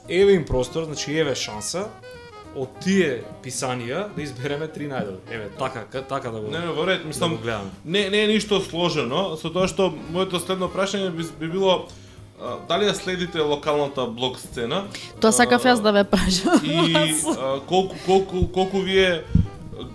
Еве 0.10 0.32
им 0.34 0.46
простор, 0.46 0.84
значи 0.84 1.12
еве 1.14 1.36
шанса 1.36 1.88
од 2.56 2.70
тие 2.82 3.24
писанија 3.44 4.08
да 4.16 4.22
избереме 4.22 4.68
три 4.68 4.88
најдобри. 4.88 5.20
Еве 5.30 5.50
така 5.60 5.86
ка- 5.86 6.02
така 6.02 6.30
да 6.30 6.40
го 6.40 6.48
Не, 6.48 6.60
не, 6.60 6.68
во 6.68 6.88
ред, 6.88 7.02
да 7.02 7.08
мислам, 7.08 7.38
гледаме. 7.38 7.70
не, 7.86 8.10
не 8.10 8.24
е 8.24 8.28
ништо 8.28 8.62
сложено, 8.62 9.38
со 9.38 9.50
тоа 9.54 9.68
што 9.68 9.94
моето 10.12 10.40
следно 10.40 10.68
прашање 10.68 11.12
би, 11.12 11.24
би 11.40 11.48
било 11.48 11.86
а, 12.42 12.58
дали 12.68 12.86
ја 12.86 12.94
следите 12.94 13.40
локалната 13.42 14.06
блог 14.08 14.40
сцена 14.40 14.88
Тоа 15.22 15.32
сакав 15.32 15.64
јас 15.64 15.82
да 15.82 15.92
ве 15.92 16.04
прашам. 16.04 16.60
и 16.66 16.96
а, 17.38 17.60
колку 17.68 17.96
колку 18.06 18.48
колку 18.48 18.80
вие 18.80 19.24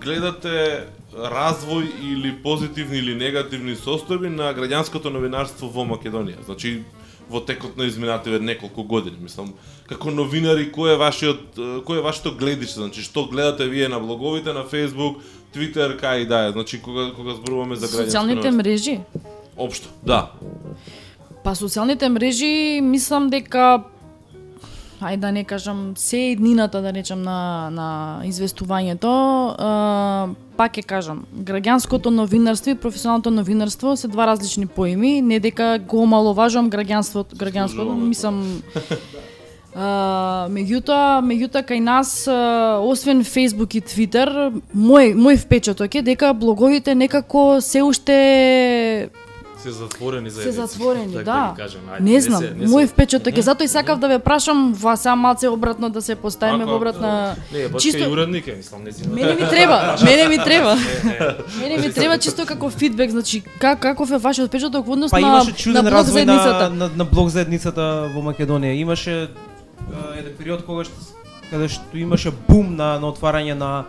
гледате 0.01 0.87
развој 1.13 1.87
или 2.01 2.33
позитивни 2.43 2.97
или 2.97 3.15
негативни 3.15 3.75
состојби 3.75 4.31
на 4.33 4.53
граѓанското 4.55 5.11
новинарство 5.13 5.69
во 5.69 5.85
Македонија. 5.85 6.43
Значи 6.45 6.83
во 7.29 7.39
текот 7.39 7.77
на 7.77 7.87
изминативе 7.87 8.39
неколку 8.39 8.83
години, 8.83 9.17
мислам, 9.21 9.53
како 9.87 10.11
новинари 10.11 10.69
кој 10.73 10.95
е 10.95 10.97
вашиот 10.99 11.61
кој 11.87 12.01
е 12.01 12.05
вашето 12.05 12.33
гледиште, 12.37 12.81
значи 12.81 13.05
што 13.05 13.25
гледате 13.31 13.69
вие 13.69 13.87
на 13.89 13.99
блоговите 13.99 14.53
на 14.53 14.65
Facebook, 14.65 15.21
Twitter, 15.53 15.95
кај 15.99 16.23
и 16.23 16.27
да 16.27 16.47
е, 16.47 16.51
значи 16.51 16.81
кога 16.81 17.11
кога 17.15 17.37
зборуваме 17.39 17.75
за 17.75 17.87
граѓанско 17.87 18.09
Социјалните 18.09 18.51
мрежи. 18.51 18.99
Општо, 19.57 19.89
да. 20.03 20.31
Па 21.43 21.55
социјалните 21.55 22.09
мрежи 22.09 22.81
мислам 22.81 23.29
дека 23.29 23.83
ајде 25.03 25.21
да 25.21 25.31
не 25.31 25.43
кажам 25.43 25.93
се 25.95 26.17
еднината 26.33 26.81
да 26.81 26.93
речам 26.93 27.21
на 27.21 27.69
на 27.69 27.87
известувањето, 28.25 29.11
е, 29.53 30.35
пак 30.57 30.77
ќе 30.77 30.85
кажам, 30.85 31.25
граѓанското 31.35 32.09
новинарство 32.09 32.71
и 32.71 32.75
професионалното 32.75 33.31
новинарство 33.31 33.97
се 33.97 34.07
два 34.07 34.27
различни 34.27 34.67
поими, 34.67 35.21
не 35.21 35.39
дека 35.39 35.79
го 35.79 36.03
омаловажувам 36.03 36.69
граѓанството, 36.69 37.35
граѓанството, 37.35 37.93
мислам 37.93 38.61
Uh, 39.73 40.45
меѓутоа, 40.53 41.17
меѓутоа 41.25 41.63
кај 41.65 41.79
нас, 41.81 42.27
uh, 42.29 42.77
освен 42.85 43.23
Facebook 43.25 43.73
и 43.73 43.81
Twitter, 43.81 44.29
мој 44.69 45.15
мој 45.17 45.39
впечаток 45.41 45.95
е 45.97 46.03
дека 46.05 46.29
блоговите 46.37 46.93
некако 46.93 47.57
се 47.57 47.81
уште 47.81 49.09
се 49.63 49.71
затворени 49.71 50.29
за 50.29 50.41
се 50.41 50.51
затворени, 50.51 51.13
така 51.13 51.23
да. 51.23 51.51
ги 51.51 51.61
кажем. 51.61 51.81
Ајде, 51.87 51.99
Не 52.01 52.21
знам, 52.21 52.41
се- 52.41 52.51
не 52.51 52.67
мој 52.67 52.87
впечаток 52.87 53.37
е, 53.37 53.41
затоа 53.41 53.65
и 53.65 53.67
сакав 53.67 53.99
да 53.99 54.07
ве 54.07 54.19
прашам, 54.19 54.73
ва 54.73 54.97
сега 54.97 55.15
малце 55.15 55.47
обратно 55.47 55.89
да 55.89 56.01
се 56.01 56.15
поставиме 56.15 56.65
во 56.65 56.75
обратна... 56.75 57.35
Не, 57.53 57.67
баш 57.67 57.81
Чисто- 57.81 57.99
кај 57.99 58.11
уредник 58.11 58.47
е, 58.47 58.55
мислам, 58.57 58.83
не 58.83 58.91
си. 58.91 59.07
Мене 59.07 59.33
ми 59.33 59.49
треба, 59.49 59.95
мене 60.03 60.27
ми 60.27 60.37
треба. 60.37 60.75
Мене 61.61 61.77
ми 61.77 61.93
треба 61.93 62.17
чисто 62.17 62.45
како 62.45 62.69
фидбек, 62.69 63.11
значи 63.11 63.43
как 63.59 63.79
каков 63.79 64.11
е 64.11 64.17
вашиот 64.17 64.47
впечаток 64.47 64.85
во 64.85 64.93
однос 64.93 65.11
Па 65.11 65.19
на 65.19 65.27
на 65.27 65.43
блог 65.81 65.93
развој 65.93 66.25
на, 66.25 66.37
заедницата. 66.37 66.69
на, 66.69 66.89
на 66.95 67.05
блог 67.05 67.29
заедницата 67.29 68.09
во 68.13 68.21
Македонија. 68.21 68.75
Имаше 68.75 69.29
еден 70.17 70.33
период 70.37 70.65
кога 70.65 70.83
што, 70.83 70.93
каде 71.49 71.67
што 71.67 71.97
имаше 71.97 72.31
бум 72.49 72.75
на, 72.75 72.99
на 72.99 73.07
отварање 73.07 73.53
на 73.53 73.85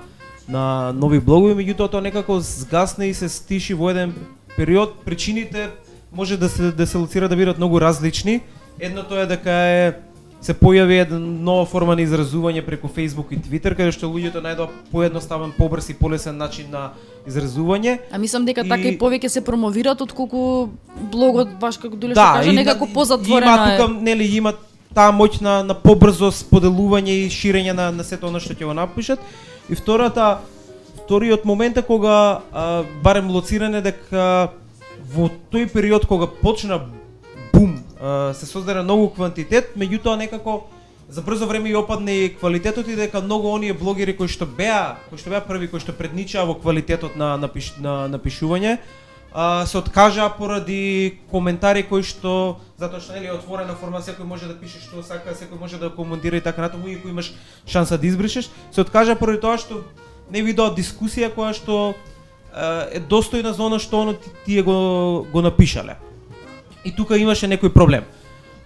на 0.49 0.93
нови 0.93 1.21
блогови, 1.21 1.55
меѓутоа 1.57 1.89
тоа 1.91 2.01
некако 2.05 2.37
згасна 2.41 3.07
и 3.07 3.15
се 3.15 3.29
стиши 3.29 3.73
во 3.75 3.89
еден 3.91 4.13
период. 4.57 5.05
Причините 5.05 5.71
може 6.13 6.37
да 6.37 6.49
се 6.49 6.71
да 6.73 6.87
се 6.87 6.99
лоцира 6.99 7.29
да 7.29 7.37
бидат 7.37 7.59
многу 7.59 7.81
различни. 7.81 8.41
Едното 8.81 9.19
е 9.19 9.27
дека 9.27 9.51
е 9.51 9.93
се 10.45 10.53
појави 10.55 11.01
една 11.01 11.19
нова 11.19 11.65
форма 11.65 11.95
на 11.97 12.03
изразување 12.03 12.61
преку 12.67 12.89
Facebook 12.89 13.33
и 13.33 13.39
Twitter, 13.41 13.73
каде 13.77 13.93
што 13.93 14.07
луѓето 14.13 14.43
најдоа 14.45 14.69
поедноставен, 14.93 15.53
побрз 15.57 15.89
и 15.89 15.95
полесен 15.95 16.37
начин 16.37 16.67
на 16.71 16.91
изразување. 17.29 17.99
А 18.13 18.19
мислам 18.19 18.45
дека 18.45 18.61
И- 18.61 18.69
така 18.69 18.89
и 18.89 18.99
повеќе 18.99 19.29
се 19.29 19.41
промовираат 19.45 20.01
отколку 20.01 20.69
блогот 21.13 21.49
баш 21.61 21.79
како 21.79 21.97
Дуле 21.97 22.15
да, 22.15 22.33
кажа 22.37 22.51
и 22.51 22.57
некако 22.57 22.87
позатворена 22.93 23.53
Има 23.57 23.73
е. 23.73 23.79
тука 23.79 23.93
нели 24.03 24.37
има 24.37 24.53
таа 24.95 25.13
моќ 25.13 25.41
на, 25.41 25.63
на 25.63 25.75
побрзо 25.75 26.29
споделување 26.31 27.25
и 27.25 27.31
ширење 27.31 27.73
на 27.73 27.91
на 27.91 28.05
сето 28.05 28.27
она 28.29 28.39
што 28.41 28.53
ќе 28.55 28.67
го 28.67 28.75
напишат. 28.75 29.19
И 29.71 29.75
втората 29.75 30.39
вториот 31.05 31.45
момент 31.45 31.77
е 31.77 31.83
кога 31.83 32.41
а, 32.53 32.85
барем 33.03 33.31
лоциране 33.31 33.83
дека 33.85 34.53
во 35.13 35.29
тој 35.53 35.69
период 35.73 36.07
кога 36.09 36.27
почна 36.27 36.81
бум, 37.53 37.77
а, 38.01 38.33
се 38.35 38.47
создаде 38.47 38.83
многу 38.83 39.11
квантитет, 39.13 39.77
меѓутоа 39.77 40.17
некако 40.17 40.65
за 41.09 41.23
брзо 41.23 41.47
време 41.47 41.71
и 41.71 41.77
опадне 41.77 42.25
и 42.25 42.35
квалитетот 42.35 42.89
и 42.89 42.97
дека 42.97 43.21
многу 43.21 43.53
оние 43.53 43.75
блогери 43.77 44.17
кои 44.17 44.29
што 44.29 44.47
беа, 44.49 44.97
кои 45.11 45.21
што 45.21 45.31
беа 45.31 45.45
први 45.45 45.69
кои 45.69 45.81
што 45.81 45.93
предничаа 45.93 46.47
во 46.49 46.57
квалитетот 46.57 47.17
на 47.21 47.37
напиш, 47.37 47.75
на 47.77 48.09
напишување, 48.09 48.79
а, 49.35 49.67
се 49.67 49.79
откажаа 49.79 50.33
поради 50.39 51.21
коментари 51.31 51.85
кои 51.85 52.01
што 52.01 52.57
затоа 52.81 53.05
што 53.05 53.13
нели 53.13 53.29
отворена 53.29 53.77
форма 53.77 54.01
секој 54.01 54.25
може 54.25 54.49
да 54.49 54.57
пише 54.57 54.81
што 54.81 55.05
сака, 55.05 55.37
секој 55.37 55.61
може 55.61 55.77
да 55.77 55.93
коментира 55.93 56.41
и 56.41 56.41
така 56.41 56.65
натаму 56.65 56.89
и 56.89 56.97
кој 56.97 57.13
имаш 57.13 57.35
шанса 57.69 58.01
да 58.01 58.07
избришеш, 58.07 58.49
се 58.73 58.81
откажа 58.81 59.21
поради 59.21 59.45
тоа 59.45 59.61
што 59.61 59.85
не 60.31 60.43
видоа 60.43 60.75
дискусија 60.75 61.31
која 61.35 61.53
што 61.55 61.95
е, 62.55 63.01
достојна 63.01 63.53
за 63.53 63.63
она 63.63 63.79
што 63.79 64.01
оно 64.03 64.15
ти- 64.15 64.31
тие 64.47 64.63
го 64.63 65.27
го 65.33 65.43
напишале. 65.43 65.97
И 66.85 66.93
тука 66.93 67.17
имаше 67.17 67.49
некој 67.49 67.73
проблем. 67.73 68.05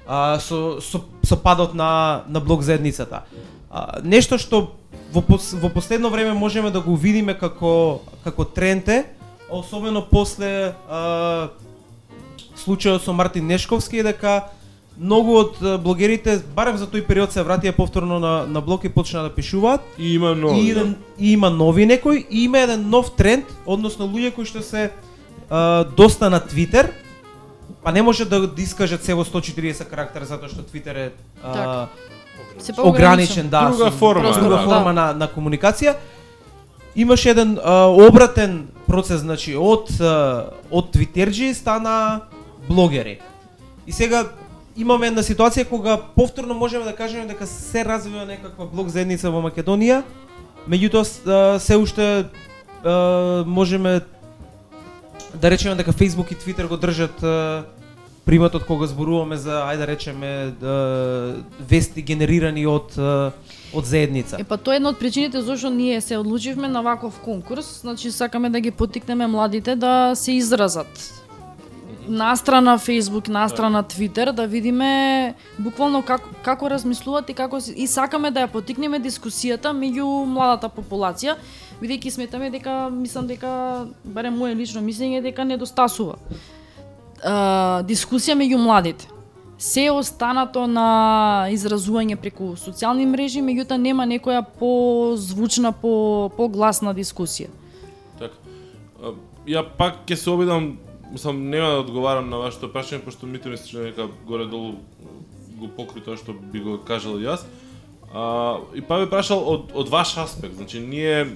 А, 0.07 0.39
со, 0.41 0.81
со, 0.81 1.05
со 1.23 1.37
падот 1.37 1.75
на, 1.75 2.23
на 2.29 2.41
блок 2.41 2.63
заедницата. 2.63 3.25
А, 3.71 4.01
нешто 4.03 4.39
што 4.39 4.75
во, 5.13 5.23
во 5.23 5.69
последно 5.69 6.09
време 6.11 6.33
можеме 6.33 6.71
да 6.71 6.81
го 6.81 6.97
видиме 6.97 7.35
како, 7.39 8.01
како 8.25 8.45
тренд 8.45 8.89
е, 8.89 9.05
особено 9.51 10.03
после 10.03 10.75
а, 10.89 11.49
случајот 12.57 13.05
со 13.05 13.13
Мартин 13.13 13.47
Нешковски 13.47 13.99
е 13.99 14.03
дека 14.03 14.51
многу 14.99 15.35
од 15.39 15.59
блогерите, 15.83 16.39
барем 16.55 16.79
за 16.79 16.89
тој 16.91 17.05
период 17.07 17.33
се 17.33 17.45
вратија 17.47 17.73
повторно 17.77 18.19
на, 18.19 18.47
на 18.47 18.61
блок 18.61 18.85
и 18.85 18.93
почнаа 18.93 19.29
да 19.29 19.35
пишуваат. 19.35 19.85
И 19.99 20.15
има 20.15 20.35
нови. 20.35 20.61
И, 20.61 20.71
еден, 20.71 20.97
и 21.19 21.33
има 21.33 21.51
нови 21.51 21.87
некои 21.87 22.27
и 22.31 22.45
има 22.45 22.59
еден 22.59 22.89
нов 22.91 23.15
тренд, 23.17 23.47
односно 23.67 24.09
луѓе 24.11 24.35
кои 24.35 24.45
што 24.45 24.63
се 24.63 24.91
а, 25.51 25.85
доста 25.85 26.31
на 26.31 26.41
Твитер, 26.41 26.91
па 27.83 27.93
не 27.93 28.03
може 28.03 28.25
да, 28.25 28.47
да 28.47 28.63
искажат 28.63 29.05
се 29.05 29.15
во 29.15 29.25
140 29.25 29.87
карактера 29.87 30.27
затоа 30.27 30.51
што 30.51 30.67
Твитер 30.67 30.97
е 30.97 31.11
а. 31.43 31.87
Се 32.59 32.75
ограничен, 32.83 33.49
да, 33.49 33.71
Друга 33.71 33.91
форма, 33.91 34.33
друга 34.33 34.57
да. 34.57 34.65
форма 34.67 34.93
на, 34.93 35.13
на 35.15 35.29
комуникација. 35.31 35.95
Имаше 36.97 37.31
еден 37.31 37.55
а, 37.63 37.87
обратен 37.87 38.67
процес, 38.89 39.23
значи 39.23 39.55
од 39.55 39.95
а, 40.03 40.51
од 40.71 40.91
твитерџи 40.91 41.55
стана 41.55 42.27
блогери. 42.67 43.21
И 43.87 43.93
сега 43.93 44.27
имаме 44.79 45.11
една 45.11 45.23
ситуација 45.23 45.69
кога 45.69 45.97
повторно 46.15 46.55
можеме 46.55 46.85
да 46.85 46.95
кажеме 46.97 47.27
дека 47.27 47.47
се 47.47 47.85
развива 47.85 48.25
некаква 48.27 48.67
блог 48.67 48.89
заедница 48.89 49.31
во 49.31 49.43
Македонија, 49.43 50.03
меѓутоа 50.69 51.59
се 51.59 51.77
уште 51.77 52.29
можеме 53.47 54.01
да 55.35 55.51
речеме 55.51 55.75
дека 55.75 55.93
Facebook 55.93 56.33
и 56.33 56.37
Twitter 56.37 56.69
го 56.69 56.77
држат 56.77 57.19
приматот 58.25 58.65
кога 58.65 58.87
зборуваме 58.87 59.37
за 59.37 59.65
ајде 59.67 59.79
да 59.79 59.87
речеме 59.87 60.31
вести 61.61 62.03
генерирани 62.03 62.67
од 62.67 62.95
од 63.75 63.85
заедница. 63.85 64.37
Е 64.41 64.45
па 64.45 64.57
тоа 64.57 64.77
е 64.77 64.81
една 64.81 64.93
од 64.95 64.99
причините 65.01 65.43
зошто 65.43 65.71
ние 65.71 66.01
се 66.01 66.17
одлучивме 66.17 66.69
на 66.69 66.83
ваков 66.83 67.21
конкурс, 67.25 67.81
значи 67.81 68.11
сакаме 68.11 68.51
да 68.51 68.61
ги 68.61 68.71
потикнеме 68.71 69.27
младите 69.27 69.77
да 69.77 70.15
се 70.15 70.33
изразат. 70.33 71.18
Настрана 72.09 72.79
Facebook, 72.79 73.29
настрана 73.29 73.83
Twitter, 73.85 74.33
да 74.33 74.47
видиме 74.47 75.35
буквално 75.59 76.03
како, 76.03 76.31
како 76.43 76.71
размислуваат 76.71 77.31
и 77.31 77.35
како 77.35 77.61
и 77.77 77.87
сакаме 77.87 78.31
да 78.31 78.47
ја 78.47 78.53
потикнеме 78.53 79.01
дискусијата 79.01 79.75
меѓу 79.77 80.25
младата 80.25 80.71
популација, 80.73 81.37
бидејќи 81.83 82.11
сметаме 82.11 82.51
дека 82.51 82.89
мислам 82.91 83.27
дека 83.27 83.87
барем 84.05 84.39
мое 84.41 84.55
лично 84.55 84.81
мислење 84.81 85.23
дека 85.23 85.45
недостасува 85.45 86.17
а, 87.23 87.83
дискусија 87.87 88.37
меѓу 88.39 88.59
младите. 88.63 89.09
Се 89.59 89.89
останато 89.91 90.69
на 90.71 91.49
изразување 91.51 92.17
преку 92.17 92.53
социјални 92.55 93.07
мрежи, 93.11 93.43
меѓутоа 93.43 93.77
нема 93.83 94.07
некоја 94.07 94.45
позвучна, 94.61 95.73
по 95.73 96.31
погласна 96.37 96.95
дискусија. 96.95 97.51
Така. 98.21 98.35
Ја 99.49 99.65
пак 99.79 100.05
ќе 100.07 100.17
се 100.17 100.31
обидам, 100.31 100.77
мислам 101.13 101.49
нема 101.51 101.69
да 101.69 101.81
одговарам 101.81 102.29
на 102.31 102.39
вашето 102.39 102.69
прашање 102.73 103.05
пошто 103.05 103.27
мите 103.27 103.49
мислам 103.49 103.89
дека 103.89 104.09
горе 104.27 104.47
долу 104.47 104.77
го 105.59 105.69
покри 105.69 106.01
тоа 106.05 106.17
што 106.17 106.33
би 106.33 106.61
го 106.61 106.79
кажал 106.79 107.19
и 107.19 107.27
јас. 107.27 107.45
А, 108.13 108.61
и 108.75 108.81
па 108.81 109.01
би 109.03 109.11
прашал 109.11 109.43
од 109.45 109.73
од 109.75 109.89
ваш 109.89 110.17
аспект, 110.19 110.57
значи 110.57 110.81
ние 110.81 111.27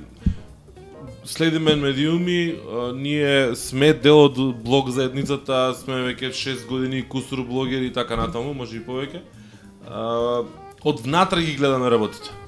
следиме 1.25 1.77
медиуми, 1.77 2.55
а, 2.55 2.93
ние 2.93 3.57
сме 3.57 3.93
дел 3.93 4.25
од 4.27 4.39
блог 4.64 4.91
заедницата, 4.91 5.75
сме 5.79 6.03
веќе 6.09 6.33
6 6.33 6.66
години 6.68 7.03
кусур 7.03 7.45
блогери 7.47 7.87
и 7.87 7.93
така 7.93 8.16
натаму, 8.16 8.55
може 8.55 8.77
и 8.77 8.85
повеќе. 8.87 9.20
А, 9.89 10.45
од 10.85 11.01
внатре 11.01 11.43
ги 11.43 11.57
гледаме 11.57 11.91
работите. 11.91 12.41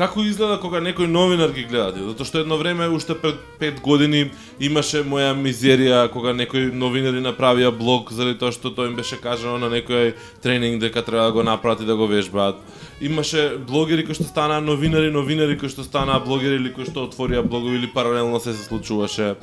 Како 0.00 0.22
изгледа 0.24 0.54
кога 0.56 0.78
некој 0.80 1.10
новинар 1.12 1.50
ги 1.52 1.66
гледате? 1.68 2.00
Затоа 2.00 2.24
што 2.24 2.40
едно 2.40 2.56
време, 2.56 2.86
уште 2.88 3.12
пред 3.20 3.36
5 3.60 3.82
години, 3.84 4.30
имаше 4.56 5.02
моја 5.04 5.34
мизерија 5.36 6.06
кога 6.08 6.32
некои 6.32 6.70
новинари 6.72 7.20
направија 7.20 7.68
блог 7.76 8.08
заради 8.16 8.38
тоа 8.40 8.48
што 8.56 8.72
тоа 8.72 8.88
им 8.88 8.94
беше 8.96 9.18
кажано 9.20 9.58
на 9.60 9.68
некој 9.68 10.14
тренинг 10.40 10.80
дека 10.80 11.02
треба 11.04 11.26
да 11.28 11.34
го 11.36 11.44
направат 11.44 11.82
и 11.84 11.88
да 11.90 11.98
го 12.00 12.08
вежбаат. 12.08 12.56
Имаше 13.04 13.58
блогери 13.60 14.06
кои 14.08 14.16
што 14.16 14.24
станаа 14.24 14.64
новинари, 14.64 15.12
новинари 15.12 15.58
кои 15.60 15.68
што 15.68 15.84
станаа 15.84 16.24
блогери 16.24 16.56
или 16.56 16.72
кои 16.72 16.88
што 16.88 17.04
отворија 17.04 17.44
блогови 17.44 17.76
или 17.76 17.92
паралелно 17.92 18.40
се 18.40 18.56
се 18.56 18.64
случуваше. 18.64 19.34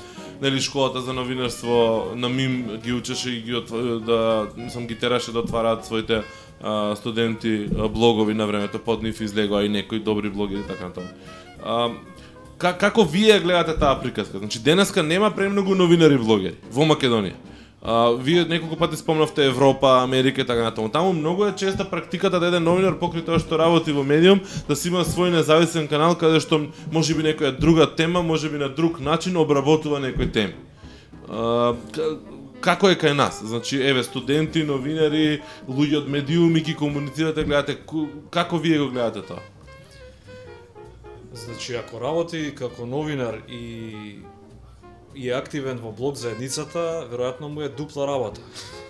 Нели 0.41 0.61
школата 0.61 1.01
за 1.01 1.13
новинарство 1.13 2.13
на 2.15 2.29
МИМ 2.29 2.81
ги 2.81 2.93
учеше 2.93 3.29
и 3.29 3.41
ги 3.41 3.55
отв... 3.55 3.73
да 4.05 4.47
мислам 4.57 4.87
ги 4.87 4.95
тераше 4.95 5.31
да 5.31 5.39
отвараат 5.39 5.85
своите 5.85 6.23
студенти 6.95 7.69
блогови 7.89 8.33
на 8.33 8.47
времето 8.47 8.79
под 8.79 9.03
нив 9.03 9.21
излегоа 9.21 9.63
и 9.63 9.69
некои 9.69 9.99
добри 9.99 10.29
блогери 10.29 10.59
и 10.59 10.63
така 10.63 10.85
натаму. 10.85 11.07
А, 11.65 11.89
ка, 12.57 12.77
како 12.77 13.03
вие 13.03 13.39
гледате 13.39 13.79
таа 13.79 13.99
приказка? 14.01 14.37
Значи 14.37 14.59
денеска 14.59 15.03
нема 15.03 15.31
премногу 15.31 15.75
новинари 15.75 16.17
блогери 16.17 16.55
во 16.71 16.85
Македонија. 16.85 17.35
А, 17.81 18.11
вие 18.11 18.45
неколку 18.45 18.75
пати 18.75 18.97
спомнавте 18.97 19.45
Европа, 19.45 20.03
Америка 20.03 20.41
и 20.41 20.45
така 20.45 20.63
натаму. 20.63 20.89
Таму 20.89 21.13
многу 21.13 21.45
е 21.45 21.55
честа 21.55 21.85
практиката 21.85 22.39
да 22.39 22.47
еден 22.47 22.63
новинар 22.63 22.97
покри 22.99 23.21
тоа 23.21 23.39
што 23.39 23.57
работи 23.57 23.93
во 23.93 24.03
медиум 24.03 24.41
да 24.67 24.75
си 24.75 24.89
има 24.89 25.05
свој 25.05 25.29
независен 25.37 25.87
канал 25.87 26.17
каде 26.17 26.41
што 26.41 26.65
можеби 26.91 27.23
некоја 27.23 27.53
друга 27.59 27.85
тема, 27.85 28.23
можеби 28.23 28.57
на 28.57 28.69
друг 28.69 28.99
начин 28.99 29.37
обработува 29.37 30.01
некој 30.01 30.31
теми. 30.33 30.53
А, 31.29 31.75
како 32.61 32.89
е 32.89 32.95
кај 32.95 33.13
нас? 33.13 33.41
Значи, 33.43 33.81
еве, 33.81 34.03
студенти, 34.03 34.63
новинари, 34.63 35.41
луѓе 35.69 35.97
од 35.97 36.07
медиуми 36.07 36.61
ги 36.61 36.75
комуницирате, 36.75 37.43
гледате, 37.43 37.77
како 38.29 38.57
вие 38.57 38.79
го 38.79 38.89
гледате 38.89 39.21
тоа? 39.21 39.39
Значи, 41.33 41.75
ако 41.75 42.01
работи 42.01 42.55
како 42.55 42.85
новинар 42.85 43.41
и 43.49 44.19
и 45.15 45.29
е 45.29 45.33
активен 45.33 45.79
во 45.81 45.91
блог 45.91 46.15
заедницата, 46.15 47.07
веројатно 47.09 47.49
му 47.49 47.61
е 47.61 47.69
дупла 47.69 48.07
работа. 48.07 48.41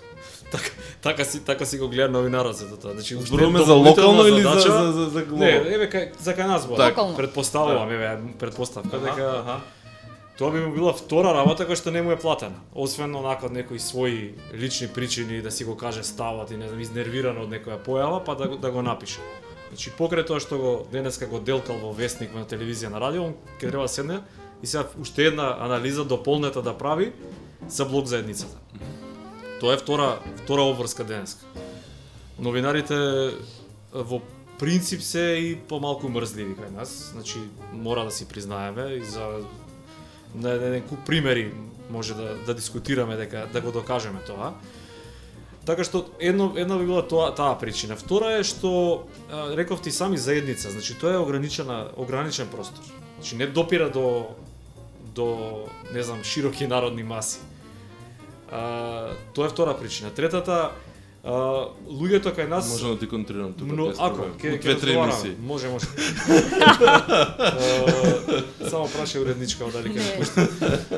така, 0.51 0.69
така 1.01 1.25
си 1.25 1.39
така 1.45 1.65
си 1.65 1.77
го 1.77 1.87
гледа 1.89 2.09
новинарот 2.09 2.55
за 2.55 2.77
тоа. 2.77 2.91
Значи, 2.93 3.15
Зборуваме 3.15 3.63
за 3.63 3.73
локално 3.73 4.27
или 4.27 4.41
за, 4.41 4.49
задача- 4.49 4.83
за, 4.83 4.91
за, 4.91 5.05
за 5.05 5.21
глобално? 5.21 5.63
Не, 5.63 5.75
еве 5.75 5.89
кај 5.89 6.19
за 6.19 6.35
кај 6.35 6.47
нас. 6.47 6.67
Локално. 6.67 7.15
Предпоставувам, 7.17 7.91
еве, 7.91 8.17
предпоставка 8.39 8.99
дека 8.99 9.23
аха. 9.39 9.59
Тоа 10.37 10.51
би 10.51 10.59
му 10.61 10.73
била 10.73 10.93
втора 10.93 11.31
работа 11.33 11.65
која 11.65 11.75
што 11.79 11.89
не 11.91 12.01
му 12.05 12.11
е 12.13 12.19
платена. 12.19 12.59
Освен 12.77 13.15
онака 13.17 13.47
од 13.49 13.55
некои 13.57 13.79
своји 13.81 14.35
лични 14.53 14.87
причини 14.87 15.41
да 15.41 15.49
си 15.51 15.65
го 15.65 15.73
каже 15.77 16.03
ставот 16.05 16.51
и 16.51 16.57
не 16.57 16.67
знам 16.69 16.79
изнервиран 16.79 17.39
од 17.41 17.49
некоја 17.49 17.79
појава, 17.81 18.21
па 18.23 18.35
да, 18.35 18.47
го- 18.47 18.57
да 18.61 18.69
го 18.71 18.81
напише. 18.85 19.17
Значи 19.69 19.91
покрај 19.97 20.27
тоа 20.27 20.39
што 20.39 20.57
го 20.57 20.71
денеска 20.91 21.25
го 21.25 21.39
делкал 21.39 21.81
во 21.81 21.89
вестник 21.91 22.35
на 22.37 22.45
телевизија 22.45 22.93
на 22.93 23.01
радио, 23.01 23.25
он 23.25 23.33
ќе 23.57 23.69
треба 23.73 23.89
да 23.89 23.89
седне 23.89 24.19
и 24.61 24.67
сега 24.67 24.85
уште 25.01 25.25
една 25.25 25.57
анализа 25.59 26.05
дополнета 26.05 26.61
да 26.61 26.77
прави 26.77 27.11
за 27.67 27.85
блок 27.85 28.05
заедницата. 28.05 28.57
Тоа 29.59 29.73
е 29.73 29.77
втора 29.77 30.19
втора 30.45 30.61
обврска 30.61 31.03
денеска. 31.03 31.45
Новинарите 32.39 32.93
во 33.93 34.21
принцип 34.59 35.01
се 35.01 35.33
и 35.41 35.55
помалку 35.57 36.09
мрзливи 36.09 36.53
кај 36.53 36.77
нас, 36.77 37.09
значи 37.13 37.41
мора 37.73 38.05
да 38.05 38.11
си 38.11 38.27
признаеме 38.29 39.01
и 39.01 39.03
за 39.03 39.41
на 40.35 40.51
еден 40.51 40.81
куп 40.81 41.05
примери 41.05 41.53
може 41.89 42.13
да 42.13 42.35
да 42.45 42.53
дискутираме 42.53 43.15
дека 43.15 43.47
да 43.53 43.61
го 43.61 43.71
докажеме 43.71 44.19
тоа. 44.27 44.53
Така 45.65 45.83
што 45.83 46.05
едно 46.19 46.53
една 46.55 46.77
би 46.77 46.85
била 46.85 47.07
тоа 47.07 47.35
таа 47.35 47.57
причина. 47.59 47.95
Втора 47.95 48.39
е 48.39 48.43
што 48.43 49.03
а, 49.31 49.51
реков 49.57 49.81
ти 49.81 49.91
сами 49.91 50.17
заедница, 50.17 50.71
значи 50.71 50.95
тоа 50.95 51.13
е 51.13 51.17
ограничена 51.17 51.91
ограничен 51.97 52.47
простор. 52.47 52.83
Значи 53.15 53.35
не 53.35 53.47
допира 53.47 53.89
до 53.89 54.35
до 55.15 55.67
не 55.93 56.03
знам 56.03 56.23
широки 56.23 56.67
народни 56.67 57.03
маси. 57.03 57.39
А, 58.51 59.11
тоа 59.33 59.45
е 59.45 59.49
втора 59.49 59.77
причина. 59.77 60.09
Третата 60.09 60.71
а, 61.27 61.67
луѓето 61.91 62.31
кај 62.31 62.47
нас 62.47 62.69
Можам 62.71 62.95
да 62.95 62.99
ти 62.99 63.07
контрирам 63.07 63.53
тука. 63.53 63.75
Без 63.75 63.99
ако, 63.99 64.15
проблем. 64.15 64.37
ќе 64.39 64.63
ќе 64.63 64.73
разговараме. 64.73 65.35
Може, 65.43 65.67
може. 65.69 65.87
Е, 68.61 68.69
Само 68.69 68.87
праша 68.87 69.19
уредничка 69.19 69.65
дали 69.73 69.91
ќе 69.91 70.17
пушти. 70.17 70.41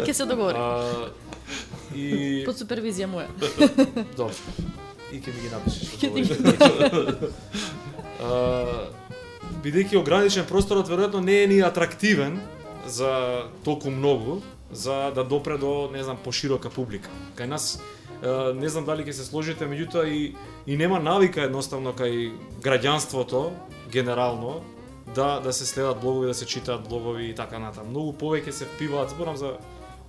Ќе 0.05 0.13
се 0.13 0.25
договори. 0.25 0.57
А, 0.57 1.09
И 1.95 2.43
Под 2.45 2.57
супервизија 2.57 3.07
моја. 3.09 3.27
добро. 4.17 4.33
И 5.11 5.17
ќе 5.17 5.33
ми 5.33 5.41
ги 5.41 5.49
напишеш. 5.49 5.89
Ќе 5.97 6.07
ти 6.13 6.21
ги 6.21 6.33
бидејќи 9.63 9.97
ограничен 9.99 10.45
просторот 10.45 10.87
веројатно 10.87 11.19
не 11.23 11.43
е 11.43 11.47
ни 11.47 11.59
атрактивен 11.65 12.39
за 12.87 13.43
толку 13.63 13.89
многу 13.91 14.41
за 14.71 15.11
да 15.15 15.23
допре 15.23 15.57
до 15.57 15.89
не 15.93 16.03
знам 16.03 16.17
поширока 16.23 16.69
публика. 16.69 17.09
Кај 17.35 17.45
нас 17.49 17.79
не 18.55 18.69
знам 18.69 18.85
дали 18.85 19.05
ќе 19.07 19.15
се 19.15 19.25
сложите, 19.25 19.65
меѓутоа 19.65 20.07
и 20.07 20.35
и 20.67 20.77
нема 20.77 20.99
навика 20.99 21.45
едноставно 21.47 21.93
кај 21.93 22.33
граѓанството 22.61 23.51
генерално 23.91 24.61
да 25.15 25.39
да 25.39 25.53
се 25.53 25.65
следат 25.65 26.01
блогови, 26.01 26.27
да 26.27 26.33
се 26.33 26.45
читаат 26.45 26.89
блогови 26.89 27.29
и 27.29 27.35
така 27.35 27.59
натаму. 27.59 27.89
Многу 27.89 28.13
повеќе 28.13 28.51
се 28.51 28.65
впиваат, 28.65 29.09
зборам 29.09 29.37
за 29.37 29.57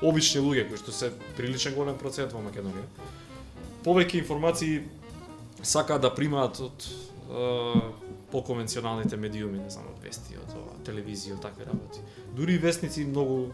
обични 0.03 0.41
луѓе 0.41 0.69
кои 0.69 0.77
што 0.77 0.93
се 0.93 1.13
приличен 1.37 1.75
голем 1.75 1.97
процент 1.99 2.33
во 2.33 2.43
Македонија. 2.43 2.87
Повеќе 3.85 4.21
информации 4.21 4.83
сакаат 5.63 6.03
да 6.03 6.11
примаат 6.15 6.61
од 6.61 6.87
е, 7.31 7.81
поконвенционалните 8.33 9.17
медиуми, 9.17 9.59
не 9.59 9.71
знам, 9.71 9.89
од 9.95 10.03
вести, 10.05 10.37
од 10.37 10.55
ова, 10.57 10.77
телевизија, 10.87 11.37
од 11.37 11.45
такви 11.45 11.65
работи. 11.69 12.01
Дури 12.37 12.57
и 12.57 12.63
вестници 12.63 13.05
многу 13.05 13.53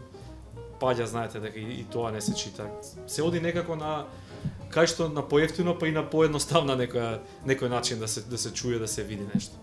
паѓа, 0.81 1.05
знаете 1.05 1.39
дека 1.39 1.59
и, 1.59 1.81
и 1.81 1.83
тоа 1.91 2.11
не 2.11 2.21
се 2.21 2.35
чита. 2.35 2.69
Се 3.07 3.23
оди 3.23 3.41
некако 3.41 3.75
на 3.75 4.05
кај 4.71 4.85
што 4.87 5.09
на 5.09 5.21
поевтино 5.21 5.73
па 5.79 5.87
и 5.87 5.91
на 5.91 6.03
поедноставна 6.09 6.75
некоја 6.83 7.19
некој 7.45 7.69
начин 7.69 7.99
да 7.99 8.07
се 8.07 8.21
да 8.21 8.37
се 8.37 8.53
чуе, 8.53 8.79
да 8.79 8.87
се 8.87 9.03
види 9.03 9.25
нешто. 9.33 9.55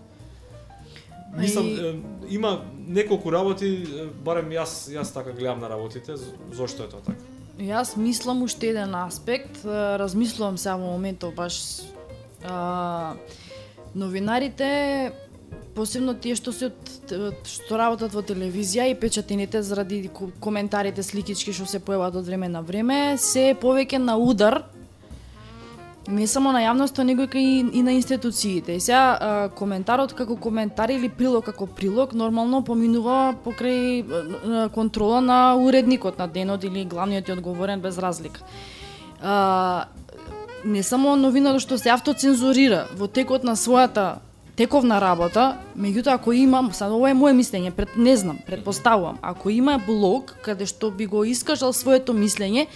Мислам, 1.37 1.67
и- 1.67 2.01
има 2.29 2.61
неколку 2.87 3.31
работи, 3.31 3.85
барем 4.23 4.49
јас 4.49 4.87
јас 4.89 5.13
така 5.13 5.31
гледам 5.31 5.59
на 5.59 5.69
работите, 5.69 6.15
зошто 6.51 6.83
е 6.83 6.89
тоа 6.89 7.01
така. 7.01 7.17
Јас 7.59 7.97
мислам 7.97 8.43
уште 8.43 8.67
еден 8.69 8.95
аспект, 8.95 9.65
размислувам 9.99 10.57
сега 10.57 10.75
во 10.75 10.91
моментов 10.91 11.33
баш 11.35 11.81
а, 12.43 13.15
новинарите 13.95 15.11
посебно 15.75 16.15
тие 16.15 16.35
што 16.35 16.51
се 16.51 16.71
што 17.47 17.77
работат 17.77 18.13
во 18.15 18.21
телевизија 18.23 18.87
и 18.91 18.95
печатините 18.99 19.61
заради 19.61 20.07
ко- 20.07 20.31
коментарите 20.39 21.03
сликички 21.03 21.53
што 21.53 21.65
се 21.67 21.79
појават 21.79 22.15
од 22.15 22.25
време 22.25 22.47
на 22.49 22.61
време, 22.61 23.17
се 23.17 23.55
повеќе 23.59 23.97
на 23.97 24.15
удар 24.17 24.63
не 26.07 26.27
само 26.27 26.51
на 26.51 26.61
јавноста, 26.61 27.03
него 27.03 27.25
и, 27.33 27.65
и 27.73 27.81
на 27.81 27.93
институциите. 27.93 28.75
И 28.75 28.79
сега 28.79 29.17
а, 29.19 29.49
коментарот 29.49 30.13
како 30.13 30.35
коментар 30.35 30.89
или 30.89 31.09
прилог 31.09 31.45
како 31.45 31.65
прилог 31.65 32.13
нормално 32.13 32.63
поминува 32.63 33.35
покрај 33.45 34.03
а, 34.05 34.69
контрола 34.69 35.21
на 35.21 35.55
уредникот 35.57 36.17
на 36.17 36.27
денот 36.27 36.63
или 36.63 36.85
главниот 36.85 37.27
и 37.27 37.31
одговорен 37.31 37.81
без 37.81 37.97
разлика. 37.97 38.41
А, 39.21 39.85
не 40.65 40.83
само 40.83 41.15
новината 41.15 41.59
што 41.59 41.77
се 41.77 41.89
автоцензурира 41.89 42.87
во 42.93 43.07
текот 43.07 43.43
на 43.43 43.55
својата 43.55 44.17
тековна 44.55 45.01
работа, 45.01 45.57
меѓутоа 45.77 46.15
ако 46.15 46.33
има, 46.33 46.61
сад 46.73 46.91
ова 46.91 47.09
е 47.11 47.17
мое 47.17 47.33
мислење, 47.35 47.71
пред, 47.75 47.97
не 47.97 48.15
знам, 48.17 48.39
предпоставувам, 48.47 49.17
ако 49.21 49.49
има 49.49 49.77
блог 49.87 50.35
каде 50.45 50.65
што 50.65 50.91
би 50.91 51.05
го 51.05 51.25
искажал 51.25 51.73
своето 51.73 52.13
мислење, 52.13 52.67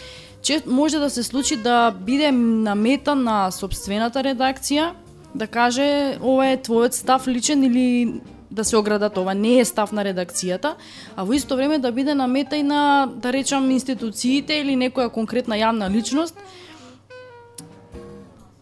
че 0.41 0.61
може 0.67 0.97
да 0.97 1.09
се 1.09 1.23
случи 1.23 1.55
да 1.55 1.91
биде 1.91 2.31
намета 2.31 3.15
на 3.15 3.51
собствената 3.51 4.23
редакција, 4.23 4.91
да 5.35 5.47
каже 5.47 6.17
ова 6.21 6.47
е 6.53 6.57
твојот 6.57 6.93
став 6.93 7.27
личен 7.27 7.63
или 7.63 8.21
да 8.51 8.63
се 8.63 8.77
оградат 8.77 9.17
ова 9.17 9.33
не 9.33 9.59
е 9.59 9.65
став 9.65 9.91
на 9.91 10.03
редакцијата, 10.03 10.73
а 11.15 11.23
во 11.23 11.33
исто 11.33 11.55
време 11.55 11.79
да 11.79 11.91
биде 11.91 12.15
намета 12.15 12.57
и 12.57 12.63
на 12.63 13.09
да 13.15 13.33
речам 13.33 13.69
институциите 13.71 14.61
или 14.61 14.75
некоја 14.75 15.09
конкретна 15.09 15.55
јавна 15.55 15.89
личност 15.89 16.35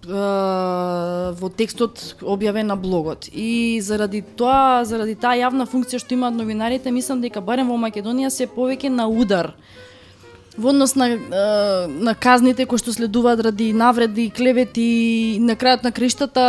во 0.07 1.49
текстот 1.51 2.15
објавен 2.21 2.71
на 2.71 2.75
блогот. 2.75 3.27
И 3.33 3.81
заради 3.81 4.21
тоа, 4.21 4.85
заради 4.87 5.15
таа 5.15 5.35
јавна 5.35 5.67
функција 5.67 5.99
што 5.99 6.15
имаат 6.15 6.35
новинарите, 6.35 6.91
мислам 6.91 7.21
дека 7.21 7.41
барем 7.41 7.67
во 7.67 7.75
Македонија 7.75 8.29
се 8.29 8.47
повеќе 8.47 8.89
на 8.89 9.07
удар 9.07 9.53
во 10.57 10.69
однос 10.69 10.95
на, 10.95 11.07
на 11.87 12.15
казните 12.15 12.65
кои 12.65 12.81
што 12.81 12.93
следуваат 12.93 13.43
ради 13.49 13.71
навреди, 13.73 14.29
клевети, 14.29 14.87
и 15.37 15.39
на 15.39 15.55
крајот 15.55 15.83
на 15.83 15.91
криштата 15.91 16.45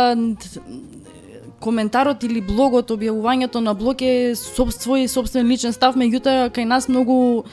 коментарот 1.59 2.23
или 2.23 2.41
блогот, 2.41 2.91
објавувањето 2.91 3.61
на 3.63 3.73
блог 3.75 4.01
е 4.01 4.35
соб, 4.35 4.71
свој 4.73 5.07
собствен 5.07 5.47
личен 5.47 5.75
став, 5.75 5.99
меѓутоа 5.99 6.49
кај 6.55 6.65
нас 6.65 6.87
многу 6.87 7.45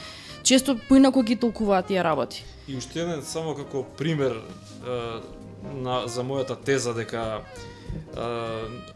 често 0.46 0.76
поинаку 0.88 1.22
ги 1.22 1.36
толкуваат 1.36 1.88
тие 1.90 2.04
работи. 2.04 2.44
И 2.68 2.76
уште 2.76 3.02
еден 3.02 3.22
само 3.22 3.54
како 3.54 3.84
пример 3.98 4.38
е, 4.38 5.00
на 5.74 6.06
за 6.06 6.22
мојата 6.22 6.56
теза 6.56 6.94
дека 6.94 7.42
е, 8.14 8.30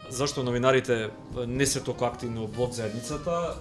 зашто 0.09 0.43
новинарите 0.43 1.09
не 1.47 1.65
се 1.65 1.83
толку 1.83 2.05
активни 2.05 2.39
од 2.43 2.55
блог 2.55 2.73
заедницата, 2.73 3.55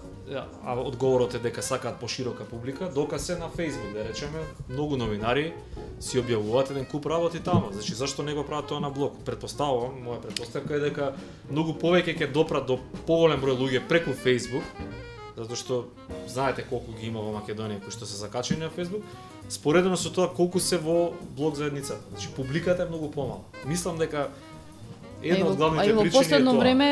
а 0.65 0.75
одговорот 0.81 1.35
е 1.35 1.39
дека 1.39 1.63
сакаат 1.63 2.01
поширока 2.01 2.45
публика, 2.45 2.91
докасе 2.95 3.37
на 3.37 3.49
Facebook, 3.49 3.93
да 3.93 4.09
речеме, 4.09 4.39
многу 4.69 4.97
новинари 4.97 5.53
си 6.01 6.21
објавуваат 6.21 6.71
еден 6.71 6.87
куп 6.87 7.07
работи 7.07 7.41
таму. 7.41 7.73
Значи 7.73 7.95
зашто 7.95 8.23
не 8.23 8.35
го 8.35 8.45
прават 8.47 8.67
тоа 8.67 8.81
на 8.81 8.91
блог? 8.91 9.19
Предпоставувам, 9.27 9.99
моја 10.07 10.23
предпоставка 10.23 10.77
е 10.77 10.85
дека 10.87 11.13
многу 11.51 11.75
повеќе 11.75 12.15
ќе 12.15 12.33
допрат 12.33 12.67
до 12.67 12.79
поголем 13.07 13.43
број 13.43 13.59
луѓе 13.59 13.83
преку 13.89 14.15
Facebook, 14.15 14.65
затоа 15.37 15.57
што 15.57 15.85
знаете 16.29 16.63
колку 16.63 16.93
ги 16.93 17.11
има 17.11 17.21
во 17.21 17.35
Македонија 17.35 17.83
кои 17.83 17.91
што 17.91 18.07
се 18.07 18.17
закачени 18.17 18.65
на 18.65 18.71
Facebook, 18.71 19.03
споредено 19.49 19.97
со 19.97 20.13
тоа 20.15 20.31
колку 20.31 20.61
се 20.61 20.79
во 20.79 21.13
блог 21.37 21.57
заедницата. 21.57 22.01
Значи 22.11 22.31
публиката 22.37 22.83
е 22.83 22.87
многу 22.87 23.11
помала. 23.11 23.43
Мислам 23.67 23.99
дека 23.99 24.31
една 25.25 25.45
во- 25.45 25.51
од 25.51 25.57
главните 25.57 25.87
и 25.87 25.93
во 25.93 26.01
причини 26.01 26.09
е 26.11 26.19
последно 26.19 26.51
тоа. 26.53 26.61
време 26.61 26.89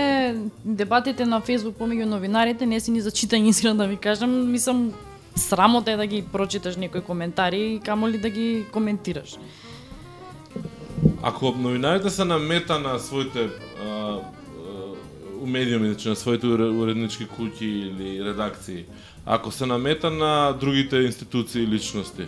дебатите 0.65 1.25
на 1.25 1.41
Facebook 1.41 1.73
помеѓу 1.75 2.05
новинарите 2.07 2.67
не 2.67 2.81
се 2.81 2.91
ни 2.91 3.01
за 3.01 3.11
читање 3.11 3.49
искрено 3.49 3.75
да 3.77 3.87
ви 3.87 3.97
кажам, 3.99 4.51
мислам 4.51 4.93
срамота 5.37 5.93
е 5.93 5.97
да 5.97 6.07
ги 6.07 6.25
прочиташ 6.25 6.77
некои 6.77 7.01
коментари, 7.03 7.81
камоли 7.85 8.19
да 8.19 8.31
ги 8.31 8.65
коментираш. 8.73 9.37
Ако 11.23 11.51
новинарите 11.53 12.11
се 12.11 12.25
намета 12.25 12.79
на 12.79 12.99
своите 12.99 13.49
а, 13.81 14.17
у 15.41 15.47
медиуми, 15.47 15.89
значи 15.89 16.09
на 16.09 16.17
своите 16.17 16.47
уре- 16.47 16.73
уреднички 16.75 17.27
куќи 17.29 17.63
или 17.63 18.25
редакции, 18.25 18.85
ако 19.27 19.51
се 19.51 19.67
намета 19.67 20.11
на 20.11 20.53
другите 20.53 20.97
институции 20.99 21.63
и 21.63 21.67
личности, 21.67 22.27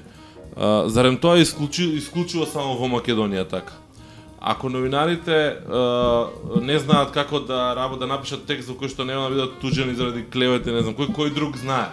А, 0.56 0.88
зарем 0.88 1.16
тоа 1.16 1.38
исклучи, 1.38 1.84
исклучиво 1.86 2.46
само 2.46 2.74
во 2.74 2.88
Македонија 2.88 3.48
така? 3.48 3.72
Ако 4.40 4.68
новинарите 4.68 5.36
е, 5.36 5.54
не 6.60 6.78
знаат 6.78 7.12
како 7.12 7.40
да 7.40 7.74
работат, 7.76 8.00
да 8.00 8.06
напишат 8.06 8.46
текст 8.48 8.72
за 8.72 8.74
кој 8.74 8.88
што 8.88 9.04
нема 9.04 9.28
да 9.28 9.34
бидат 9.34 9.58
тужени 9.60 9.94
заради 9.94 10.24
клевети, 10.24 10.72
не 10.72 10.80
знам, 10.80 10.96
кој 10.96 11.12
кој 11.12 11.34
друг 11.36 11.58
знае. 11.60 11.90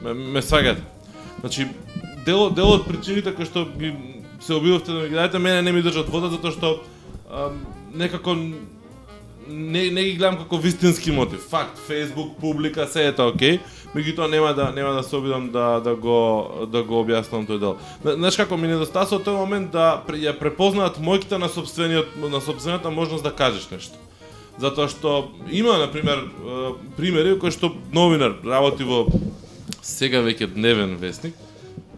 Ме, 0.00 0.14
ме 0.14 0.40
сваѓате. 0.40 0.80
Значи, 1.40 1.68
дел, 2.24 2.48
дел 2.50 2.72
од 2.78 2.88
причините 2.88 3.34
кои 3.36 3.44
што 3.44 3.66
ги 3.76 3.92
се 4.40 4.56
обидовте 4.56 4.92
да 4.92 5.04
ми 5.04 5.08
ги 5.08 5.14
дадете, 5.14 5.38
мене 5.38 5.62
не 5.62 5.72
ми 5.72 5.82
држат 5.84 6.08
вода 6.08 6.32
затоа 6.32 6.56
што 6.56 6.72
е, 7.28 7.52
некако 7.92 8.34
не, 9.50 9.90
не 9.90 10.04
ги 10.04 10.16
гледам 10.16 10.38
како 10.40 10.56
вистински 10.56 11.12
мотив. 11.12 11.44
Факт, 11.50 11.76
Facebook, 11.88 12.40
публика, 12.40 12.86
се 12.88 13.06
е 13.08 13.12
тоа 13.12 13.34
окей, 13.34 13.60
меѓутоа 13.94 14.30
нема 14.30 14.54
да 14.54 14.70
нема 14.72 14.92
да 14.94 15.02
се 15.02 15.16
обидам 15.16 15.50
да 15.50 15.80
да 15.80 15.94
го 15.94 16.66
да 16.70 16.82
го 16.82 17.02
објаснам 17.02 17.46
тој 17.48 17.58
дел. 17.58 17.76
Знаеш 18.04 18.36
како 18.36 18.56
ми 18.56 18.68
недостасува 18.70 19.22
тој 19.24 19.36
момент 19.36 19.72
да 19.72 20.02
ја 20.14 20.36
препознаат 20.38 21.00
мојките 21.02 21.38
на 21.38 21.48
собствениот 21.48 22.16
на 22.16 22.40
собствената 22.40 22.90
можност 22.90 23.24
да 23.24 23.34
кажеш 23.34 23.70
нешто. 23.70 23.98
Затоа 24.58 24.88
што 24.88 25.30
има 25.50 25.78
на 25.78 25.90
пример 25.90 26.26
примери 26.96 27.38
кои 27.38 27.50
што 27.50 27.72
новинар 27.92 28.36
работи 28.44 28.84
во 28.84 29.06
сега 29.82 30.20
веќе 30.22 30.52
дневен 30.54 30.96
вестник, 31.00 31.34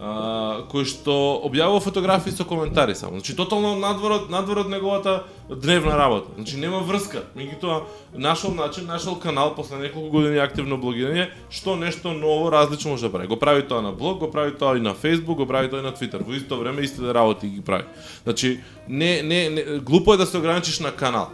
а, 0.03 0.65
кој 0.67 0.83
што 0.91 1.15
објавува 1.47 1.81
фотографии 1.81 2.35
со 2.35 2.45
коментари 2.45 2.95
само. 2.99 3.21
Значи 3.21 3.37
тотално 3.39 3.77
надвор 3.79 4.17
од 4.17 4.31
надвор 4.35 4.65
од 4.65 4.71
неговата 4.71 5.23
дневна 5.49 5.95
работа. 5.99 6.35
Значи 6.35 6.59
нема 6.59 6.81
врска. 6.83 7.23
Меѓутоа 7.39 7.85
нашол 8.19 8.55
начин, 8.55 8.87
нашол 8.91 9.15
канал 9.23 9.55
после 9.55 9.79
неколку 9.79 10.11
години 10.11 10.43
активно 10.43 10.79
блогирање, 10.83 11.29
што 11.51 11.77
нешто 11.77 12.13
ново, 12.13 12.51
различно 12.51 12.91
може 12.91 13.07
да 13.07 13.13
прави. 13.13 13.31
Го 13.31 13.39
прави 13.39 13.63
тоа 13.63 13.83
на 13.83 13.93
блог, 13.93 14.19
го 14.19 14.31
прави 14.31 14.57
тоа 14.59 14.77
и 14.77 14.83
на 14.83 14.95
Facebook, 14.95 15.39
го 15.39 15.47
прави 15.47 15.71
тоа 15.71 15.81
и 15.81 15.87
на 15.87 15.93
Twitter. 15.95 16.19
Во 16.19 16.35
исто 16.35 16.59
време 16.59 16.83
истите 16.83 17.15
работи 17.15 17.47
ги 17.47 17.63
прави. 17.63 17.87
Значи 18.25 18.61
не 18.89 19.23
не, 19.23 19.49
не 19.51 19.63
глупо 19.79 20.15
е 20.15 20.17
да 20.17 20.27
се 20.27 20.39
ограничиш 20.39 20.81
на 20.81 20.91
канал 20.91 21.31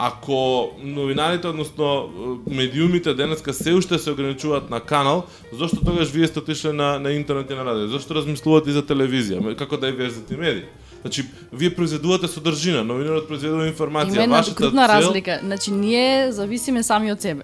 ако 0.00 0.70
новинарите, 0.82 1.46
односно 1.46 2.10
е, 2.50 2.54
медиумите 2.54 3.14
денеска 3.14 3.52
се 3.52 3.74
уште 3.74 3.98
се 3.98 4.10
ограничуваат 4.10 4.70
на 4.70 4.80
канал, 4.80 5.24
зошто 5.52 5.84
тогаш 5.84 6.08
вие 6.08 6.26
сте 6.26 6.38
отишле 6.38 6.72
на, 6.72 6.98
на 6.98 7.12
интернет 7.12 7.50
и 7.50 7.54
на 7.54 7.64
радио? 7.64 7.88
Зошто 7.88 8.14
размислувате 8.14 8.70
и 8.70 8.72
за 8.72 8.82
телевизија? 8.86 9.56
Како 9.58 9.76
да 9.76 9.88
е 9.88 9.92
верзите 9.92 10.36
медии? 10.36 10.70
Значи, 11.02 11.26
вие 11.52 11.74
произведувате 11.74 12.28
содржина, 12.28 12.84
новинарот 12.86 13.26
произведува 13.26 13.66
информација. 13.66 14.22
Има 14.22 14.38
една 14.38 14.42
крупна 14.54 14.86
цел... 14.86 14.94
разлика. 14.94 15.40
Значи, 15.42 15.70
ние 15.70 16.32
зависиме 16.32 16.82
сами 16.82 17.12
од 17.12 17.22
себе. 17.22 17.42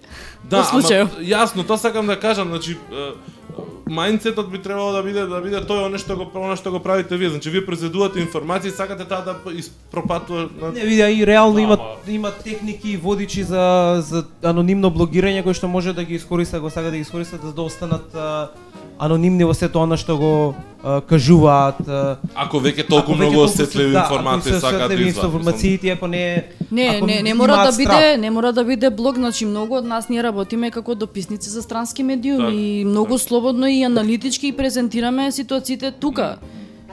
Да, 0.50 0.62
ама, 0.70 1.10
јасно, 1.22 1.66
тоа 1.66 1.78
сакам 1.78 2.06
да 2.06 2.18
кажам, 2.20 2.54
значи 2.54 2.78
мајндсетот 3.86 4.48
би 4.48 4.58
требало 4.58 4.92
да 4.92 5.02
биде 5.02 5.26
да 5.26 5.40
биде 5.40 5.60
тоа 5.60 5.86
оно 5.86 5.98
што 5.98 6.16
го 6.16 6.26
оно 6.34 6.56
што 6.56 6.70
го 6.70 6.80
правите 6.80 7.16
вие. 7.16 7.28
Значи 7.28 7.50
вие 7.50 7.60
произведувате 7.60 8.18
информација 8.18 8.66
и 8.66 8.70
сакате 8.70 9.04
таа 9.04 9.22
да 9.22 9.34
испропатува 9.52 10.48
на 10.60 10.72
Не 10.72 10.80
видя 10.80 11.10
и 11.10 11.26
реално 11.26 11.54
Да, 11.54 11.60
има 11.60 11.78
има 12.08 12.30
техники 12.32 12.90
и 12.90 12.96
водичи 12.96 13.42
за 13.42 13.96
за 14.00 14.24
анонимно 14.42 14.90
блогирање 14.90 15.42
кои 15.42 15.54
што 15.54 15.68
може 15.68 15.92
да 15.92 16.04
ги 16.04 16.14
искористат, 16.14 16.60
го 16.60 16.70
сака 16.70 16.90
да 16.90 16.96
ги 16.96 17.02
искористат 17.02 17.42
за 17.42 17.52
да 17.52 17.62
останат 17.62 18.14
а, 18.14 18.48
анонимни 18.98 19.44
во 19.44 19.54
сето 19.54 19.78
она 19.78 19.96
што 19.96 20.16
го 20.16 20.54
а, 20.82 21.00
кажуваат. 21.00 21.88
а, 21.88 22.16
Ако 22.34 22.56
веќе 22.58 22.88
толку 22.88 23.12
ако 23.12 23.14
многу 23.14 23.40
осетливи 23.42 23.92
да, 23.92 23.98
информации 24.00 24.52
сакаат 24.52 24.88
да 24.88 24.94
извадат. 24.94 25.24
информациите, 25.24 25.90
ако 25.90 26.06
не 26.06 26.44
Не, 26.70 26.86
ако 26.96 27.06
не, 27.06 27.22
не 27.22 27.34
мора 27.34 27.56
да 27.56 27.72
страх. 27.72 27.76
биде, 27.76 28.16
не 28.16 28.30
мора 28.30 28.52
да 28.52 28.64
биде 28.64 28.90
блог, 28.90 29.16
значи 29.16 29.46
многу 29.46 29.74
од 29.74 29.84
нас 29.84 30.08
ние 30.08 30.22
работиме 30.22 30.70
како 30.70 30.94
дописници 30.94 31.50
за 31.50 31.62
странски 31.62 32.02
медиуми 32.02 32.44
Так, 32.44 32.54
и 32.54 32.84
многу 32.86 33.18
слободно 33.18 33.66
и 33.74 33.82
аналитички 33.82 34.52
презентираме 34.52 35.32
ситуациите 35.32 35.90
тука. 35.90 36.36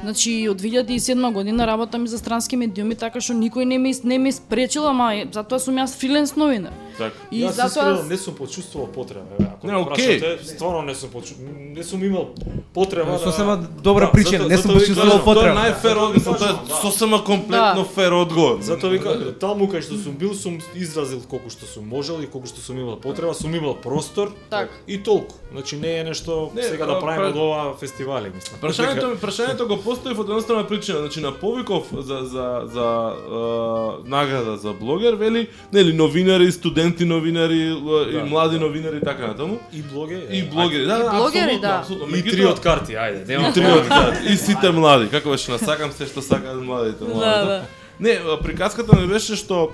Значи 0.02 0.48
од 0.50 0.62
2007 0.62 1.34
година 1.34 1.68
работам 1.68 2.06
и 2.06 2.08
за 2.08 2.18
странски 2.18 2.56
медиуми, 2.56 2.96
така 2.96 3.22
што 3.22 3.34
никој 3.34 3.66
не 3.66 3.78
ми 3.78 3.94
не 4.04 4.18
ми 4.18 4.32
спречил, 4.32 4.88
ама 4.88 5.14
затоа 5.32 5.60
сум 5.60 5.76
јас 5.76 5.94
фриленс 5.94 6.36
новинар. 6.36 6.74
Така. 6.98 7.16
И 7.32 7.44
Јас 7.44 7.52
затоа 7.52 7.68
искрено 7.92 8.10
не 8.10 8.18
сум 8.18 8.34
почувствувал 8.36 8.88
потреба, 8.88 9.26
еве, 9.40 9.50
ако 9.52 9.68
Не, 9.68 9.74
ме 9.74 9.80
окей. 9.80 10.20
прашате, 10.20 10.46
стварно 10.48 10.82
не 10.82 10.96
сум 10.96 11.10
почу... 11.10 11.34
не 11.70 11.84
сум 11.84 12.04
имал 12.04 12.30
потреба 12.74 13.12
да 13.12 13.20
Сосема 13.20 13.58
добра 13.58 14.06
Да, 14.06 14.12
причина, 14.12 14.48
не 14.48 14.58
сум 14.58 14.74
почувствувал 14.74 15.10
кажам, 15.10 15.24
Тоа 15.24 15.32
е 15.32 15.36
потреба. 15.36 15.56
најфер 15.56 15.98
одговор, 16.00 16.38
тоа 16.38 16.50
е 16.50 16.82
сосема 16.82 17.24
комплетно 17.24 17.76
Да. 17.76 17.84
фер 17.86 18.12
одговор. 18.14 18.58
Затоа 18.62 18.90
ви 18.90 19.00
кажам, 19.00 19.34
таму 19.40 19.66
кај 19.66 19.82
што 19.82 19.98
сум 19.98 20.14
бил 20.14 20.34
сум 20.34 20.60
изразил 20.76 21.22
колку 21.22 21.50
што 21.50 21.66
сум 21.66 21.88
можел 21.88 22.22
и 22.22 22.28
колку 22.28 22.48
што 22.48 22.62
сум 22.62 22.80
имал 22.80 22.98
потреба, 22.98 23.34
сум 23.34 23.56
имал 23.56 23.76
простор 23.76 24.34
Так. 24.50 24.70
и 24.88 24.98
толку. 24.98 25.36
Значи 25.52 25.76
не 25.76 26.00
е 26.00 26.04
нешто 26.04 26.52
Не, 26.56 26.64
сега 26.64 26.86
да 26.86 27.00
правиме 27.00 27.24
пра- 27.24 27.30
од 27.30 27.36
ова 27.38 27.74
фестивали, 27.76 28.30
мислам. 28.30 28.60
Прашањето 28.62 29.10
ми, 29.10 29.16
прашањето 29.18 29.68
го 29.68 29.78
постои 29.92 30.14
од 30.14 30.20
едноставна 30.22 30.64
причина, 30.64 31.00
значи 31.00 31.20
на 31.20 31.32
повиков 31.34 31.84
за 31.94 32.18
за 32.26 32.46
за 32.66 32.88
е, 33.12 34.10
награда 34.10 34.58
за 34.58 34.74
блогер 34.74 35.14
вели, 35.16 35.42
нели 35.74 35.94
новинари, 35.94 36.52
студенти 36.52 37.06
новинари 37.06 37.70
л- 37.70 38.08
и 38.10 38.14
Да, 38.14 38.26
млади 38.26 38.56
да. 38.56 38.66
новинари 38.66 38.98
и 38.98 39.02
така 39.02 39.28
натаму. 39.28 39.60
и 39.74 39.82
блогери. 39.84 40.24
И 40.32 40.44
блогери, 40.44 40.86
да, 40.86 40.96
И 40.96 41.04
да, 41.04 41.12
блогери, 41.12 41.60
да. 41.60 41.68
апсолутно. 41.70 42.18
И 42.18 42.24
три 42.24 42.46
од 42.46 42.60
карти, 42.60 42.94
ајде, 42.94 43.28
нема. 43.28 43.50
И 43.50 43.54
три 43.54 43.66
од 43.66 43.88
карти. 43.88 44.34
И 44.34 44.38
сите 44.38 44.72
млади. 44.72 45.10
Како 45.10 45.30
беше 45.30 45.52
насакам 45.52 45.92
се 45.92 46.06
што 46.06 46.22
сакаат 46.22 46.62
младите. 46.62 47.00
Да, 47.00 47.06
младите. 47.06 47.46
да. 47.46 47.62
Не, 48.00 48.20
а, 48.26 48.40
приказката 48.40 48.96
ми 48.96 49.08
беше 49.08 49.36
што 49.36 49.70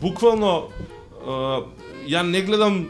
буквално 0.00 0.68
ја 2.08 2.22
не 2.22 2.42
гледам 2.42 2.86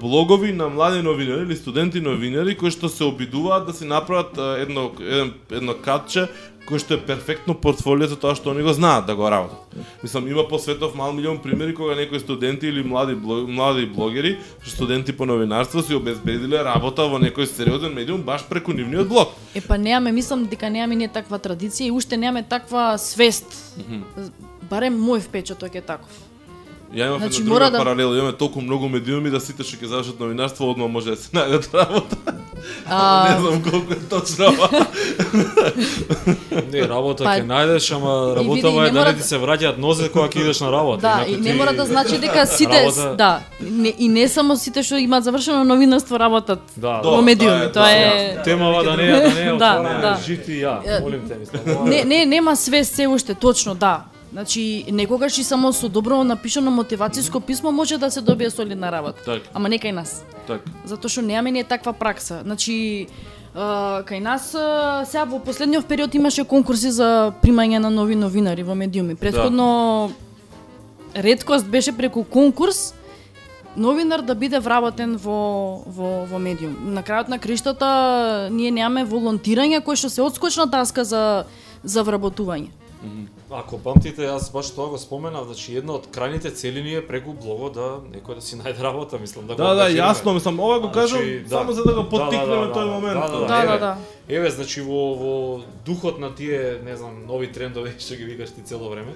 блогови 0.00 0.52
на 0.52 0.68
млади 0.68 1.02
новинари 1.02 1.42
или 1.42 1.56
студенти 1.56 2.00
новинари 2.00 2.56
кои 2.56 2.70
што 2.70 2.88
се 2.88 3.04
обидуваат 3.04 3.66
да 3.66 3.72
си 3.72 3.84
направат 3.84 4.38
едно 4.38 4.92
едно, 5.00 5.32
едно 5.50 5.74
катче 5.74 6.28
кој 6.66 6.82
што 6.82 6.96
е 6.96 7.02
перфектно 7.06 7.54
портфолио 7.54 8.08
за 8.10 8.16
тоа 8.18 8.34
што 8.34 8.50
они 8.50 8.64
го 8.66 8.72
знаат 8.74 9.06
да 9.06 9.14
го 9.14 9.30
работат. 9.30 9.78
Мислам, 10.02 10.26
има 10.28 10.48
по 10.48 10.58
светов 10.58 10.94
мал 10.98 11.12
милион 11.12 11.38
примери 11.38 11.74
кога 11.74 11.94
некои 11.94 12.20
студенти 12.20 12.66
или 12.66 12.82
млади 12.82 13.14
блог, 13.14 13.48
млади 13.48 13.86
блогери, 13.86 14.38
студенти 14.66 15.12
по 15.12 15.26
новинарство 15.26 15.82
си 15.82 15.94
обезбедиле 15.94 16.64
работа 16.64 17.06
во 17.06 17.22
некој 17.22 17.46
сериозен 17.46 17.94
медиум 17.94 18.26
баш 18.26 18.42
преку 18.50 18.74
нивниот 18.74 19.08
блог. 19.08 19.34
Е 19.54 19.60
па 19.60 19.78
немаме, 19.78 20.12
мислам 20.12 20.46
дека 20.50 20.70
немаме 20.70 20.96
ние 20.96 21.08
таква 21.08 21.38
традиција 21.38 21.86
и 21.86 21.94
уште 21.94 22.16
немаме 22.16 22.42
таква 22.42 22.98
свест. 22.98 23.46
Барем 24.70 24.98
мој 24.98 25.22
впечаток 25.22 25.74
е 25.74 25.80
таков. 25.80 26.10
Ја 26.94 27.06
имав 27.06 27.18
Значи, 27.18 27.38
една 27.38 27.50
мора 27.50 27.64
друга 27.64 27.70
да- 27.72 27.78
паралела, 27.80 28.16
имаме 28.16 28.32
толку 28.34 28.60
многу 28.60 28.88
медиуми 28.88 29.30
да 29.30 29.40
сите 29.40 29.62
што 29.62 29.76
ќе 29.76 29.86
завршат 29.86 30.20
новинарство 30.20 30.70
одма 30.70 30.86
може 30.88 31.10
да 31.10 31.16
се 31.16 31.28
најдат 31.30 31.74
работа. 31.74 32.16
А, 32.86 33.28
не 33.28 33.40
знам 33.40 33.62
колку 33.62 33.92
е 33.92 33.96
точно 33.98 34.44
ова. 34.46 34.68
Не, 36.66 36.80
работа 36.82 37.24
Па- 37.24 37.30
ќе 37.32 37.44
најдеш, 37.44 37.86
ама 37.90 38.12
И 38.32 38.36
работава 38.36 38.86
е 38.86 38.90
да 38.90 39.04
не 39.04 39.14
ти 39.14 39.22
се 39.22 39.36
враќаат 39.36 39.78
нозе 39.78 40.08
кога 40.08 40.26
ќе 40.26 40.40
идеш 40.40 40.60
на 40.60 40.70
работа. 40.70 41.00
Да, 41.02 41.08
инаку 41.18 41.30
и 41.30 41.36
не 41.36 41.42
ти- 41.44 41.54
мора 41.54 41.72
да 41.72 41.84
значи 41.84 42.18
дека 42.18 42.46
сите, 42.46 42.80
Работа- 42.80 43.14
да, 43.16 43.30
не, 43.62 43.94
и 43.98 44.08
не 44.08 44.28
само 44.28 44.56
сите 44.56 44.82
што 44.82 44.96
имаат 44.96 45.24
завршено 45.24 45.64
новинарство 45.64 46.18
работат 46.18 46.60
Да, 46.76 46.96
во 46.96 47.02
тоа 47.10 47.22
медиуми, 47.22 47.56
е- 47.58 47.60
тоа 47.64 47.72
тоа 47.74 47.90
е 47.90 48.42
Темава 48.44 48.84
да 48.84 48.96
не 48.96 49.04
е, 49.04 49.12
да 49.12 49.30
не 49.30 49.40
е 49.42 49.52
Да, 49.54 49.72
да. 50.00 50.18
жити 50.22 50.52
и 50.52 50.62
ја, 50.62 50.78
Е, 50.88 51.00
молим 51.00 51.28
те, 51.28 51.34
мислам. 51.36 51.84
Не, 51.84 52.04
не, 52.04 52.26
нема 52.26 52.56
свест 52.56 52.94
се 52.94 53.06
уште, 53.08 53.34
точно, 53.36 53.74
да. 53.76 54.00
Значи, 54.36 54.84
некогаш 54.92 55.38
и 55.38 55.44
само 55.44 55.72
со 55.72 55.88
добро 55.88 56.18
напишано 56.20 56.68
мотивацијско 56.68 57.40
писмо 57.40 57.70
може 57.72 57.96
да 57.96 58.10
се 58.10 58.20
добие 58.20 58.50
солидна 58.50 58.92
работа. 58.92 59.22
Так. 59.24 59.42
Ама 59.54 59.68
не 59.72 59.78
кај 59.80 59.94
нас. 59.96 60.24
Так. 60.46 60.60
Затоа 60.84 61.08
што 61.08 61.22
немаме 61.24 61.54
ние 61.56 61.64
таква 61.64 61.94
пракса. 61.96 62.42
Значи, 62.44 63.08
а, 63.54 64.04
кај 64.04 64.20
нас 64.20 64.52
а, 64.52 65.06
сега 65.08 65.24
во 65.24 65.40
последниот 65.40 65.88
период 65.88 66.12
имаше 66.14 66.44
конкурси 66.44 66.92
за 66.92 67.32
примање 67.40 67.80
на 67.80 67.88
нови 67.88 68.12
новинари 68.12 68.60
во 68.60 68.76
медиуми. 68.76 69.16
Предходно 69.16 70.12
редкост 71.14 71.64
беше 71.64 71.96
преку 71.96 72.24
конкурс 72.24 72.92
новинар 73.76 74.20
да 74.20 74.34
биде 74.34 74.60
вработен 74.60 75.16
во, 75.16 75.80
во, 75.86 76.26
во 76.28 76.38
медиум. 76.38 76.76
На 76.92 77.00
крајот 77.00 77.32
на 77.32 77.38
криштата 77.38 78.52
ние 78.52 78.68
немаме 78.68 79.08
волонтирање 79.08 79.80
кој 79.80 79.96
што 79.96 80.12
се 80.12 80.20
одскочна 80.20 80.68
таска 80.68 81.08
за 81.08 81.46
за 81.80 82.04
вработување. 82.04 82.68
Ако 83.50 83.78
памтите, 83.78 84.24
јас 84.26 84.48
баш 84.50 84.72
тоа 84.74 84.88
го 84.90 84.98
споменав, 84.98 85.44
значи 85.46 85.76
една 85.78 85.94
од 86.00 86.08
крајните 86.10 86.50
цели 86.50 86.82
ни 86.82 86.96
е 86.98 87.02
преку 87.06 87.30
блогот 87.30 87.76
да 87.78 87.86
некој 88.10 88.40
да 88.40 88.42
си 88.42 88.56
најде 88.60 88.82
работа, 88.82 89.20
мислам 89.22 89.46
да 89.46 89.54
го 89.54 89.62
Да, 89.62 89.74
да, 89.78 89.86
јасно, 89.86 90.34
мислам, 90.34 90.58
ова 90.60 90.80
го 90.80 90.90
кажам 90.90 91.22
Значи, 91.22 91.44
само 91.48 91.72
за 91.72 91.84
да 91.84 91.94
го 91.94 92.02
Да, 92.02 92.08
поттикнеме 92.08 92.56
да, 92.56 92.66
да, 92.66 92.74
тој 92.74 92.84
да, 92.84 92.90
момент. 92.90 93.20
Да, 93.20 93.28
да, 93.28 93.46
Да, 93.46 93.62
еве, 93.62 93.72
да, 93.72 93.78
да. 93.78 93.98
Еве, 94.28 94.50
значи 94.50 94.80
во 94.82 95.14
во 95.14 95.62
духот 95.86 96.18
на 96.18 96.34
тие, 96.34 96.80
не 96.84 96.96
знам, 96.96 97.22
нови 97.26 97.46
трендови 97.52 97.94
што 98.02 98.16
ги 98.16 98.24
викаш 98.24 98.50
ти 98.50 98.66
цело 98.66 98.90
време. 98.90 99.14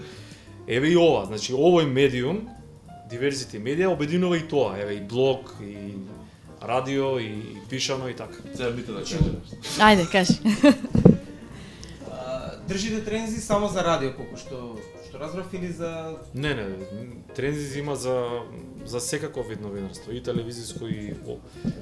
Еве 0.69 0.95
и 0.95 0.97
ова, 0.97 1.27
значи 1.27 1.53
овој 1.53 1.91
медиум 1.91 2.47
Diversity 3.11 3.59
Media 3.59 3.91
обединува 3.91 4.39
и 4.39 4.47
тоа, 4.47 4.79
еве 4.79 4.95
и 4.95 5.01
блог 5.01 5.57
и 5.61 5.99
радио 6.63 7.19
и, 7.19 7.27
и 7.27 7.59
пишано 7.71 8.09
и 8.09 8.15
така. 8.15 8.39
Сега 8.55 8.71
бите 8.71 8.93
да 8.93 9.03
кажеш. 9.03 9.19
Ајде, 9.79 10.07
кажи. 10.07 10.39
Држите 12.71 13.05
трензи 13.05 13.41
само 13.41 13.69
за 13.69 13.83
радио 13.83 14.13
колку 14.15 14.37
што 14.39 14.79
што 15.09 15.19
разбрав 15.19 15.51
или 15.53 15.73
за 15.73 16.17
Не, 16.35 16.55
не, 16.55 16.67
трензи 17.35 17.79
има 17.79 17.97
за 17.97 18.47
за 18.87 19.01
секаков 19.01 19.49
вид 19.49 19.61
новинарство, 19.61 20.13
и 20.13 20.23
телевизиско 20.23 20.87
и 20.87 21.15
о- 21.27 21.39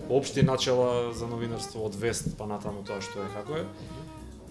општи 0.09 0.43
начела 0.43 1.12
за 1.12 1.26
новинарство 1.26 1.84
од 1.84 1.95
вест 1.95 2.32
па 2.39 2.47
натаму 2.47 2.82
тоа 2.89 3.01
што 3.05 3.20
е 3.20 3.28
како 3.34 3.61
е. 3.61 3.64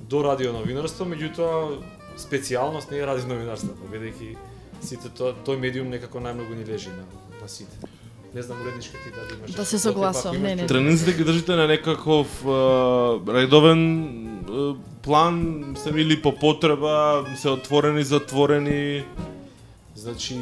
до 0.07 0.21
радио 0.23 0.53
новинарство, 0.53 1.05
меѓутоа 1.05 1.81
специјалност 2.17 2.91
не 2.91 2.97
е 3.01 3.05
радио 3.05 3.27
новинарство, 3.27 3.73
бидејќи 3.91 4.37
сите 4.81 5.09
тоа 5.09 5.33
тој 5.45 5.57
медиум 5.57 5.89
некако 5.89 6.21
најмногу 6.21 6.53
ни 6.53 6.65
лежи 6.65 6.89
на 6.89 7.03
на 7.41 7.47
сите. 7.49 7.77
Не 8.33 8.41
знам 8.41 8.61
уредничка 8.61 8.97
ти 9.03 9.09
дали 9.09 9.39
имаш. 9.39 9.51
Да 9.51 9.65
се 9.65 9.89
ако 9.89 10.37
не, 10.37 10.55
не. 10.55 10.67
Тренинзите 10.67 11.13
ги 11.13 11.23
држите 11.23 11.55
на 11.55 11.67
некаков 11.67 12.45
е, 12.45 12.47
редовен 13.33 14.36
план, 15.01 15.65
се 15.83 15.89
или 15.89 16.21
по 16.21 16.35
потреба, 16.35 17.25
се 17.35 17.49
отворени, 17.49 18.03
затворени. 18.03 19.03
Значи, 19.95 20.37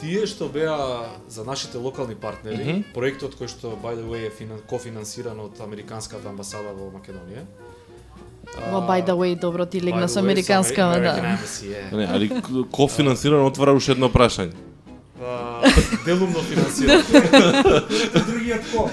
тие 0.00 0.26
што 0.26 0.48
беа 0.48 1.06
за 1.28 1.44
нашите 1.44 1.78
локални 1.78 2.14
партнери, 2.14 2.64
Мгм. 2.64 2.82
проектот 2.94 3.34
кој 3.34 3.48
што 3.48 3.76
by 3.82 3.96
the 3.96 4.06
way 4.06 4.26
е 4.26 4.30
финан, 4.30 4.58
кофинансиран 4.66 5.40
од 5.40 5.60
американската 5.60 6.28
амбасада 6.28 6.72
во 6.72 6.90
Македонија. 6.90 7.44
Ова 8.72 8.80
by 8.88 9.04
the 9.04 9.12
way, 9.12 9.34
добро 9.40 9.66
ти 9.66 9.80
легна 9.80 10.08
со 10.08 10.20
американска, 10.20 10.76
да. 10.76 11.36
Embassy. 11.36 11.92
Не, 11.92 12.04
али 12.06 12.30
ко 12.72 12.88
финансирано 12.88 13.46
отвара 13.46 13.72
уште 13.74 13.92
едно 13.92 14.08
прашање. 14.08 14.54
А, 15.22 15.60
делумно 16.04 16.38
финансиран. 16.40 17.02
Другиот 18.26 18.62
ко? 18.72 18.88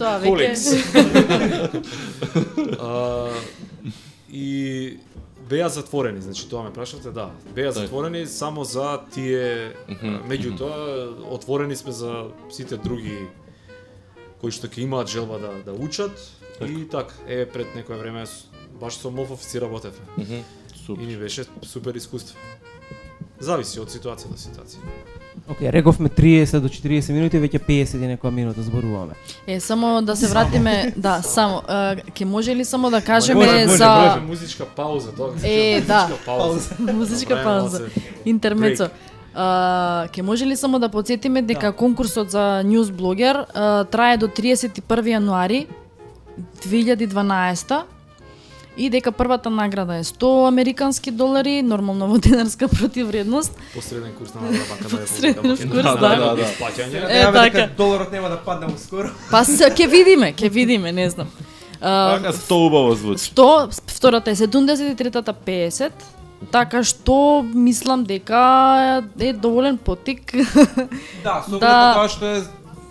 Тоа 0.00 0.16
веќе 0.22 0.56
А, 2.80 3.28
и 4.32 4.98
беа 5.50 5.68
затворени, 5.68 6.22
значи 6.24 6.48
тоа 6.48 6.62
ме 6.64 6.72
прашавте, 6.72 7.10
да. 7.10 7.30
Беа 7.54 7.72
затворени 7.76 8.24
само 8.26 8.64
за 8.64 9.00
тие, 9.12 9.74
меѓутоа 10.30 11.10
отворени 11.36 11.76
сме 11.76 11.92
за 11.92 12.30
сите 12.50 12.78
други 12.80 13.28
кои 14.40 14.54
што 14.54 14.70
ќе 14.72 14.86
имаат 14.86 15.10
желба 15.12 15.36
да 15.42 15.52
да 15.66 15.72
учат 15.76 16.16
и 16.64 16.88
така, 16.88 17.14
е 17.28 17.44
пред 17.44 17.74
некое 17.74 17.96
време 18.00 18.24
баш 18.80 18.96
со 18.96 19.10
МОФ 19.10 19.30
офици 19.36 19.60
работевме. 19.60 20.06
Мгм, 20.16 20.40
И 20.40 20.78
Супер. 20.86 21.02
ни 21.02 21.16
беше 21.16 21.44
супер 21.62 21.94
искуство. 21.94 22.38
Зависи 23.40 23.80
од 23.80 23.88
ситуација 23.92 24.28
до 24.32 24.36
ситуација. 24.36 24.80
Океј, 25.50 25.70
рековме 25.72 26.08
30 26.08 26.60
до 26.60 26.68
40 26.68 27.12
минути, 27.12 27.38
веќе 27.38 27.58
50 27.66 27.98
и 27.98 28.08
некоја 28.14 28.30
минута 28.30 28.62
зборуваме. 28.62 29.14
Е, 29.46 29.60
само 29.60 30.02
да 30.02 30.16
се 30.16 30.28
вратиме, 30.28 30.92
да, 30.96 31.20
само, 31.22 31.62
е, 31.68 32.02
ќе 32.14 32.24
може 32.24 32.54
ли 32.54 32.64
само 32.64 32.90
да 32.90 33.00
кажеме 33.00 33.46
Може, 33.46 33.66
може, 33.66 33.76
за... 33.76 33.88
може 33.88 34.20
музичка 34.26 34.64
пауза, 34.76 35.12
тоа. 35.12 35.34
Е, 35.42 35.80
да. 35.86 36.08
Музичка 36.08 36.24
пауза. 36.26 36.70
Музичка 36.92 37.40
пауза. 37.44 37.86
Интермецо. 38.24 38.88
ке 40.12 40.22
може 40.22 40.46
ли 40.46 40.56
само 40.56 40.78
да 40.78 40.88
подсетиме 40.88 41.42
дека 41.42 41.72
конкурсот 41.72 42.30
за 42.30 42.62
News 42.64 42.90
Blogger 42.94 43.44
а, 43.54 43.84
трае 43.84 44.16
до 44.16 44.28
31 44.28 44.82
јануари 44.86 45.66
2012 46.62 47.82
и 48.76 48.90
дека 48.90 49.12
првата 49.12 49.50
награда 49.50 49.96
е 49.96 50.04
100 50.04 50.48
американски 50.48 51.10
долари, 51.10 51.62
нормално 51.62 52.08
во 52.08 52.18
денарска 52.18 52.68
противредност. 52.78 53.58
Посреден 53.74 54.12
курс 54.18 54.34
на 54.34 54.40
Народна 54.40 54.64
банка 54.68 54.96
на 54.96 55.00
Посреден 55.00 55.42
курс, 55.42 55.60
да. 55.60 55.94
Да, 55.94 56.16
да, 56.18 56.36
да. 56.36 56.46
Е, 56.92 57.32
дека 57.32 57.50
така. 57.52 57.68
доларот 57.76 58.12
нема 58.12 58.28
да 58.28 58.38
падне 58.38 58.68
скоро. 58.78 59.08
Па 59.30 59.44
се, 59.44 59.70
ќе 59.70 59.88
видиме, 59.88 60.32
ќе 60.32 60.50
видиме, 60.50 60.92
не 60.92 61.10
знам. 61.10 61.28
Така 61.80 62.32
сто 62.32 62.66
убаво 62.66 62.94
звучи. 62.94 63.32
100, 63.34 63.90
втората 63.90 64.30
е 64.30 64.36
70 64.36 64.92
и 64.92 64.96
третата 64.96 65.34
50. 65.34 65.92
Така 66.52 66.84
што 66.84 67.44
мислам 67.54 68.04
дека 68.04 69.02
е 69.20 69.32
доволен 69.32 69.76
потик. 69.78 70.32
Да, 71.24 71.44
со 71.44 71.58
Да. 71.58 71.58
да. 71.58 71.94
тоа 71.94 72.08
што 72.08 72.26
е 72.26 72.42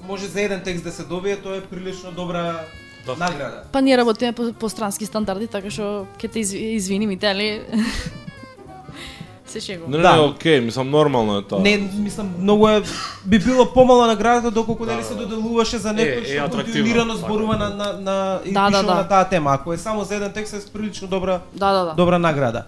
може 0.10 0.28
за 0.28 0.42
еден 0.42 0.62
текст 0.66 0.84
да 0.84 0.92
се 0.92 1.04
добие, 1.04 1.38
тоа 1.38 1.58
е 1.58 1.62
прилично 1.62 2.12
добра 2.12 2.66
Да. 3.12 3.24
награда. 3.24 3.64
па 3.72 3.82
ние 3.82 3.98
работиме 3.98 4.32
по, 4.34 4.54
по 4.54 4.70
странски 4.70 5.06
стандарди, 5.06 5.48
така 5.48 5.70
што 5.70 5.84
ќе 6.18 6.28
те 6.28 6.40
изви- 6.40 6.74
извинимите, 6.74 7.26
али 7.26 7.62
се 9.46 9.60
шегувам. 9.62 9.92
Не, 9.92 9.98
не, 9.98 10.04
Да. 10.04 10.14
не, 10.14 10.22
окей, 10.22 10.62
мислам 10.62 10.90
нормално 10.90 11.38
е 11.38 11.44
тоа. 11.44 11.60
Не, 11.60 11.78
мислам, 11.96 12.36
многу 12.40 12.68
е 12.68 12.84
би 13.26 13.40
било 13.40 13.66
помала 13.68 14.08
наградата 14.08 14.52
доколку 14.52 14.86
нели 14.86 15.04
се 15.04 15.16
доделуваше 15.16 15.78
за 15.78 15.90
некој 15.90 16.22
Е, 16.22 16.38
што 16.40 16.58
континуирано 16.58 17.14
така. 17.14 17.26
зборува 17.26 17.58
на 17.58 17.70
на 17.72 17.94
на 17.96 18.16
и 18.46 18.52
Да, 18.52 18.70
да, 18.70 18.84
да. 18.84 18.96
на 18.96 19.08
таа 19.08 19.26
тема. 19.26 19.52
Ако 19.52 19.74
е 19.74 19.78
само 19.78 20.04
за 20.04 20.16
еден 20.16 20.32
текст 20.34 20.54
е 20.56 20.72
прилично 20.72 21.08
добра 21.08 21.40
Да, 21.54 21.72
да, 21.72 21.86
да. 21.86 21.94
добра 21.94 22.20
награда. 22.20 22.64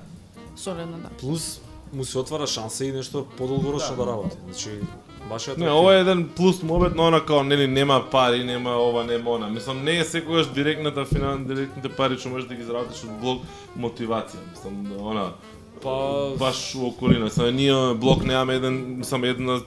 Солидно, 0.55 0.97
да. 0.97 1.09
Плюс 1.19 1.61
му 1.93 2.03
се 2.03 2.17
отвара 2.17 2.47
шанса 2.47 2.85
и 2.85 2.91
нешто 2.91 3.25
подолгорочно 3.27 3.95
да, 3.95 4.05
работи. 4.05 4.37
Значи 4.45 4.69
баш 5.29 5.47
е 5.47 5.55
Не, 5.57 5.71
ова 5.71 5.95
е 5.95 5.99
еден 5.99 6.29
плюс 6.35 6.63
мобет, 6.63 6.95
но 6.95 7.07
она 7.07 7.25
као 7.25 7.43
нели 7.43 7.67
нема 7.67 8.03
пари, 8.11 8.43
нема 8.43 8.75
ова, 8.75 9.03
нема 9.03 9.31
она. 9.31 9.47
Мислам 9.47 9.83
не 9.83 9.97
е 9.97 10.03
секогаш 10.03 10.47
директната 10.47 11.05
финан, 11.05 11.45
директните 11.45 11.89
пари 11.89 12.17
што 12.17 12.29
можеш 12.29 12.47
да 12.47 12.55
ги 12.55 12.63
заработиш 12.63 13.03
од 13.03 13.17
блог 13.21 13.41
мотивација. 13.77 14.41
Мислам 14.51 14.85
она 14.99 15.31
па 15.81 16.33
баш 16.39 16.75
у 16.75 16.85
околина. 16.87 17.29
Само 17.29 17.51
ние 17.51 17.93
блок 17.93 18.23
немаме 18.23 18.55
еден, 18.55 18.97
мислам 18.97 19.23
една 19.23 19.61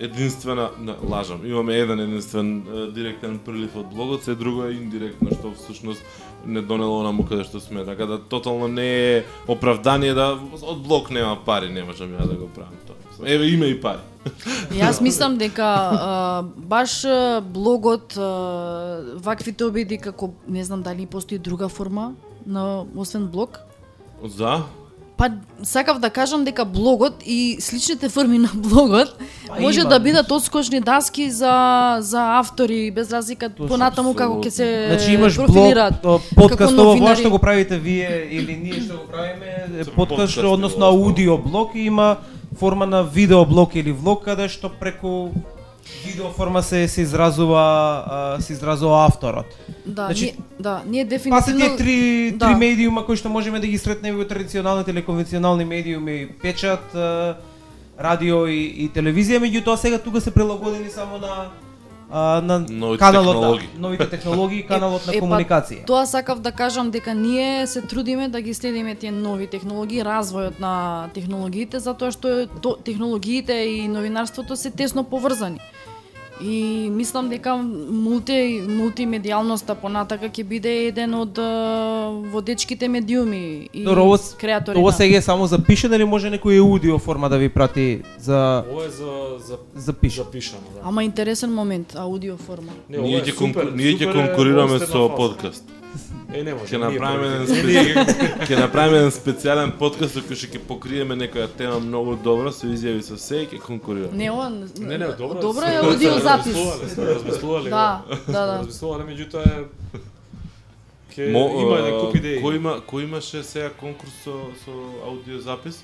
единствена, 0.00 0.70
не, 0.80 0.94
лажам, 1.10 1.40
имаме 1.46 1.78
еден 1.78 2.00
единствен 2.00 2.62
директен 2.94 3.38
прилив 3.38 3.76
од 3.76 3.86
блогот, 3.94 4.24
се 4.24 4.34
друго 4.34 4.64
е 4.66 4.74
индиректно 4.74 5.30
што 5.30 5.52
всушност 5.54 6.02
не 6.46 6.62
донело 6.62 6.98
онаму 7.00 7.22
каде 7.28 7.44
што 7.46 7.60
сме. 7.60 7.84
Така 7.84 8.06
да 8.06 8.18
тотално 8.18 8.68
не 8.68 8.88
е 8.88 9.24
оправдание 9.46 10.14
да 10.14 10.34
од 10.62 10.82
блок 10.82 11.10
нема 11.10 11.38
пари, 11.46 11.70
не 11.70 11.84
можам 11.86 12.10
ја 12.10 12.26
да 12.26 12.34
го 12.34 12.48
правам 12.48 12.74
тоа. 12.86 12.98
Еве 13.26 13.46
има 13.54 13.66
и 13.70 13.80
пари. 13.80 14.02
Јас 14.72 15.00
мислам 15.00 15.38
дека 15.38 15.66
а, 15.66 16.42
баш 16.56 17.02
блогот 17.54 18.16
а, 18.16 19.00
ваквите 19.16 19.64
обиди 19.64 19.98
како 19.98 20.32
не 20.48 20.64
знам 20.64 20.82
дали 20.82 21.06
постои 21.06 21.38
друга 21.38 21.68
форма 21.68 22.12
на 22.46 22.84
освен 22.96 23.26
блог. 23.26 23.60
За? 24.24 24.62
Па 25.16 25.30
сакав 25.62 25.98
да 25.98 26.10
кажам 26.10 26.44
дека 26.44 26.64
блогот 26.64 27.22
и 27.26 27.56
сличните 27.60 28.08
форми 28.08 28.38
на 28.38 28.48
блогот 28.54 29.18
Па 29.48 29.60
може 29.60 29.80
има, 29.80 29.88
да 29.90 30.00
бидат 30.00 30.30
одскочни 30.30 30.80
даски 30.80 31.30
за 31.30 31.96
за 32.00 32.38
автори 32.38 32.90
без 32.90 33.12
разлика 33.12 33.48
Точно, 33.48 33.68
понатаму 33.68 34.14
како 34.14 34.40
ќе 34.40 34.48
се 34.48 34.86
Значи 34.88 35.12
имаш 35.14 35.36
блог, 35.36 35.74
подкаст 36.34 36.72
ова 36.72 36.94
новинари. 36.94 37.20
што 37.20 37.30
го 37.30 37.38
правите 37.38 37.78
вие 37.78 38.28
или 38.30 38.56
ние 38.56 38.80
што 38.80 38.98
го 38.98 39.06
правиме, 39.06 39.68
подкаст 39.68 39.94
подкасти 39.94 40.38
што 40.40 40.54
односно 40.54 40.86
аудио 40.86 41.38
блог 41.38 41.74
и 41.74 41.86
има 41.86 42.16
форма 42.56 42.86
на 42.86 43.02
видео 43.02 43.44
блог 43.44 43.74
или 43.74 43.92
влог 43.92 44.24
каде 44.24 44.48
што 44.48 44.68
преку 44.68 45.30
видео 46.04 46.30
форма 46.30 46.62
се 46.62 46.88
се 46.88 47.02
изразува 47.02 48.36
се 48.40 48.52
изразува 48.52 49.04
авторот. 49.06 49.46
Да, 49.86 50.06
Значи, 50.06 50.24
ние, 50.24 50.34
да, 50.60 50.82
ние 50.86 51.04
Па 51.04 51.42
се 51.42 51.52
дефинитивно 51.52 51.76
три 51.76 52.32
да. 52.36 52.46
три 52.46 52.54
медиума 52.54 53.06
кои 53.06 53.16
што 53.16 53.28
можеме 53.28 53.60
да 53.60 53.66
ги 53.66 53.78
сретнеме 53.78 54.18
во 54.18 54.24
традиционалните 54.24 54.90
или 54.90 55.02
конвенционални 55.02 55.64
медиуми, 55.64 56.28
печат, 56.42 56.94
радио 57.98 58.46
и, 58.46 58.84
и 58.84 58.90
телевизија, 58.90 59.40
меѓутоа 59.42 59.76
сега 59.76 59.98
тука 59.98 60.20
се 60.20 60.30
прилагодени 60.30 60.90
само 60.90 61.18
на 61.18 61.50
а, 62.12 62.40
на 62.40 62.58
Новите 62.58 62.98
каналот 62.98 63.34
технологии. 63.34 63.68
Да, 63.74 63.80
новите 63.80 64.10
технологии 64.10 64.58
и 64.58 64.66
каналот 64.66 65.06
на 65.06 65.14
е, 65.14 65.20
па, 65.20 65.26
комуникација. 65.26 65.84
Тоа 65.86 66.04
сакав 66.06 66.42
да 66.44 66.52
кажам 66.52 66.90
дека 66.90 67.14
ние 67.14 67.66
се 67.66 67.80
трудиме 67.80 68.28
да 68.28 68.40
ги 68.40 68.54
следиме 68.54 68.94
тие 68.94 69.10
нови 69.10 69.46
технологии, 69.46 70.04
развојот 70.04 70.60
на 70.60 71.08
технологиите, 71.14 71.80
затоа 71.80 72.12
што 72.12 72.46
то, 72.60 72.76
технологиите 72.84 73.56
и 73.64 73.88
новинарството 73.88 74.56
се 74.56 74.70
тесно 74.70 75.04
поврзани. 75.04 75.60
И 76.44 76.56
мислам 76.90 77.28
дека 77.28 77.56
мулти 77.56 78.32
мултимедијалноста 78.62 79.74
понатака 79.74 80.26
ќе 80.26 80.44
биде 80.44 80.86
еден 80.86 81.14
од 81.14 81.38
водечките 82.26 82.88
медиуми 82.88 83.68
и 83.72 83.84
Добро, 83.84 84.04
ово, 84.04 84.18
креатори. 84.38 84.78
на- 84.82 84.92
сега 84.92 85.16
е 85.16 85.22
само 85.22 85.46
запишено 85.46 85.94
или 85.94 86.04
може 86.04 86.30
некој 86.30 86.58
аудио 86.60 86.98
форма 86.98 87.28
да 87.28 87.38
ви 87.38 87.48
прати 87.48 88.02
за 88.18 88.64
ова 88.66 88.84
е 88.84 88.90
за 88.90 89.10
за 89.38 89.56
запишано? 89.76 90.24
запишано, 90.24 90.62
да. 90.74 90.80
Ама 90.84 91.04
интересен 91.04 91.54
момент, 91.54 91.94
аудио 91.96 92.36
форма. 92.36 92.72
Не, 92.88 92.98
Ние 92.98 93.16
е 93.16 93.24
ќе 93.24 94.12
конкурираме 94.12 94.78
со 94.80 95.08
подкаст. 95.10 95.64
Е, 96.32 96.42
не 96.42 96.54
може. 96.54 96.72
Ќе 96.72 96.78
направиме 96.80 97.26
еден 97.26 97.46
специјален 97.46 98.46
ќе 98.48 98.60
направиме 98.60 98.98
еден 99.02 99.12
специјален 99.12 99.72
подкаст 99.78 100.16
кој 100.16 100.38
ќе 100.42 100.48
ќе 100.54 100.62
покриеме 100.68 101.16
некоја 101.20 101.48
тема 101.58 101.80
многу 101.84 102.16
добра, 102.16 102.52
со 102.52 102.66
изјави 102.66 103.02
со 103.04 103.18
се 103.20 103.42
и 103.42 103.50
ќе 103.50 103.60
конкурираме. 103.60 104.16
Не, 104.16 104.30
ова 104.32 104.48
Не, 104.50 104.98
не, 104.98 105.10
добро. 105.18 105.40
Добро 105.40 105.68
е 105.68 105.76
аудио 105.82 106.18
запис. 106.18 106.56
размислувале. 106.98 107.70
Да, 107.70 108.02
да, 108.26 108.32
да. 108.32 108.58
Размислувале, 108.58 109.04
меѓутоа 109.12 109.46
е 109.46 110.00
Ке 111.14 111.28
Мо, 111.28 111.44
има 111.60 112.00
куп 112.00 112.16
идеи. 112.16 112.40
Кој 112.40 112.56
има 112.56 112.78
кој 112.88 113.04
имаше 113.04 113.42
сега 113.44 113.70
конкурс 113.76 114.12
со 114.24 114.36
со 114.64 114.72
аудиозапис? 115.04 115.82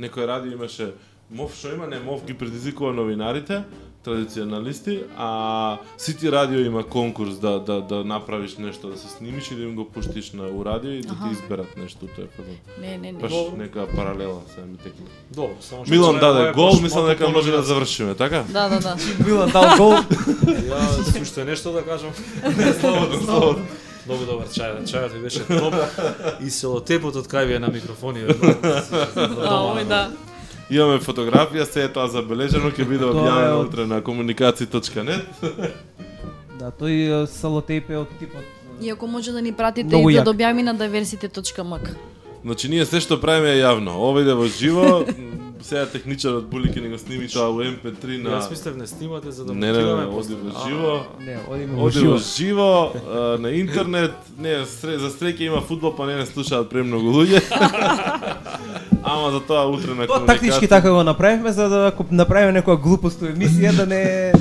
Некој 0.00 0.26
радио 0.26 0.56
имаше 0.56 0.94
МОВ 1.30 1.52
што 1.52 1.74
има, 1.74 1.86
не 1.86 2.00
МОВ 2.00 2.24
ги 2.24 2.34
предизвикува 2.34 2.92
новинарите, 2.92 3.64
традиционалисти, 4.04 5.02
а 5.16 5.78
Сити 5.98 6.32
радио 6.32 6.60
има 6.60 6.82
конкурс 6.84 7.38
да 7.38 7.60
да 7.60 7.80
да 7.80 8.04
направиш 8.04 8.56
нешто, 8.56 8.88
да 8.88 8.98
се 8.98 9.08
снимиш 9.08 9.50
и 9.50 9.54
да 9.54 9.62
им 9.62 9.74
го 9.74 9.84
пуштиш 9.84 10.32
на 10.32 10.48
у 10.48 10.64
радио 10.64 10.90
и 10.90 11.00
да 11.00 11.08
ти 11.08 11.32
изберат 11.32 11.76
нешто 11.76 12.06
тој 12.06 12.26
фазон. 12.30 12.56
Не, 12.80 12.98
не, 12.98 13.12
не. 13.12 13.18
Баш 13.18 13.30
Добро. 13.32 13.56
нека 13.56 13.86
паралела 13.86 14.40
сега 14.48 14.66
ми 14.66 14.76
текне. 14.76 15.06
Добро, 15.30 15.54
само 15.60 15.84
што 15.84 15.94
Милан 15.94 16.16
е 16.16 16.20
даде 16.20 16.52
гол, 16.52 16.80
мислам 16.82 17.06
дека 17.06 17.28
може 17.28 17.50
да 17.50 17.62
завршиме, 17.62 18.14
така? 18.14 18.44
Да, 18.48 18.68
да, 18.68 18.80
да. 18.80 18.96
Милан 19.26 19.50
дал 19.50 19.76
гол. 19.76 19.92
Ја 20.68 21.22
уште 21.22 21.44
нешто 21.44 21.72
да 21.72 21.84
кажам. 21.84 22.10
Слободно, 22.80 23.20
слободно. 23.24 23.64
Многу 24.06 24.24
добар 24.26 24.46
чај, 24.48 24.82
чајот 24.82 25.12
ви 25.12 25.22
беше 25.22 25.46
топ 25.46 25.74
и 26.42 26.50
селотепот 26.50 27.16
од 27.16 27.26
кај 27.26 27.46
ви 27.46 27.54
е 27.54 27.58
на 27.58 27.68
микрофони. 27.68 28.22
да 28.22 28.82
се- 28.82 29.06
овој 29.46 29.84
да. 29.84 30.10
Имаме 30.72 30.98
фотографија, 30.98 31.64
се 31.64 31.84
е 31.84 31.88
тоа 31.88 32.08
забележано, 32.08 32.70
ќе 32.70 32.84
биде 32.84 33.04
објавено 33.12 33.58
од- 33.58 33.66
утре 33.66 33.86
на 33.86 34.00
комуникаци.нет. 34.00 35.26
Да, 36.58 36.70
тој 36.70 37.22
е, 37.22 37.26
салотейп 37.26 37.90
е 37.90 37.96
од 37.98 38.10
типот 38.20 38.44
Иако 38.80 39.06
може 39.06 39.32
да 39.32 39.42
ни 39.42 39.52
пратите 39.52 39.96
и 39.98 40.14
да 40.14 40.22
добјави 40.22 40.62
на 40.62 40.74
diversity.mk. 40.74 41.88
Значи 42.44 42.68
ние 42.68 42.86
се 42.86 43.00
што 43.00 43.20
правиме 43.20 43.54
е 43.54 43.62
јавно. 43.62 43.94
Ова 43.94 44.22
иде 44.22 44.34
во 44.34 44.46
живо. 44.46 45.04
Сега 45.62 45.86
техничарот 45.86 46.48
Були 46.50 46.68
ќе 46.74 46.82
ни 46.82 46.88
го 46.90 46.98
сними 46.98 47.28
тоа 47.30 47.46
у 47.54 47.62
MP3 47.62 48.18
на 48.18 48.30
Јас 48.34 48.50
мислев 48.50 48.74
не 48.76 48.86
снимате 48.86 49.30
за 49.30 49.44
да 49.46 49.54
Не, 49.54 49.70
не, 49.72 49.78
не, 49.78 50.06
оди 50.10 50.34
во 50.34 50.50
живо. 50.66 50.94
Не, 51.22 51.38
одиме 51.48 51.76
во 51.78 51.86
Оди 51.86 51.98
живо. 51.98 52.12
во 52.12 52.18
живо, 52.18 53.38
на 53.38 53.52
интернет, 53.54 54.12
не, 54.38 54.56
за 54.66 55.10
среќа 55.14 55.46
има 55.46 55.60
фудбал, 55.60 55.94
па 55.94 56.06
не 56.06 56.16
не 56.18 56.26
слушаат 56.26 56.66
премногу 56.70 57.14
луѓе. 57.14 57.42
Ама 59.04 59.30
за 59.30 59.40
тоа 59.40 59.66
утре 59.70 59.94
на 59.94 60.06
Тоа 60.06 60.26
тактички 60.26 60.68
така 60.68 60.90
го 60.90 61.04
направивме 61.04 61.52
за 61.52 61.68
да 61.68 61.86
ако 61.94 62.06
направиме 62.10 62.58
некоја 62.60 62.80
глупост 62.82 63.22
у 63.22 63.30
емисија 63.30 63.70
да 63.76 63.86
не 63.86 64.32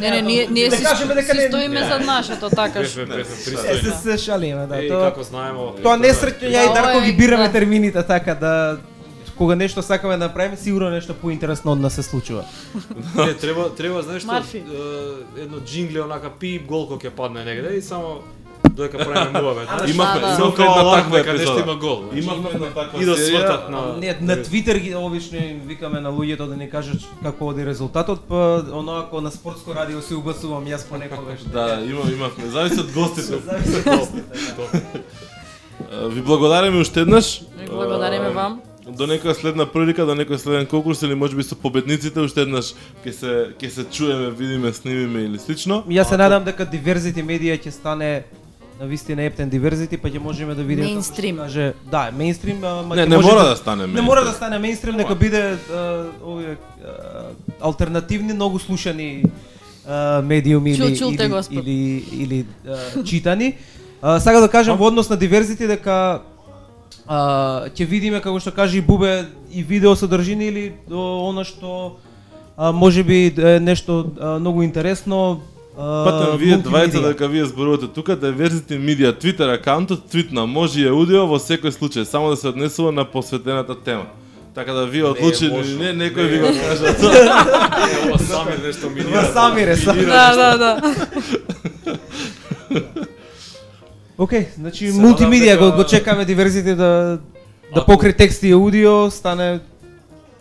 Не, 0.00 0.10
не, 0.10 0.22
ние 0.22 0.48
ние 0.50 0.68
Да 0.68 0.76
си, 0.76 0.82
кажеме 0.82 1.14
дека 1.14 1.32
си 1.32 1.36
не- 1.36 1.48
стоиме 1.48 1.80
зад 1.80 2.06
нашето 2.06 2.50
така 2.50 2.80
Е, 2.80 2.84
се, 2.84 3.90
се 4.02 4.18
шалиме, 4.18 4.66
да. 4.66 4.84
Е, 4.84 4.88
Тоа 4.88 5.00
како 5.02 5.22
знаеме, 5.22 5.58
тоа 5.82 5.96
несреќно 5.96 6.42
ја 6.42 6.62
и 6.62 6.74
Дарко 6.74 7.00
ги 7.00 7.12
бираме 7.12 7.46
да. 7.46 7.52
термините 7.52 8.02
така 8.02 8.34
да 8.34 8.78
кога 9.36 9.54
нешто 9.54 9.82
сакаме 9.82 10.16
да 10.16 10.24
направиме, 10.24 10.56
сигурно 10.56 10.90
нешто 10.90 11.14
поинтересно 11.14 11.72
од 11.72 11.80
нас 11.80 11.92
се 11.92 12.02
случува. 12.02 12.44
Не, 13.16 13.34
треба 13.34 13.74
треба 13.74 14.02
знаеш 14.02 14.22
што 14.22 14.42
едно 15.36 15.58
джингле 15.60 16.00
онака 16.00 16.30
пип 16.30 16.66
голко 16.66 16.94
ќе 16.94 17.10
падне 17.10 17.44
негде 17.44 17.76
и 17.76 17.82
само 17.82 18.22
додека 18.70 18.98
правиме 18.98 19.40
муавет. 19.40 19.68
знаеш? 19.68 19.94
Имавме, 19.94 20.20
имавме 20.20 20.64
една 20.64 20.94
таква 20.96 21.20
епизода. 21.20 21.60
има 21.60 21.76
гол. 21.76 22.04
Имавме 22.14 22.48
една 22.54 22.66
таква 22.66 23.02
И 23.02 23.04
да 23.04 23.16
свртат 23.16 23.70
на 23.70 23.96
Не, 23.96 24.18
на 24.20 24.42
Твитер 24.42 24.76
ги 24.76 24.94
обично 24.94 25.38
им 25.38 25.60
викаме 25.66 26.00
на 26.00 26.10
луѓето 26.12 26.46
да 26.48 26.56
ни 26.56 26.70
кажат 26.70 27.00
како 27.22 27.46
оди 27.46 27.66
резултатот, 27.66 28.20
па 28.28 28.64
онако 28.72 29.20
на 29.20 29.30
спортско 29.30 29.74
радио 29.74 30.02
се 30.02 30.14
угасувам 30.14 30.64
јас 30.64 30.88
понекогаш. 30.88 31.40
Да, 31.52 31.80
има, 31.84 32.00
имавме. 32.12 32.50
Зависи 32.50 32.80
од 32.80 32.92
гостите. 32.92 33.38
Зависи 33.46 33.76
од 33.76 33.98
гостите, 33.98 34.22
да. 35.92 36.08
Ви 36.08 36.22
благодариме 36.22 36.80
уште 36.80 37.00
еднаш. 37.00 37.40
Ви 37.58 37.66
благодариме 37.70 38.30
вам. 38.30 38.60
До 38.84 39.06
некоја 39.08 39.32
следна 39.32 39.64
прилика, 39.64 40.04
до 40.04 40.12
некој 40.12 40.36
следен 40.36 40.66
конкурс 40.68 41.02
или 41.02 41.14
можеби 41.16 41.42
со 41.42 41.56
победниците 41.56 42.20
уште 42.20 42.44
еднаш 42.44 42.74
ќе 43.04 43.12
се 43.12 43.30
ќе 43.56 43.68
се 43.68 43.84
чуеме, 43.88 44.28
видиме, 44.30 44.72
снимиме 44.72 45.22
или 45.24 45.38
слично. 45.38 45.84
Јас 45.88 46.12
се 46.12 46.18
надам 46.20 46.44
дека 46.44 46.66
Diversity 46.68 47.24
медија 47.24 47.56
ќе 47.56 47.72
стане 47.72 48.24
на 48.80 48.86
вистина 48.86 49.22
ептен 49.22 49.50
Diversity, 49.50 49.96
па 49.96 50.10
ќе 50.10 50.18
можеме 50.18 50.54
да 50.54 50.62
видиме 50.62 51.02
што 51.02 51.22
Каже, 51.36 51.74
да, 51.90 52.10
меинстрим, 52.10 52.64
ама 52.64 52.96
Не, 52.96 53.06
ќе 53.06 53.08
не 53.08 53.16
може 53.16 53.28
мора 53.28 53.44
да 53.44 53.56
стане 53.56 53.86
Не 53.86 54.02
мора 54.02 54.24
да 54.24 54.32
стане 54.32 54.58
меинстрим, 54.58 54.96
нека 54.96 55.14
биде 55.14 55.56
овие 56.24 56.56
алтернативни, 57.60 58.32
многу 58.32 58.58
слушани 58.58 59.22
а, 59.86 60.22
медиуми 60.22 60.76
Чул- 60.76 60.88
или 60.88 60.98
чулте, 60.98 61.30
или, 61.50 61.70
или 61.70 62.22
или 62.22 62.46
а, 62.66 63.04
читани. 63.04 63.54
А, 64.02 64.20
сака 64.20 64.40
да 64.40 64.48
кажам 64.48 64.76
во 64.78 64.86
однос 64.86 65.08
на 65.08 65.16
Diversity 65.16 65.66
дека 65.66 66.22
а, 67.06 67.68
ќе 67.70 67.86
видиме 67.86 68.20
како 68.20 68.40
што 68.40 68.52
каже 68.52 68.78
и 68.78 68.84
Бубе 68.84 69.28
и 69.52 69.62
видео 69.62 69.94
содржини 69.96 70.48
или 70.48 70.64
о, 70.90 71.30
она 71.30 71.44
што 71.44 71.96
а, 72.56 72.72
може 72.72 73.04
би 73.04 73.32
е 73.38 73.60
нешто 73.60 74.12
а, 74.18 74.38
многу 74.38 74.62
интересно 74.62 75.40
Патам 75.74 76.36
вие 76.38 76.54
двајца 76.62 77.00
дека 77.02 77.26
вие 77.26 77.44
зборувате 77.44 77.88
тука 77.90 78.14
Diversity 78.16 78.78
Media 78.78 79.10
Twitter 79.12 79.50
акаунтот 79.54 80.06
твитна 80.06 80.46
може 80.46 80.80
и 80.80 80.86
аудио 80.86 81.26
во 81.26 81.40
секој 81.42 81.74
случај 81.74 82.04
само 82.04 82.30
да 82.30 82.36
се 82.36 82.48
однесува 82.48 82.92
на 82.92 83.04
посветената 83.04 83.74
тема. 83.74 84.06
Така 84.54 84.72
да 84.72 84.86
вие 84.86 85.04
одлучени 85.04 85.58
или 85.58 85.74
не, 85.74 86.06
некој 86.06 86.22
Не 86.22 86.28
ви 86.30 86.38
го 86.38 86.46
кажа. 86.46 86.94
Ова 88.06 88.18
сами 88.18 88.54
нешто 88.66 88.90
ми 88.90 89.02
Ва 89.02 89.24
сами 89.32 89.66
ре, 89.66 89.76
сами. 89.76 90.06
Да, 90.06 90.36
да, 90.36 90.56
да. 90.58 90.72
Океј, 94.18 94.46
значи 94.54 94.92
мултимедија 94.94 95.58
го, 95.58 95.72
го 95.76 95.84
чекаме 95.84 96.24
диверзите 96.24 96.74
да 96.74 97.18
да 97.74 97.84
покри 97.84 98.12
текст 98.12 98.42
и 98.42 98.52
аудио, 98.52 99.10
стане 99.10 99.60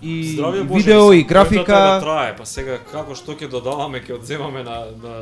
и 0.03 0.35
Здравје 0.35 0.63
Боже, 0.63 0.83
видео 0.83 1.13
и 1.13 1.23
графика. 1.23 1.71
да 1.73 1.99
трае, 2.03 2.35
па 2.37 2.45
сега 2.45 2.77
како 2.91 3.15
што 3.15 3.37
ќе 3.39 3.47
додаваме, 3.47 4.03
ќе 4.03 4.19
одземаме 4.19 4.63
на, 4.63 4.79
на 4.99 5.13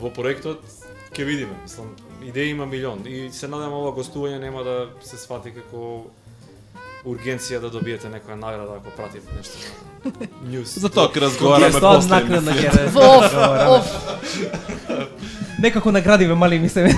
во 0.00 0.10
проектот, 0.10 0.64
ќе 1.12 1.24
видиме. 1.24 1.52
Мислам, 1.62 1.92
идеи 2.24 2.50
има 2.50 2.66
милион 2.66 3.04
и 3.06 3.28
се 3.32 3.48
надевам 3.48 3.76
ова 3.82 3.92
гостување 3.92 4.40
нема 4.40 4.64
да 4.64 4.88
се 5.04 5.20
свати 5.20 5.52
како 5.52 6.08
ургенција 7.08 7.60
да 7.60 7.70
добиете 7.70 8.06
некоја 8.08 8.36
награда 8.36 8.72
ако 8.76 8.90
пратите 8.92 9.26
нешто 9.32 9.56
на 10.04 10.50
ньюс. 10.50 10.78
За 10.78 10.88
тоа 10.88 11.08
ќе 11.08 11.20
разговараме 11.20 11.68
Јас 11.68 11.80
тоа 11.80 11.94
после. 11.94 12.10
накнадно 12.10 12.52
ќе 12.52 12.72
да- 12.72 12.84
разговараме. 12.84 13.70
оф. 13.70 13.86
Некако 15.58 15.92
наградиве 15.92 16.34
мали 16.34 16.58
ми 16.58 16.68
се. 16.68 16.96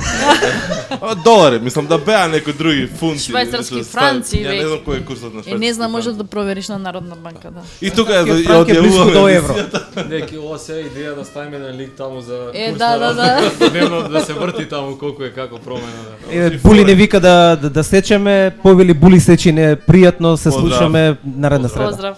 Долари, 1.24 1.58
мислам 1.60 1.86
да 1.86 1.98
беа 1.98 2.28
некои 2.28 2.52
други 2.52 2.86
фунти. 2.88 3.18
Швајцарски 3.22 3.84
франци, 3.84 4.36
Ја 4.36 4.52
не 4.52 4.66
знам 4.66 4.78
кој 4.84 4.96
е 4.96 5.04
курсот 5.04 5.34
на 5.34 5.40
Е, 5.40 5.42
швајцарски 5.44 5.58
не 5.58 5.72
знам, 5.72 5.90
може 5.90 6.12
да 6.12 6.24
провериш 6.24 6.68
на 6.68 6.78
Народна 6.78 7.16
банка, 7.16 7.50
да. 7.50 7.60
И 7.80 7.90
тука 7.90 8.16
е 8.16 8.24
близко 8.24 8.52
до 8.52 8.58
одјавуваме 8.60 9.36
евро. 9.36 9.54
Не, 10.10 10.20
ќе 10.20 10.38
ова 10.38 10.58
се 10.58 10.72
идеја 10.84 11.14
да 11.14 11.24
ставиме 11.24 11.58
на 11.58 11.72
лик 11.72 11.96
таму 11.96 12.20
за 12.20 12.50
Е, 12.54 12.68
курс 12.68 12.78
да, 12.78 12.90
на 12.90 12.98
да, 12.98 13.14
да. 13.14 13.70
Дневно 13.70 14.08
да 14.08 14.20
се 14.20 14.32
врти 14.34 14.66
таму 14.66 14.98
колку 14.98 15.22
е 15.22 15.30
како 15.30 15.58
промена. 15.58 16.04
Да. 16.28 16.58
Були 16.58 16.84
не 16.84 16.94
вика 16.94 17.20
да 17.20 17.56
да, 17.56 17.70
да 17.70 17.84
сечеме, 17.84 18.52
повели 18.62 18.94
Були 18.94 19.20
сечи 19.20 19.52
не 19.52 19.76
пријатно 20.00 20.36
се 20.36 20.50
слушаме 20.50 21.16
наредна 21.24 21.68
среда. 21.68 21.90
Поздрав. 21.90 22.16